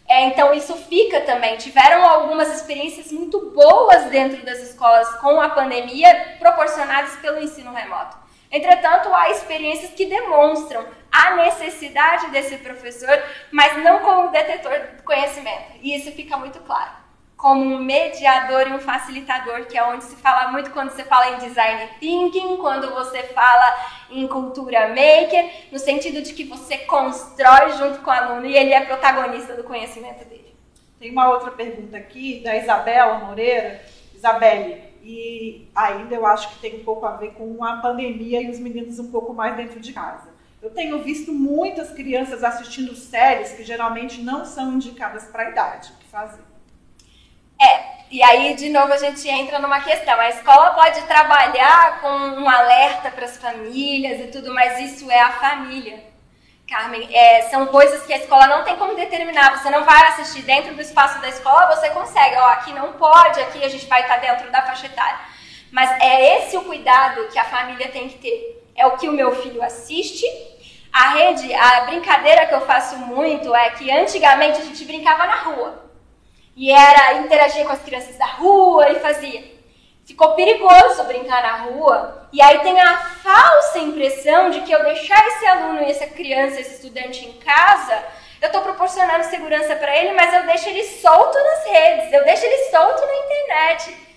É, 0.08 0.24
então, 0.26 0.54
isso 0.54 0.76
fica 0.76 1.22
também. 1.22 1.58
Tiveram 1.58 2.04
algumas 2.04 2.52
experiências 2.56 3.12
muito 3.12 3.52
boas 3.52 4.06
dentro 4.06 4.44
das 4.44 4.60
escolas 4.60 5.08
com 5.16 5.40
a 5.40 5.50
pandemia, 5.50 6.38
proporcionadas 6.40 7.16
pelo 7.18 7.40
ensino 7.40 7.72
remoto. 7.72 8.18
Entretanto, 8.52 9.14
há 9.14 9.30
experiências 9.30 9.91
que 9.91 10.06
demonstram 10.06 10.86
a 11.12 11.36
necessidade 11.36 12.32
desse 12.32 12.58
professor, 12.58 13.24
mas 13.52 13.84
não 13.84 14.00
como 14.00 14.32
detetor 14.32 14.80
do 14.97 15.04
conhecimento. 15.04 15.78
E 15.82 15.95
isso 15.95 16.12
fica 16.12 16.36
muito 16.38 16.60
claro. 16.62 16.91
como 17.38 17.62
um 17.62 17.80
mediador 17.80 18.68
e 18.68 18.74
um 18.74 18.80
facilitador, 18.80 19.66
que 19.66 19.78
é 19.78 19.84
onde 19.84 20.04
se 20.04 20.18
fala 20.18 20.52
muito 20.52 20.72
quando 20.72 20.89
você 20.89 21.06
fala 21.06 21.30
em 21.30 21.38
design 21.38 21.89
thinking, 22.00 22.58
quando 22.58 22.93
você 22.93 23.24
fala 23.24 23.78
em 24.10 24.28
cultura 24.28 24.89
maker, 24.89 25.50
no 25.72 25.80
sentido 25.80 26.22
de 26.22 26.34
que 26.34 26.43
você 26.43 26.80
constrói 26.80 27.72
junto 27.78 28.00
com 28.00 28.10
o 28.10 28.14
aluno 28.14 28.45
e 28.45 28.58
ele 28.58 28.74
é 28.74 28.82
protagonista 28.82 29.54
do 29.54 29.64
conhecimento 29.64 30.26
dele. 30.26 30.54
Tem 31.00 31.12
uma 31.12 31.30
outra 31.30 31.50
pergunta 31.52 31.95
aqui 31.95 32.41
da 32.43 32.58
Isabela 32.58 33.20
Moreira. 33.20 33.82
Isabelle, 34.14 34.89
e 35.04 35.68
ainda 35.74 36.16
eu 36.16 36.26
acho 36.26 36.50
que 36.50 36.60
tem 36.60 36.82
um 36.82 36.84
pouco 36.84 37.06
a 37.06 37.12
ver 37.12 37.32
com 37.32 37.64
a 37.64 37.78
pandemia 37.78 38.41
e 38.41 38.50
os 38.50 38.60
meninos 38.60 39.00
um 39.00 39.12
pouco 39.12 39.34
mais 39.34 39.56
dentro 39.56 39.80
de 39.80 39.93
casa. 39.93 40.30
Eu 40.62 40.72
tenho 40.72 41.02
visto 41.02 41.32
muitas 41.32 41.91
crianças 41.91 42.43
assistindo 42.43 42.93
séries 42.95 43.54
que 43.54 43.64
geralmente 43.64 44.22
não 44.22 44.43
são 44.43 44.74
indicadas 44.74 45.26
para 45.26 45.43
a 45.43 45.50
idade. 45.50 45.93
O 45.93 45.97
que 45.97 46.08
fazer? 46.08 46.41
É, 47.62 48.06
e 48.12 48.22
aí 48.22 48.56
de 48.56 48.70
novo 48.70 48.91
a 48.91 48.97
gente 48.97 49.28
entra 49.28 49.60
numa 49.60 49.80
questão. 49.82 50.20
A 50.20 50.30
escola 50.30 50.72
pode 50.72 51.02
trabalhar 51.04 52.02
com 52.02 52.10
um 52.10 52.50
alerta 52.50 53.10
para 53.10 53.26
as 53.26 53.38
famílias 53.38 54.20
e 54.20 54.28
tudo, 54.32 54.54
mas 54.54 54.80
isso 54.91 55.10
é 55.10 55.20
a 55.20 55.32
família. 55.32 56.09
Carmen, 56.70 57.10
é, 57.12 57.50
são 57.50 57.66
coisas 57.66 58.06
que 58.06 58.14
a 58.14 58.18
escola 58.18 58.46
não 58.46 58.64
tem 58.64 58.76
como 58.76 58.96
determinar. 58.96 59.58
Você 59.58 59.72
não 59.72 59.84
vai 59.84 60.08
assistir 60.10 60.44
dentro 60.44 60.76
do 60.76 60.82
espaço 60.82 61.20
da 61.20 61.28
escola, 61.28 61.76
você 61.76 61.90
consegue. 61.90 62.36
Ó, 62.36 62.46
aqui 62.50 62.72
não 62.74 62.94
pode, 62.94 63.42
aqui 63.42 63.64
a 63.64 63.68
gente 63.68 63.88
vai 63.88 64.02
estar 64.02 64.18
dentro 64.18 64.52
da 64.52 64.62
faixa 64.62 64.86
etária. 64.86 65.20
Mas 65.72 65.90
é 66.00 66.38
esse 66.38 66.56
o 66.56 66.64
cuidado 66.64 67.28
que 67.30 67.40
a 67.40 67.44
família 67.44 67.88
tem 67.88 68.08
que 68.08 68.20
ter. 68.20 68.64
É 68.76 68.86
o 68.86 68.98
que 68.98 69.10
o 69.10 69.14
meu 69.14 69.36
filho 69.42 69.64
assiste. 69.64 70.26
A 70.94 71.10
rede, 71.10 71.52
a 71.54 71.82
brincadeira 71.82 72.46
que 72.46 72.54
eu 72.54 72.62
faço 72.62 72.98
muito 72.98 73.54
é 73.56 73.72
que 73.72 73.90
antigamente 73.90 74.62
a 74.62 74.64
gente 74.64 74.86
brincava 74.86 75.26
na 75.26 75.36
rua. 75.38 75.90
E 76.56 76.72
era 76.72 77.14
interagir 77.14 77.66
com 77.66 77.74
as 77.74 77.82
crianças 77.82 78.16
da 78.18 78.26
rua 78.26 78.92
e 78.92 79.00
fazia. 79.00 79.59
Ficou 80.10 80.34
perigoso 80.34 81.03
brincar 81.03 81.43
na 81.43 81.55
rua. 81.66 82.28
E 82.34 82.41
aí 82.41 82.57
tem 82.62 82.82
a 82.82 82.97
falsa 82.97 83.78
impressão 83.78 84.49
de 84.49 84.62
que 84.62 84.72
eu 84.72 84.84
deixar 84.84 85.24
esse 85.28 85.45
aluno 85.45 85.84
essa 85.84 86.07
criança, 86.07 86.60
esse 86.60 86.78
estudante 86.78 87.24
em 87.28 87.34
casa, 87.34 88.03
eu 88.41 88.47
estou 88.47 88.64
proporcionando 88.64 89.26
segurança 89.26 89.76
para 89.76 89.95
ele, 89.95 90.14
mas 90.14 90.34
eu 90.34 90.47
deixo 90.47 90.68
ele 90.68 90.84
solto 90.84 91.38
nas 91.38 91.64
redes, 91.64 92.12
eu 92.12 92.24
deixo 92.24 92.43
ele 92.43 92.57
solto 92.72 93.05
na 93.05 93.16
internet. 93.18 94.07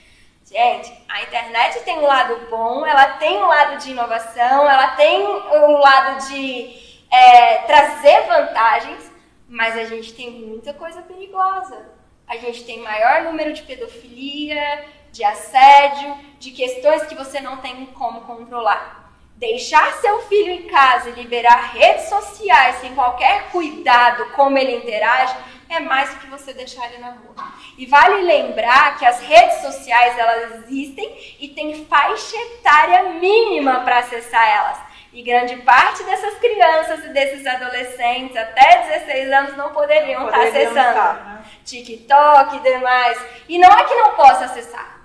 Gente, 0.50 1.04
a 1.10 1.24
internet 1.24 1.80
tem 1.80 1.98
um 1.98 2.06
lado 2.06 2.48
bom, 2.48 2.86
ela 2.86 3.18
tem 3.18 3.36
um 3.36 3.46
lado 3.46 3.76
de 3.76 3.90
inovação, 3.90 4.66
ela 4.66 4.96
tem 4.96 5.26
um 5.26 5.76
lado 5.76 6.26
de 6.26 7.04
é, 7.12 7.58
trazer 7.66 8.22
vantagens, 8.22 9.12
mas 9.46 9.76
a 9.76 9.84
gente 9.84 10.14
tem 10.14 10.30
muita 10.30 10.72
coisa 10.72 11.02
perigosa 11.02 11.92
a 12.32 12.36
gente 12.38 12.64
tem 12.64 12.78
maior 12.78 13.24
número 13.24 13.52
de 13.52 13.62
pedofilia, 13.62 14.84
de 15.12 15.22
assédio, 15.22 16.16
de 16.38 16.50
questões 16.50 17.04
que 17.04 17.14
você 17.14 17.40
não 17.40 17.58
tem 17.58 17.86
como 17.86 18.22
controlar. 18.22 19.12
Deixar 19.36 19.92
seu 19.94 20.22
filho 20.22 20.50
em 20.50 20.68
casa 20.68 21.10
e 21.10 21.12
liberar 21.12 21.72
redes 21.72 22.08
sociais 22.08 22.76
sem 22.76 22.94
qualquer 22.94 23.50
cuidado 23.50 24.30
como 24.32 24.56
ele 24.56 24.76
interage 24.76 25.34
é 25.68 25.80
mais 25.80 26.10
do 26.10 26.20
que 26.20 26.26
você 26.26 26.52
deixar 26.52 26.86
ele 26.86 26.98
na 26.98 27.10
rua. 27.10 27.34
E 27.76 27.86
vale 27.86 28.22
lembrar 28.22 28.98
que 28.98 29.06
as 29.06 29.20
redes 29.20 29.60
sociais 29.62 30.18
elas 30.18 30.64
existem 30.64 31.36
e 31.40 31.48
tem 31.48 31.84
faixa 31.86 32.36
etária 32.36 33.10
mínima 33.14 33.80
para 33.80 33.98
acessar 33.98 34.46
elas. 34.48 34.78
E 35.12 35.22
grande 35.22 35.56
parte 35.56 36.02
dessas 36.04 36.38
crianças 36.38 37.04
e 37.04 37.08
desses 37.08 37.46
adolescentes 37.46 38.36
até 38.36 38.82
16 38.88 39.32
anos 39.32 39.56
não 39.56 39.70
poderiam, 39.72 40.20
não 40.20 40.28
estar 40.28 40.42
acessando 40.42 40.88
estar, 40.88 41.14
né? 41.24 41.44
TikTok 41.64 42.56
e 42.56 42.60
demais. 42.60 43.18
E 43.48 43.58
não 43.58 43.70
é 43.70 43.84
que 43.84 43.94
não 43.94 44.14
possa 44.14 44.46
acessar. 44.46 45.01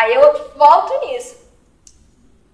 Aí 0.00 0.14
eu 0.14 0.52
volto 0.56 1.06
nisso. 1.06 1.38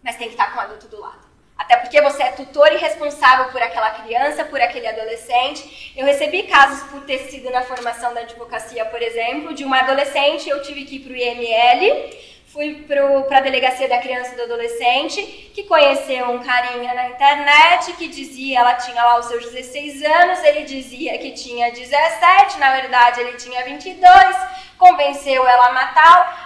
Mas 0.03 0.17
tem 0.17 0.27
que 0.27 0.35
estar 0.35 0.53
com 0.53 0.59
o 0.59 0.63
adulto 0.63 0.89
do 0.89 1.01
lado. 1.01 1.27
Até 1.57 1.77
porque 1.77 2.01
você 2.03 2.23
é 2.23 2.33
tutor 2.33 2.71
e 2.73 2.77
responsável 2.77 3.47
por 3.53 3.63
aquela 3.63 3.91
criança, 3.91 4.45
por 4.45 4.61
aquele 4.61 4.89
adolescente. 4.89 5.93
Eu 5.97 6.05
recebi 6.05 6.43
casos 6.43 6.83
por 6.91 7.03
ter 7.03 7.19
sido 7.31 7.49
na 7.51 7.63
formação 7.63 8.13
da 8.13 8.21
advocacia, 8.21 8.85
por 8.87 9.01
exemplo, 9.01 9.55
de 9.55 9.65
uma 9.65 9.79
adolescente, 9.79 10.49
eu 10.49 10.61
tive 10.61 10.85
que 10.85 10.97
ir 10.97 11.01
para 11.01 11.13
o 11.13 11.17
IML 11.17 12.37
fui 12.57 12.87
para 12.89 13.37
a 13.37 13.41
delegacia 13.43 13.87
da 13.87 13.99
criança 13.99 14.33
e 14.33 14.37
do 14.37 14.45
adolescente, 14.45 15.51
que 15.55 15.65
conheceu 15.65 16.31
um 16.31 16.43
carinha 16.43 16.95
na 16.95 17.11
internet 17.11 17.93
que 17.93 18.09
dizia, 18.09 18.61
ela 18.61 18.75
tinha 18.77 19.05
lá 19.05 19.19
os 19.19 19.27
seus 19.27 19.45
16 19.45 20.03
anos, 20.03 20.43
ele 20.43 20.65
dizia 20.65 21.19
que 21.19 21.33
tinha 21.33 21.71
17, 21.71 22.59
na 22.59 22.75
verdade 22.77 23.21
ele 23.21 23.35
tinha 23.35 23.63
22, 23.63 24.37
convenceu 24.79 25.47
ela 25.47 25.67
a 25.67 25.73
matá-lo. 25.73 26.46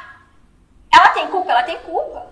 Ela 0.92 1.08
tem 1.08 1.28
culpa? 1.28 1.50
Ela 1.50 1.62
tem 1.62 1.78
culpa. 1.78 2.26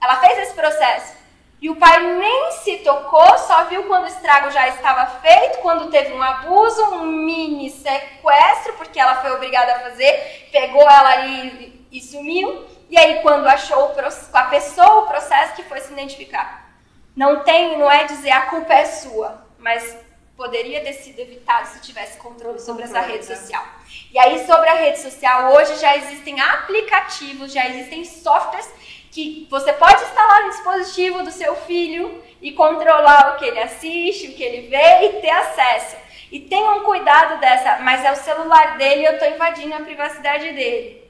Ela 0.00 0.16
fez 0.16 0.38
esse 0.38 0.54
processo. 0.54 1.20
E 1.60 1.68
o 1.68 1.76
pai 1.76 2.00
nem 2.14 2.52
se 2.52 2.78
tocou, 2.78 3.36
só 3.36 3.64
viu 3.64 3.84
quando 3.84 4.04
o 4.04 4.08
estrago 4.08 4.50
já 4.50 4.66
estava 4.68 5.06
feito, 5.20 5.58
quando 5.58 5.90
teve 5.90 6.12
um 6.14 6.22
abuso, 6.22 6.82
um 6.94 7.04
mini 7.04 7.68
sequestro, 7.68 8.72
porque 8.78 8.98
ela 8.98 9.16
foi 9.16 9.30
obrigada 9.32 9.74
a 9.74 9.80
fazer, 9.80 10.48
pegou 10.50 10.80
ela 10.80 11.10
ali 11.10 11.86
e 11.92 12.00
sumiu. 12.00 12.64
E 12.88 12.98
aí, 12.98 13.20
quando 13.20 13.46
achou 13.46 13.94
a 14.32 14.42
pessoa 14.44 15.00
o 15.00 15.06
processo 15.06 15.54
que 15.54 15.62
foi 15.64 15.80
se 15.80 15.92
identificar. 15.92 16.70
Não 17.14 17.40
tem, 17.44 17.78
não 17.78 17.90
é 17.90 18.04
dizer 18.04 18.30
a 18.30 18.46
culpa 18.46 18.72
é 18.72 18.86
sua, 18.86 19.46
mas 19.58 19.96
poderia 20.36 20.80
ter 20.82 20.94
sido 20.94 21.18
evitado 21.18 21.68
se 21.68 21.80
tivesse 21.80 22.16
controle 22.16 22.58
sobre 22.58 22.84
essa 22.84 23.00
rede 23.00 23.28
né? 23.28 23.36
social. 23.36 23.64
E 24.12 24.18
aí, 24.18 24.44
sobre 24.44 24.68
a 24.68 24.74
rede 24.74 24.98
social, 24.98 25.52
hoje 25.52 25.76
já 25.76 25.96
existem 25.96 26.40
aplicativos, 26.40 27.52
já 27.52 27.68
existem 27.68 28.04
softwares 28.04 28.68
que 29.10 29.46
você 29.48 29.72
pode 29.72 30.02
instalar 30.02 30.42
no 30.42 30.50
dispositivo 30.50 31.22
do 31.22 31.30
seu 31.30 31.54
filho 31.54 32.22
e 32.42 32.52
controlar 32.52 33.34
o 33.34 33.38
que 33.38 33.44
ele 33.44 33.60
assiste, 33.60 34.28
o 34.28 34.34
que 34.34 34.42
ele 34.42 34.68
vê 34.68 35.06
e 35.06 35.20
ter 35.20 35.30
acesso. 35.30 35.96
E 36.32 36.40
tenham 36.40 36.82
cuidado 36.82 37.40
dessa, 37.40 37.78
mas 37.82 38.04
é 38.04 38.10
o 38.10 38.16
celular 38.16 38.76
dele 38.78 39.02
e 39.02 39.04
eu 39.04 39.12
estou 39.12 39.28
invadindo 39.28 39.74
a 39.74 39.80
privacidade 39.80 40.52
dele. 40.52 41.08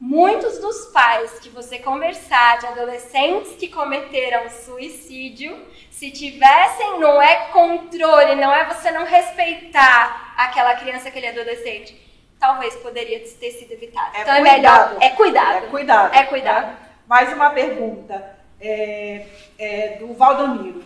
Muitos 0.00 0.58
dos 0.58 0.86
pais 0.86 1.38
que 1.38 1.48
você 1.48 1.78
conversar 1.78 2.58
de 2.58 2.66
adolescentes 2.66 3.52
que 3.54 3.68
cometeram 3.68 4.48
suicídio, 4.50 5.64
se 5.92 6.10
tivessem, 6.10 6.98
não 6.98 7.22
é 7.22 7.36
controle, 7.52 8.34
não 8.34 8.52
é 8.52 8.64
você 8.64 8.90
não 8.90 9.04
respeitar 9.04 10.34
aquela 10.36 10.74
criança, 10.74 11.08
aquele 11.08 11.28
adolescente, 11.28 12.01
talvez 12.42 12.74
poderia 12.74 13.20
ter 13.20 13.52
sido 13.52 13.70
evitado. 13.70 14.16
É 14.16 14.22
então 14.22 14.34
cuidado. 14.34 14.48
é 14.48 14.56
melhor. 14.56 14.96
É 15.00 15.10
cuidado. 15.10 15.64
É 15.64 15.68
cuidado. 15.68 16.14
É 16.14 16.22
cuidado. 16.24 16.66
Né? 16.66 16.76
Mais 17.06 17.32
uma 17.32 17.50
pergunta 17.50 18.36
é, 18.60 19.26
é 19.56 19.96
do 19.98 20.12
Valdomiro. 20.12 20.82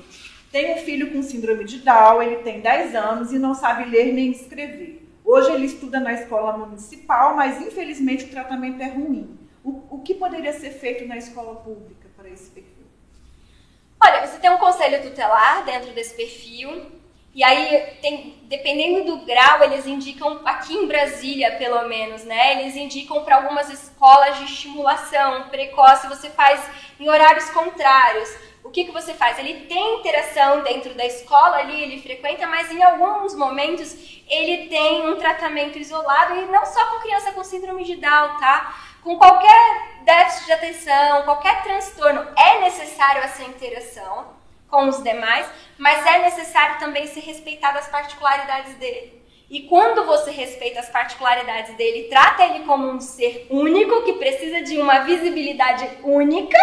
Tem 0.52 0.74
um 0.74 0.84
filho 0.84 1.10
com 1.12 1.22
síndrome 1.22 1.64
de 1.64 1.78
Down, 1.78 2.22
ele 2.22 2.36
tem 2.42 2.60
10 2.60 2.94
anos 2.94 3.32
e 3.32 3.38
não 3.38 3.54
sabe 3.54 3.86
ler 3.86 4.12
nem 4.12 4.30
escrever. 4.30 5.02
Hoje 5.24 5.50
ele 5.50 5.64
estuda 5.64 5.98
na 5.98 6.12
escola 6.12 6.58
municipal, 6.58 7.34
mas 7.34 7.58
infelizmente 7.62 8.26
o 8.26 8.30
tratamento 8.30 8.82
é 8.82 8.88
ruim. 8.88 9.38
O, 9.64 9.82
o 9.96 10.02
que 10.02 10.14
poderia 10.14 10.52
ser 10.52 10.70
feito 10.72 11.08
na 11.08 11.16
escola 11.16 11.56
pública 11.56 12.06
para 12.14 12.28
esse 12.28 12.50
perfil? 12.50 12.84
Olha, 14.04 14.26
você 14.26 14.38
tem 14.38 14.50
um 14.50 14.58
conselho 14.58 15.02
tutelar 15.02 15.64
dentro 15.64 15.92
desse 15.92 16.14
perfil, 16.14 16.92
e 17.36 17.44
aí, 17.44 17.98
tem, 18.00 18.40
dependendo 18.44 19.04
do 19.04 19.26
grau, 19.26 19.62
eles 19.62 19.86
indicam, 19.86 20.40
aqui 20.42 20.72
em 20.72 20.86
Brasília 20.86 21.52
pelo 21.56 21.86
menos, 21.86 22.24
né? 22.24 22.62
Eles 22.62 22.74
indicam 22.74 23.22
para 23.22 23.36
algumas 23.36 23.68
escolas 23.68 24.38
de 24.38 24.44
estimulação 24.44 25.50
precoce, 25.50 26.08
você 26.08 26.30
faz 26.30 26.58
em 26.98 27.06
horários 27.06 27.50
contrários 27.50 28.34
o 28.64 28.70
que, 28.70 28.84
que 28.84 28.90
você 28.90 29.12
faz? 29.14 29.38
Ele 29.38 29.66
tem 29.66 30.00
interação 30.00 30.62
dentro 30.62 30.92
da 30.94 31.04
escola 31.04 31.58
ali, 31.58 31.78
ele 31.80 32.02
frequenta, 32.02 32.46
mas 32.46 32.70
em 32.70 32.82
alguns 32.82 33.34
momentos 33.34 33.94
ele 34.26 34.66
tem 34.68 35.08
um 35.08 35.16
tratamento 35.16 35.78
isolado 35.78 36.34
e 36.34 36.46
não 36.46 36.64
só 36.64 36.86
com 36.86 37.00
criança 37.00 37.32
com 37.32 37.44
síndrome 37.44 37.84
de 37.84 37.96
Down, 37.96 38.38
tá? 38.38 38.74
Com 39.04 39.18
qualquer 39.18 40.02
déficit 40.04 40.46
de 40.46 40.52
atenção, 40.52 41.22
qualquer 41.22 41.62
transtorno, 41.62 42.26
é 42.34 42.60
necessário 42.60 43.22
essa 43.22 43.44
interação 43.44 44.35
com 44.76 44.90
os 44.90 45.02
demais, 45.02 45.48
mas 45.78 46.04
é 46.04 46.18
necessário 46.18 46.78
também 46.78 47.06
ser 47.06 47.20
respeitado 47.20 47.78
as 47.78 47.88
particularidades 47.88 48.74
dele. 48.74 49.22
E 49.48 49.62
quando 49.62 50.04
você 50.04 50.30
respeita 50.30 50.80
as 50.80 50.90
particularidades 50.90 51.74
dele, 51.76 52.08
trata 52.10 52.44
ele 52.44 52.64
como 52.64 52.86
um 52.86 53.00
ser 53.00 53.46
único 53.48 54.02
que 54.02 54.12
precisa 54.14 54.60
de 54.60 54.76
uma 54.76 54.98
visibilidade 54.98 55.88
única, 56.02 56.58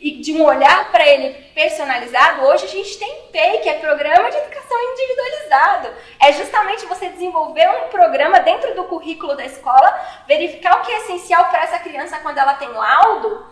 e 0.00 0.12
de 0.20 0.32
um 0.32 0.44
olhar 0.44 0.92
para 0.92 1.04
ele 1.04 1.34
personalizado, 1.54 2.44
hoje 2.46 2.66
a 2.66 2.68
gente 2.68 2.96
tem 2.98 3.22
PEI, 3.32 3.58
que 3.58 3.68
é 3.68 3.74
Programa 3.74 4.30
de 4.30 4.36
Educação 4.36 4.78
Individualizado. 4.92 5.88
É 6.20 6.32
justamente 6.32 6.86
você 6.86 7.08
desenvolver 7.08 7.68
um 7.68 7.88
programa 7.88 8.38
dentro 8.38 8.76
do 8.76 8.84
currículo 8.84 9.36
da 9.36 9.44
escola, 9.44 10.00
verificar 10.28 10.78
o 10.78 10.82
que 10.82 10.92
é 10.92 10.98
essencial 10.98 11.46
para 11.46 11.64
essa 11.64 11.80
criança 11.80 12.18
quando 12.18 12.38
ela 12.38 12.54
tem 12.54 12.68
laudo, 12.68 13.44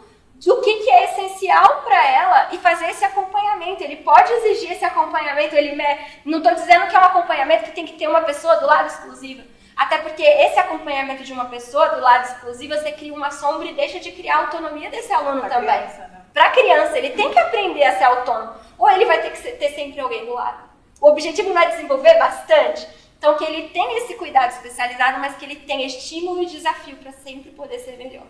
do 0.45 0.61
que, 0.61 0.75
que 0.75 0.91
é 0.91 1.05
essencial 1.05 1.83
para 1.83 2.11
ela 2.11 2.49
e 2.53 2.59
fazer 2.59 2.91
esse 2.91 3.05
acompanhamento. 3.05 3.46
Ele 3.85 3.97
pode 3.97 4.33
exigir 4.33 4.73
esse 4.73 4.85
acompanhamento, 4.85 5.55
ele 5.55 5.77
não 6.25 6.39
estou 6.39 6.55
dizendo 6.55 6.87
que 6.87 6.97
é 6.97 6.99
um 6.99 7.05
acompanhamento 7.05 7.65
que 7.65 7.73
tem 7.73 7.87
que 7.87 7.95
ter 7.95 8.09
uma 8.09 8.23
pessoa 8.23 8.57
do 8.57 8.67
lado 8.67 8.87
exclusiva, 8.87 9.43
Até 9.77 9.99
porque 9.99 10.23
esse 10.23 10.59
acompanhamento 10.59 11.23
de 11.23 11.33
uma 11.33 11.47
pessoa 11.47 11.89
do 11.91 12.01
lado 12.01 12.25
exclusivo, 12.25 12.75
você 12.75 12.93
cria 12.93 13.13
uma 13.13 13.31
sombra 13.31 13.67
e 13.69 13.75
deixa 13.75 14.01
de 14.01 14.13
criar 14.13 14.37
a 14.37 14.41
autonomia 14.47 14.91
desse 14.91 15.13
aluno 15.13 15.41
pra 15.41 15.51
também. 15.51 15.81
Né? 15.81 16.23
Para 16.33 16.47
a 16.47 16.51
criança, 16.51 16.97
ele 16.97 17.11
tem 17.11 17.31
que 17.31 17.39
aprender 17.39 17.85
a 17.85 17.97
ser 17.97 18.05
autônomo. 18.05 18.55
Ou 18.79 18.91
ele 18.91 19.05
vai 19.05 19.21
ter 19.21 19.33
que 19.33 19.53
ter 19.53 19.71
sempre 19.71 20.01
alguém 20.01 20.25
do 20.25 20.35
lado. 20.35 20.65
O 21.01 21.09
objetivo 21.09 21.53
não 21.53 21.61
é 21.61 21.69
desenvolver 21.69 22.19
bastante? 22.19 22.87
Então, 23.19 23.37
que 23.37 23.45
ele 23.45 23.69
tenha 23.69 23.99
esse 23.99 24.15
cuidado 24.15 24.51
especializado, 24.51 25.19
mas 25.19 25.37
que 25.37 25.45
ele 25.45 25.57
tenha 25.57 25.87
estímulo 25.87 26.43
e 26.43 26.47
desafio 26.47 26.97
para 26.97 27.13
sempre 27.13 27.51
poder 27.51 27.79
ser 27.79 27.97
melhor. 27.97 28.27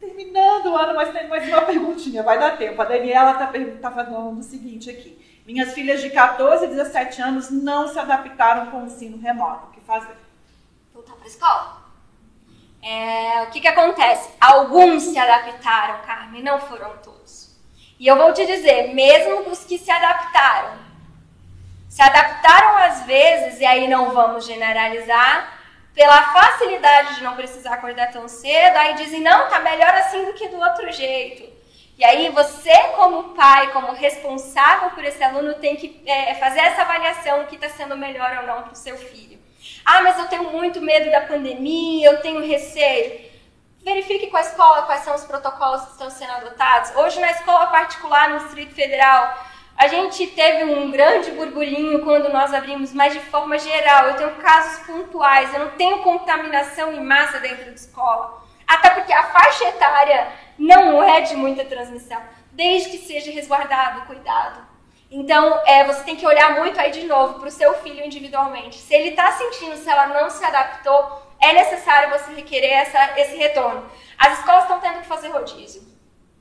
Terminando 0.00 0.66
o 0.66 0.76
ano, 0.76 0.94
mas 0.94 1.12
tem 1.12 1.26
mais 1.26 1.48
uma 1.48 1.62
perguntinha, 1.62 2.22
vai 2.22 2.38
dar 2.38 2.56
tempo. 2.56 2.80
A 2.80 2.84
Daniela 2.84 3.32
está 3.32 3.52
tá 3.80 3.90
falando 3.90 4.38
o 4.38 4.42
seguinte 4.42 4.88
aqui. 4.88 5.18
Minhas 5.44 5.72
filhas 5.72 6.00
de 6.00 6.10
14 6.10 6.66
e 6.66 6.68
17 6.68 7.22
anos 7.22 7.50
não 7.50 7.88
se 7.88 7.98
adaptaram 7.98 8.70
com 8.70 8.82
o 8.82 8.86
ensino 8.86 9.18
remoto. 9.18 9.68
O 9.68 9.70
que 9.70 9.80
fazer? 9.80 10.16
Voltar 10.92 11.14
para 11.14 11.24
a 11.24 11.28
escola. 11.28 11.78
É, 12.82 13.42
o 13.42 13.50
que, 13.50 13.60
que 13.60 13.68
acontece? 13.68 14.30
Alguns 14.40 15.02
se 15.02 15.18
adaptaram, 15.18 16.02
Carmen, 16.06 16.42
não 16.42 16.60
foram 16.60 16.96
todos. 16.98 17.56
E 17.98 18.06
eu 18.06 18.16
vou 18.16 18.32
te 18.32 18.46
dizer, 18.46 18.94
mesmo 18.94 19.50
os 19.50 19.64
que 19.64 19.78
se 19.78 19.90
adaptaram, 19.90 20.78
se 21.88 22.00
adaptaram 22.00 22.76
às 22.76 23.02
vezes, 23.06 23.60
e 23.60 23.66
aí 23.66 23.88
não 23.88 24.10
vamos 24.12 24.46
generalizar, 24.46 25.57
pela 25.98 26.32
facilidade 26.32 27.16
de 27.16 27.24
não 27.24 27.34
precisar 27.34 27.74
acordar 27.74 28.12
tão 28.12 28.28
cedo, 28.28 28.76
aí 28.76 28.94
dizem, 28.94 29.20
não, 29.20 29.48
tá 29.48 29.58
melhor 29.58 29.92
assim 29.94 30.26
do 30.26 30.32
que 30.32 30.46
do 30.46 30.56
outro 30.56 30.92
jeito. 30.92 31.52
E 31.98 32.04
aí 32.04 32.28
você, 32.28 32.72
como 32.94 33.34
pai, 33.34 33.72
como 33.72 33.92
responsável 33.94 34.90
por 34.90 35.04
esse 35.04 35.20
aluno, 35.24 35.54
tem 35.54 35.74
que 35.74 36.00
é, 36.06 36.36
fazer 36.36 36.60
essa 36.60 36.82
avaliação 36.82 37.46
que 37.46 37.56
está 37.56 37.68
sendo 37.68 37.96
melhor 37.96 38.38
ou 38.38 38.46
não 38.46 38.62
para 38.62 38.74
o 38.74 38.76
seu 38.76 38.96
filho. 38.96 39.40
Ah, 39.84 40.00
mas 40.02 40.16
eu 40.20 40.28
tenho 40.28 40.52
muito 40.52 40.80
medo 40.80 41.10
da 41.10 41.22
pandemia, 41.22 42.12
eu 42.12 42.20
tenho 42.20 42.46
receio. 42.46 43.28
Verifique 43.82 44.28
com 44.28 44.36
a 44.36 44.42
escola 44.42 44.82
quais 44.82 45.02
são 45.02 45.16
os 45.16 45.24
protocolos 45.24 45.82
que 45.86 45.90
estão 45.90 46.10
sendo 46.10 46.30
adotados. 46.30 46.94
Hoje, 46.94 47.18
na 47.18 47.32
escola 47.32 47.66
particular 47.66 48.30
no 48.30 48.38
Distrito 48.38 48.72
Federal, 48.72 49.36
a 49.78 49.86
gente 49.86 50.26
teve 50.26 50.64
um 50.64 50.90
grande 50.90 51.30
burburinho 51.30 52.02
quando 52.02 52.32
nós 52.32 52.52
abrimos, 52.52 52.92
mas 52.92 53.12
de 53.12 53.20
forma 53.20 53.56
geral, 53.56 54.06
eu 54.06 54.16
tenho 54.16 54.34
casos 54.34 54.84
pontuais, 54.84 55.54
eu 55.54 55.60
não 55.60 55.70
tenho 55.70 56.02
contaminação 56.02 56.92
em 56.92 57.00
massa 57.00 57.38
dentro 57.38 57.66
da 57.66 57.70
escola. 57.70 58.42
Até 58.66 58.90
porque 58.90 59.12
a 59.12 59.22
faixa 59.22 59.68
etária 59.68 60.32
não 60.58 61.00
é 61.00 61.20
de 61.20 61.36
muita 61.36 61.64
transmissão, 61.64 62.20
desde 62.50 62.90
que 62.90 62.98
seja 62.98 63.30
resguardado, 63.30 64.04
cuidado. 64.06 64.66
Então, 65.08 65.62
é, 65.64 65.84
você 65.84 66.02
tem 66.02 66.16
que 66.16 66.26
olhar 66.26 66.56
muito 66.56 66.78
aí 66.80 66.90
de 66.90 67.06
novo 67.06 67.38
para 67.38 67.48
o 67.48 67.52
seu 67.52 67.72
filho 67.74 68.04
individualmente. 68.04 68.78
Se 68.78 68.92
ele 68.92 69.10
está 69.10 69.30
sentindo, 69.30 69.76
se 69.76 69.88
ela 69.88 70.08
não 70.08 70.28
se 70.28 70.44
adaptou, 70.44 71.22
é 71.40 71.52
necessário 71.52 72.10
você 72.10 72.32
requerer 72.32 72.72
essa, 72.72 73.20
esse 73.20 73.36
retorno. 73.36 73.88
As 74.18 74.40
escolas 74.40 74.64
estão 74.64 74.80
tendo 74.80 75.02
que 75.02 75.06
fazer 75.06 75.28
rodízio. 75.28 75.82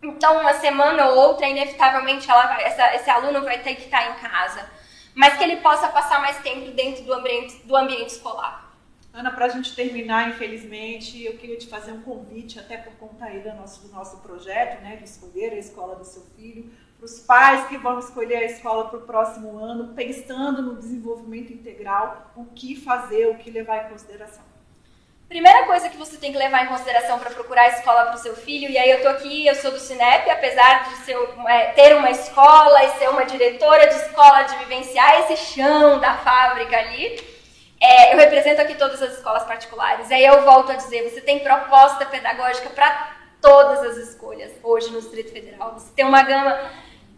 Então, 0.02 0.42
uma 0.42 0.54
semana 0.54 1.08
ou 1.08 1.18
outra, 1.18 1.48
inevitavelmente, 1.48 2.28
vai, 2.28 2.64
essa, 2.64 2.96
esse 2.96 3.10
aluno 3.10 3.44
vai 3.44 3.60
ter 3.60 3.76
que 3.76 3.86
estar 3.86 4.12
em 4.12 4.20
casa. 4.22 4.70
Mas 5.16 5.38
que 5.38 5.44
ele 5.44 5.58
possa 5.58 5.88
passar 5.88 6.22
mais 6.22 6.38
tempo 6.40 6.72
dentro 6.72 7.04
do 7.04 7.14
ambiente, 7.14 7.66
do 7.66 7.76
ambiente 7.76 8.10
escolar. 8.10 8.68
Ana, 9.12 9.32
para 9.32 9.48
a 9.48 9.50
gente 9.50 9.76
terminar, 9.76 10.30
infelizmente, 10.30 11.24
eu 11.24 11.36
queria 11.38 11.58
te 11.58 11.68
fazer 11.68 11.92
um 11.92 12.04
convite, 12.04 12.60
até 12.60 12.78
por 12.78 12.94
conta 12.98 13.26
aí 13.26 13.40
do 13.40 13.52
nosso, 13.56 13.88
do 13.88 13.92
nosso 13.92 14.18
projeto, 14.18 14.80
né, 14.84 14.96
de 14.98 15.06
escolher 15.06 15.54
a 15.54 15.58
escola 15.58 15.96
do 15.96 16.06
seu 16.06 16.22
filho, 16.36 16.72
para 16.98 17.06
os 17.06 17.20
pais 17.22 17.68
que 17.68 17.78
vão 17.80 17.98
escolher 17.98 18.38
a 18.38 18.46
escola 18.46 18.90
para 18.90 19.00
o 19.00 19.02
próximo 19.08 19.58
ano, 19.58 19.96
pensando 19.96 20.62
no 20.62 20.76
desenvolvimento 20.76 21.52
integral, 21.52 22.32
o 22.36 22.46
que 22.46 22.76
fazer, 22.76 23.28
o 23.28 23.40
que 23.40 23.50
levar 23.50 23.86
em 23.86 23.90
consideração. 23.90 24.44
Primeira 25.28 25.66
coisa 25.66 25.90
que 25.90 25.98
você 25.98 26.16
tem 26.16 26.32
que 26.32 26.38
levar 26.38 26.64
em 26.64 26.68
consideração 26.68 27.20
para 27.20 27.32
procurar 27.32 27.64
a 27.64 27.68
escola 27.68 28.06
para 28.06 28.16
o 28.16 28.18
seu 28.18 28.34
filho, 28.34 28.70
e 28.70 28.78
aí 28.78 28.90
eu 28.90 29.02
tô 29.02 29.10
aqui, 29.10 29.46
eu 29.46 29.56
sou 29.56 29.72
do 29.72 29.80
Cinep, 29.80 30.30
apesar 30.30 30.88
de 30.88 30.96
ser, 31.00 31.18
é, 31.50 31.66
ter 31.72 31.98
uma 31.98 32.10
escola 32.10 32.82
e 32.86 32.92
ser 32.92 33.10
uma 33.10 33.26
diretora 33.26 33.88
de 33.88 33.96
escola, 33.96 34.44
de 34.44 34.56
vivenciar 34.60 35.20
esse 35.20 35.36
chão 35.54 36.00
da 36.00 36.14
fábrica 36.14 36.78
ali, 36.78 37.22
é, 37.80 38.14
eu 38.14 38.18
represento 38.18 38.62
aqui 38.62 38.76
todas 38.76 39.02
as 39.02 39.18
escolas 39.18 39.44
particulares. 39.44 40.10
Aí 40.12 40.26
eu 40.26 40.44
volto 40.44 40.72
a 40.72 40.76
dizer, 40.76 41.04
você 41.04 41.20
tem 41.20 41.40
proposta 41.40 42.06
pedagógica 42.06 42.70
para 42.70 43.18
todas 43.42 43.84
as 43.84 43.98
escolhas 43.98 44.54
hoje 44.64 44.90
no 44.92 45.02
Distrito 45.02 45.34
Federal. 45.34 45.74
Você 45.74 45.92
tem 45.94 46.06
uma 46.06 46.24
gama 46.24 46.58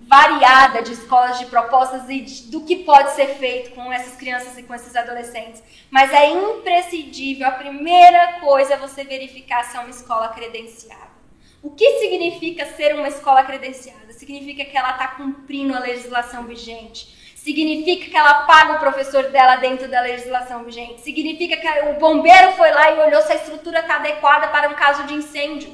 variada 0.10 0.82
de 0.82 0.92
escolas, 0.92 1.38
de 1.38 1.46
propostas 1.46 2.10
e 2.10 2.22
de, 2.22 2.42
do 2.50 2.62
que 2.62 2.78
pode 2.78 3.12
ser 3.12 3.36
feito 3.36 3.70
com 3.76 3.94
essas 3.94 4.16
crianças 4.16 4.58
e 4.58 4.64
com 4.64 4.74
esses 4.74 4.96
adolescentes. 4.96 5.62
Mas 5.92 6.12
é 6.12 6.32
imprescindível, 6.32 7.48
a 7.48 7.52
primeira 7.52 8.40
coisa 8.40 8.74
é 8.74 8.78
você 8.78 9.04
verificar 9.04 9.64
se 9.66 9.78
é 9.78 9.80
uma 9.80 9.92
escola 9.92 10.30
credenciada. 10.30 11.20
O 11.62 11.70
que 11.70 12.00
significa 12.00 12.66
ser 12.66 12.96
uma 12.96 13.08
escola 13.08 13.44
credenciada? 13.44 14.12
Significa 14.12 14.66
que 14.66 14.76
ela 14.76 14.94
está 14.94 15.10
cumprindo 15.10 15.76
a 15.76 15.80
legislação 15.80 16.44
vigente. 16.46 17.16
Significa 17.36 18.10
que 18.10 18.18
ela 18.18 18.46
paga 18.46 18.74
o 18.74 18.80
professor 18.80 19.30
dela 19.30 19.58
dentro 19.58 19.88
da 19.88 20.02
legislação 20.02 20.64
vigente. 20.64 21.02
Significa 21.02 21.56
que 21.56 21.68
o 21.88 22.00
bombeiro 22.00 22.54
foi 22.54 22.72
lá 22.72 22.92
e 22.92 23.00
olhou 23.00 23.22
se 23.22 23.32
a 23.32 23.36
estrutura 23.36 23.82
está 23.82 23.98
adequada 23.98 24.48
para 24.48 24.70
um 24.70 24.74
caso 24.74 25.04
de 25.04 25.14
incêndio. 25.14 25.72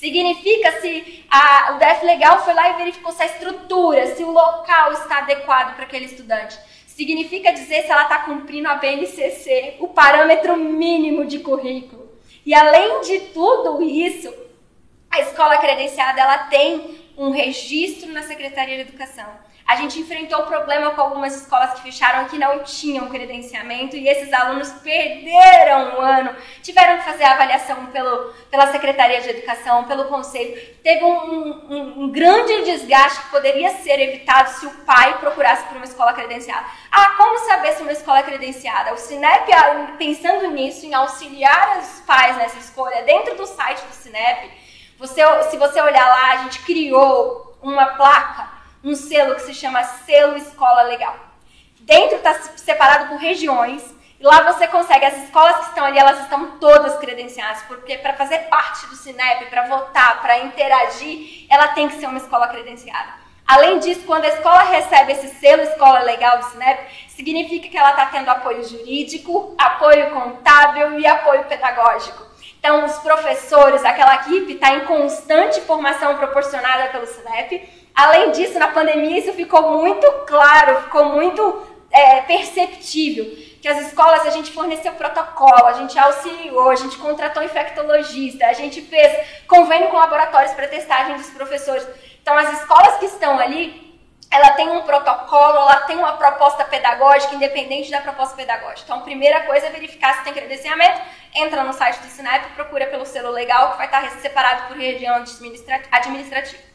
Significa 0.00 0.80
se 0.80 1.26
a, 1.30 1.74
o 1.74 1.78
DF 1.78 2.06
Legal 2.06 2.42
foi 2.42 2.54
lá 2.54 2.70
e 2.70 2.78
verificou 2.78 3.12
se 3.12 3.22
a 3.22 3.26
estrutura, 3.26 4.16
se 4.16 4.24
o 4.24 4.30
local 4.30 4.94
está 4.94 5.18
adequado 5.18 5.74
para 5.74 5.84
aquele 5.84 6.06
estudante. 6.06 6.58
Significa 6.86 7.52
dizer 7.52 7.82
se 7.82 7.90
ela 7.90 8.04
está 8.04 8.20
cumprindo 8.20 8.66
a 8.66 8.76
BNCC, 8.76 9.76
o 9.78 9.88
parâmetro 9.88 10.56
mínimo 10.56 11.26
de 11.26 11.40
currículo. 11.40 12.10
E 12.46 12.54
além 12.54 13.02
de 13.02 13.20
tudo 13.34 13.82
isso, 13.82 14.32
a 15.10 15.20
escola 15.20 15.58
credenciada 15.58 16.18
ela 16.18 16.38
tem 16.44 16.98
um 17.14 17.28
registro 17.28 18.10
na 18.10 18.22
Secretaria 18.22 18.76
de 18.76 18.88
Educação. 18.88 19.28
A 19.70 19.76
gente 19.76 20.00
enfrentou 20.00 20.40
o 20.40 20.46
problema 20.46 20.90
com 20.90 21.00
algumas 21.00 21.32
escolas 21.32 21.74
que 21.74 21.82
fecharam 21.82 22.24
que 22.24 22.36
não 22.36 22.58
tinham 22.64 23.08
credenciamento 23.08 23.96
e 23.96 24.08
esses 24.08 24.32
alunos 24.32 24.68
perderam 24.82 25.96
um 25.96 26.00
ano, 26.00 26.34
tiveram 26.60 26.98
que 26.98 27.04
fazer 27.04 27.22
a 27.22 27.34
avaliação 27.34 27.86
pelo, 27.86 28.32
pela 28.50 28.72
Secretaria 28.72 29.20
de 29.20 29.28
Educação, 29.28 29.84
pelo 29.84 30.06
Conselho. 30.06 30.60
Teve 30.82 31.04
um, 31.04 31.72
um, 31.72 32.02
um 32.02 32.10
grande 32.10 32.64
desgaste 32.64 33.20
que 33.20 33.30
poderia 33.30 33.70
ser 33.76 34.00
evitado 34.00 34.50
se 34.50 34.66
o 34.66 34.70
pai 34.84 35.16
procurasse 35.20 35.62
por 35.68 35.76
uma 35.76 35.84
escola 35.84 36.14
credenciada. 36.14 36.66
Ah, 36.90 37.14
como 37.16 37.38
saber 37.46 37.74
se 37.74 37.82
uma 37.82 37.92
escola 37.92 38.18
é 38.18 38.24
credenciada? 38.24 38.92
O 38.92 38.96
Cinep, 38.96 39.52
ah, 39.52 39.94
pensando 39.96 40.50
nisso, 40.50 40.84
em 40.84 40.94
auxiliar 40.94 41.78
os 41.78 42.00
pais 42.00 42.36
nessa 42.36 42.58
escolha, 42.58 43.04
dentro 43.04 43.36
do 43.36 43.46
site 43.46 43.82
do 43.82 43.94
Cinep, 43.94 44.50
você, 44.98 45.22
se 45.48 45.56
você 45.56 45.80
olhar 45.80 46.08
lá, 46.08 46.32
a 46.32 46.36
gente 46.38 46.58
criou 46.62 47.56
uma 47.62 47.86
placa 47.86 48.59
um 48.82 48.94
selo 48.94 49.34
que 49.34 49.42
se 49.42 49.54
chama 49.54 49.82
Selo 49.84 50.36
Escola 50.36 50.82
Legal. 50.82 51.14
Dentro 51.80 52.16
está 52.16 52.34
separado 52.34 53.08
por 53.08 53.18
regiões. 53.18 53.82
E 54.18 54.22
lá 54.22 54.42
você 54.52 54.68
consegue, 54.68 55.06
as 55.06 55.16
escolas 55.24 55.56
que 55.56 55.68
estão 55.68 55.84
ali, 55.84 55.98
elas 55.98 56.20
estão 56.20 56.58
todas 56.58 56.98
credenciadas, 56.98 57.62
porque 57.62 57.96
para 57.96 58.12
fazer 58.12 58.40
parte 58.50 58.86
do 58.86 58.94
Cinep, 58.94 59.46
para 59.46 59.66
votar, 59.66 60.20
para 60.20 60.40
interagir, 60.40 61.46
ela 61.48 61.68
tem 61.68 61.88
que 61.88 61.98
ser 61.98 62.06
uma 62.06 62.18
escola 62.18 62.48
credenciada. 62.48 63.14
Além 63.46 63.78
disso, 63.78 64.02
quando 64.06 64.26
a 64.26 64.28
escola 64.28 64.62
recebe 64.62 65.12
esse 65.12 65.28
selo 65.36 65.62
Escola 65.62 66.00
Legal 66.00 66.38
do 66.38 66.44
Cinep, 66.50 66.86
significa 67.08 67.68
que 67.68 67.76
ela 67.76 67.90
está 67.90 68.06
tendo 68.06 68.28
apoio 68.28 68.62
jurídico, 68.62 69.56
apoio 69.58 70.10
contábil 70.10 71.00
e 71.00 71.06
apoio 71.06 71.44
pedagógico. 71.44 72.22
Então, 72.58 72.84
os 72.84 72.98
professores, 72.98 73.84
aquela 73.84 74.16
equipe 74.16 74.52
está 74.52 74.74
em 74.74 74.84
constante 74.84 75.62
formação 75.62 76.18
proporcionada 76.18 76.90
pelo 76.90 77.06
Cinep 77.06 77.79
Além 78.00 78.30
disso, 78.30 78.58
na 78.58 78.68
pandemia 78.68 79.18
isso 79.18 79.34
ficou 79.34 79.72
muito 79.76 80.10
claro, 80.26 80.84
ficou 80.84 81.04
muito 81.16 81.66
é, 81.90 82.22
perceptível 82.22 83.26
que 83.60 83.68
as 83.68 83.78
escolas 83.88 84.26
a 84.26 84.30
gente 84.30 84.50
forneceu 84.52 84.92
protocolo, 84.92 85.66
a 85.66 85.74
gente 85.74 85.98
auxiliou, 85.98 86.70
a 86.70 86.76
gente 86.76 86.96
contratou 86.96 87.42
infectologista, 87.42 88.46
a 88.46 88.54
gente 88.54 88.80
fez 88.80 89.44
convênio 89.46 89.90
com 89.90 89.98
laboratórios 89.98 90.54
para 90.54 90.66
testagem 90.66 91.14
dos 91.18 91.28
professores. 91.28 91.86
Então 92.22 92.34
as 92.38 92.50
escolas 92.54 92.96
que 92.96 93.04
estão 93.04 93.38
ali, 93.38 94.00
ela 94.30 94.52
tem 94.52 94.70
um 94.70 94.80
protocolo, 94.80 95.58
ela 95.58 95.80
tem 95.82 95.98
uma 95.98 96.16
proposta 96.16 96.64
pedagógica 96.64 97.34
independente 97.34 97.90
da 97.90 98.00
proposta 98.00 98.34
pedagógica. 98.34 98.84
Então 98.84 99.00
a 99.00 99.02
primeira 99.02 99.42
coisa 99.42 99.66
é 99.66 99.70
verificar 99.70 100.16
se 100.16 100.24
tem 100.24 100.32
credenciamento, 100.32 101.02
entra 101.34 101.62
no 101.64 101.74
site 101.74 101.98
do 101.98 102.06
Sinep, 102.06 102.54
procura 102.54 102.86
pelo 102.86 103.04
selo 103.04 103.28
legal 103.28 103.72
que 103.72 103.76
vai 103.76 103.86
estar 103.88 104.08
separado 104.22 104.68
por 104.68 104.78
região 104.78 105.16
administrativa. 105.16 106.69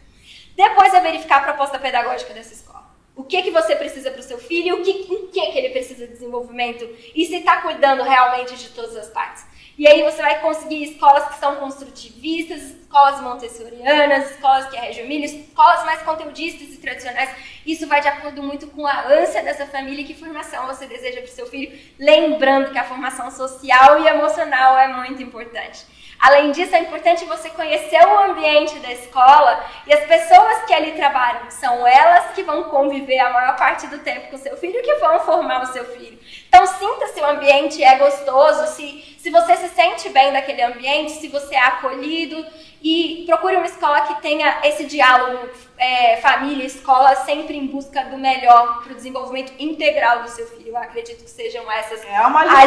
Depois 0.55 0.93
é 0.93 1.01
verificar 1.01 1.37
a 1.37 1.43
proposta 1.43 1.77
pedagógica 1.77 2.33
dessa 2.33 2.53
escola. 2.53 2.85
O 3.15 3.23
que, 3.23 3.41
que 3.43 3.51
você 3.51 3.75
precisa 3.75 4.11
para 4.11 4.19
o 4.19 4.23
seu 4.23 4.37
filho, 4.37 4.75
o 4.75 4.83
que, 4.83 4.91
em 4.91 5.27
que, 5.27 5.51
que 5.51 5.57
ele 5.57 5.69
precisa 5.69 6.05
de 6.05 6.13
desenvolvimento 6.13 6.87
e 7.15 7.25
se 7.25 7.37
está 7.37 7.61
cuidando 7.61 8.03
realmente 8.03 8.55
de 8.55 8.69
todas 8.69 8.95
as 8.95 9.09
partes. 9.09 9.45
E 9.77 9.87
aí 9.87 10.03
você 10.03 10.21
vai 10.21 10.39
conseguir 10.39 10.83
escolas 10.83 11.27
que 11.27 11.39
são 11.39 11.57
construtivistas, 11.57 12.61
escolas 12.61 13.19
montessorianas, 13.21 14.31
escolas 14.31 14.69
que 14.69 14.77
é 14.77 15.03
Milho, 15.03 15.25
escolas 15.25 15.83
mais 15.85 16.01
conteudistas 16.01 16.69
e 16.69 16.77
tradicionais. 16.77 17.29
Isso 17.65 17.85
vai 17.85 17.99
de 17.99 18.07
acordo 18.07 18.41
muito 18.41 18.67
com 18.67 18.87
a 18.87 19.05
ânsia 19.07 19.43
dessa 19.43 19.65
família 19.65 20.01
e 20.01 20.05
que 20.05 20.13
formação 20.13 20.65
você 20.67 20.85
deseja 20.85 21.21
para 21.21 21.29
o 21.29 21.33
seu 21.33 21.45
filho, 21.45 21.77
lembrando 21.99 22.71
que 22.71 22.77
a 22.77 22.85
formação 22.85 23.29
social 23.29 24.01
e 24.01 24.07
emocional 24.07 24.77
é 24.77 24.87
muito 24.87 25.21
importante. 25.21 25.85
Além 26.19 26.51
disso, 26.51 26.75
é 26.75 26.79
importante 26.79 27.25
você 27.25 27.49
conhecer 27.49 28.03
o 28.05 28.19
ambiente 28.19 28.79
da 28.79 28.91
escola 28.91 29.63
e 29.85 29.93
as 29.93 30.05
pessoas 30.05 30.63
que 30.65 30.73
ali 30.73 30.93
trabalham. 30.93 31.49
São 31.49 31.85
elas 31.85 32.33
que 32.33 32.43
vão 32.43 32.65
conviver 32.65 33.19
a 33.19 33.29
maior 33.31 33.55
parte 33.55 33.87
do 33.87 33.99
tempo 33.99 34.29
com 34.29 34.35
o 34.35 34.39
seu 34.39 34.57
filho 34.57 34.81
que 34.81 34.95
vão 34.95 35.19
formar 35.19 35.63
o 35.63 35.67
seu 35.67 35.85
filho. 35.85 36.17
Então, 36.55 36.67
sinta 36.67 37.07
se 37.07 37.19
o 37.19 37.25
ambiente 37.25 37.83
é 37.83 37.97
gostoso, 37.97 38.65
se, 38.75 39.17
se 39.17 39.29
você 39.29 39.57
se 39.57 39.67
sente 39.75 40.07
bem 40.07 40.31
naquele 40.31 40.61
ambiente, 40.61 41.11
se 41.11 41.27
você 41.27 41.53
é 41.53 41.59
acolhido, 41.59 42.45
e 42.81 43.23
procure 43.25 43.57
uma 43.57 43.65
escola 43.65 44.01
que 44.01 44.21
tenha 44.21 44.59
esse 44.63 44.85
diálogo 44.85 45.49
é, 45.77 46.15
família, 46.17 46.63
escola, 46.63 47.15
sempre 47.15 47.57
em 47.57 47.65
busca 47.67 48.05
do 48.05 48.17
melhor 48.17 48.83
para 48.83 48.93
o 48.93 48.95
desenvolvimento 48.95 49.51
integral 49.59 50.21
do 50.21 50.29
seu 50.29 50.47
filho. 50.47 50.69
Eu 50.69 50.77
acredito 50.77 51.23
que 51.23 51.29
sejam 51.29 51.69
essas 51.69 52.05
é 52.05 52.15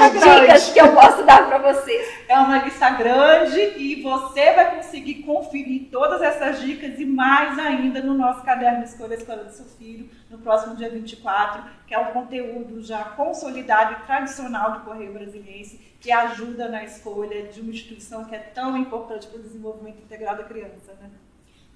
as 0.05 0.13
grande. 0.13 0.41
dicas 0.41 0.71
que 0.71 0.81
eu 0.81 0.93
posso 0.93 1.23
dar 1.23 1.47
para 1.47 1.73
vocês. 1.73 2.07
É 2.29 2.37
uma 2.37 2.59
lista 2.59 2.91
grande 2.91 3.61
e 3.77 4.03
você 4.03 4.53
vai 4.53 4.77
conseguir 4.77 5.23
conferir 5.23 5.89
todas 5.91 6.21
essas 6.21 6.61
dicas 6.61 6.99
e 6.99 7.07
mais 7.07 7.59
ainda 7.59 8.03
no 8.03 8.13
nosso 8.13 8.43
caderno 8.43 8.85
Escolha 8.85 9.15
a 9.15 9.19
Escola 9.19 9.45
do 9.45 9.53
Seu 9.53 9.67
Filho, 9.67 10.11
no 10.31 10.39
próximo 10.39 10.77
dia 10.77 10.91
24, 10.91 11.63
que 11.87 11.95
é 11.95 11.99
um 11.99 12.13
conteúdo 12.13 12.83
já 12.83 13.05
consolidado 13.05 13.95
e 13.95 14.07
tradicional 14.07 14.73
do 14.73 14.81
Correio 14.81 15.13
Brasiliense 15.13 15.89
que 16.01 16.13
ajuda 16.13 16.69
na 16.69 16.85
escolha 16.85 17.49
de 17.49 17.61
uma 17.61 17.71
instituição 17.71 18.25
que 18.25 18.35
é 18.35 18.39
tão 18.39 18.77
importante 18.77 19.27
para 19.27 19.39
o 19.39 19.43
desenvolvimento 19.43 19.99
integral 19.99 20.37
da 20.37 20.45
criança, 20.45 20.93
né? 21.01 21.11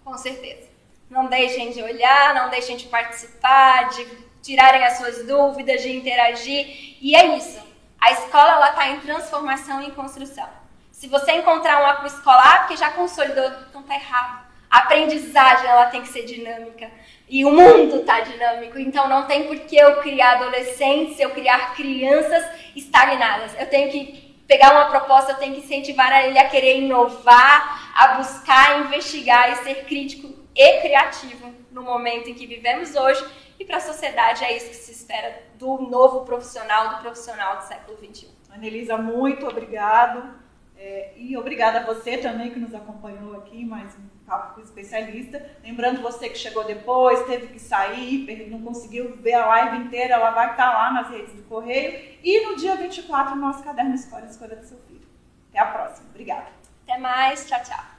Com 0.05 0.16
certeza. 0.16 0.68
Não 1.11 1.26
deixem 1.26 1.72
de 1.72 1.82
olhar, 1.82 2.34
não 2.34 2.48
deixem 2.48 2.76
de 2.76 2.86
participar, 2.86 3.88
de 3.90 4.07
tirarem 4.40 4.84
as 4.84 4.96
suas 4.98 5.26
dúvidas, 5.26 5.82
de 5.82 5.96
interagir. 5.96 6.96
E 7.00 7.14
é 7.14 7.36
isso. 7.36 7.61
A 8.00 8.12
escola 8.12 8.68
está 8.70 8.88
em 8.88 9.00
transformação 9.00 9.82
e 9.82 9.86
em 9.86 9.90
construção. 9.90 10.48
Se 10.90 11.09
você 11.09 11.32
encontrar 11.32 11.82
uma 11.82 11.96
com 11.96 12.07
escolar, 12.07 12.61
porque 12.61 12.76
já 12.76 12.92
consolidou, 12.92 13.44
então 13.68 13.80
está 13.80 13.94
errado. 13.94 14.46
A 14.70 14.78
aprendizagem 14.78 15.66
ela 15.66 15.86
tem 15.86 16.03
que 16.03 16.09
ser 16.09 16.24
dinâmica. 16.24 16.90
E 17.29 17.45
o 17.45 17.51
mundo 17.51 17.97
está 17.97 18.20
dinâmico, 18.20 18.79
então 18.79 19.09
não 19.09 19.27
tem 19.27 19.47
por 19.47 19.59
que 19.61 19.77
eu 19.77 20.01
criar 20.03 20.37
adolescentes, 20.37 21.18
eu 21.18 21.31
criar 21.31 21.75
crianças 21.75 22.45
estagnadas. 22.77 23.59
Eu 23.59 23.66
tenho 23.68 23.91
que 23.91 24.37
pegar 24.47 24.73
uma 24.73 24.91
proposta, 24.91 25.33
eu 25.33 25.37
tenho 25.37 25.55
que 25.55 25.61
incentivar 25.61 26.12
ele 26.25 26.39
a 26.39 26.49
querer 26.49 26.81
inovar, 26.81 27.93
a 27.97 28.18
buscar, 28.18 28.81
investigar 28.81 29.51
e 29.53 29.64
ser 29.64 29.85
crítico 29.85 30.29
e 30.55 30.81
criativo 30.81 31.53
no 31.70 31.83
momento 31.83 32.29
em 32.29 32.35
que 32.35 32.47
vivemos 32.47 32.95
hoje. 32.95 33.25
E 33.59 33.64
para 33.64 33.79
a 33.79 33.81
sociedade 33.81 34.45
é 34.45 34.57
isso 34.57 34.68
que 34.68 34.77
se 34.77 34.93
espera 34.93 35.43
do 35.59 35.79
novo 35.79 36.25
profissional, 36.25 36.91
do 36.91 36.97
profissional 36.97 37.57
do 37.57 37.62
século 37.62 37.97
XXI. 37.97 38.29
Anelisa, 38.51 38.99
muito 38.99 39.47
obrigado. 39.47 40.35
É, 40.77 41.12
e 41.16 41.37
obrigada 41.37 41.79
a 41.79 41.85
você 41.85 42.18
também 42.18 42.51
que 42.51 42.59
nos 42.59 42.75
acompanhou 42.75 43.37
aqui, 43.37 43.64
mais 43.64 43.95
um 43.95 44.12
papo 44.27 44.55
com 44.55 44.61
o 44.61 44.64
especialista. 44.64 45.45
Lembrando 45.62 46.03
você 46.03 46.29
que 46.29 46.39
chegou 46.39 46.64
depois, 46.64 47.25
teve 47.27 47.49
que 47.49 47.59
sair, 47.59 48.49
não 48.51 48.62
conseguiu 48.62 49.16
ver 49.16 49.35
a 49.35 49.47
live 49.47 49.85
inteira, 49.85 50.14
ela 50.14 50.31
vai 50.31 50.51
estar 50.51 50.73
lá 50.73 50.93
nas 50.93 51.11
redes 51.11 51.35
do 51.35 51.43
Correio. 51.43 52.18
E 52.23 52.47
no 52.47 52.57
dia 52.57 52.77
24, 52.77 53.35
o 53.35 53.39
nosso 53.39 53.62
caderno 53.62 53.95
Escolha, 53.95 54.27
Escolha 54.27 54.57
do 54.57 54.64
Seu 54.64 54.79
Filho. 54.89 55.07
Até 55.51 55.59
a 55.59 55.66
próxima. 55.66 56.09
Obrigada. 56.11 56.47
Até 56.87 56.99
mais. 56.99 57.47
Tchau, 57.47 57.62
tchau. 57.62 57.91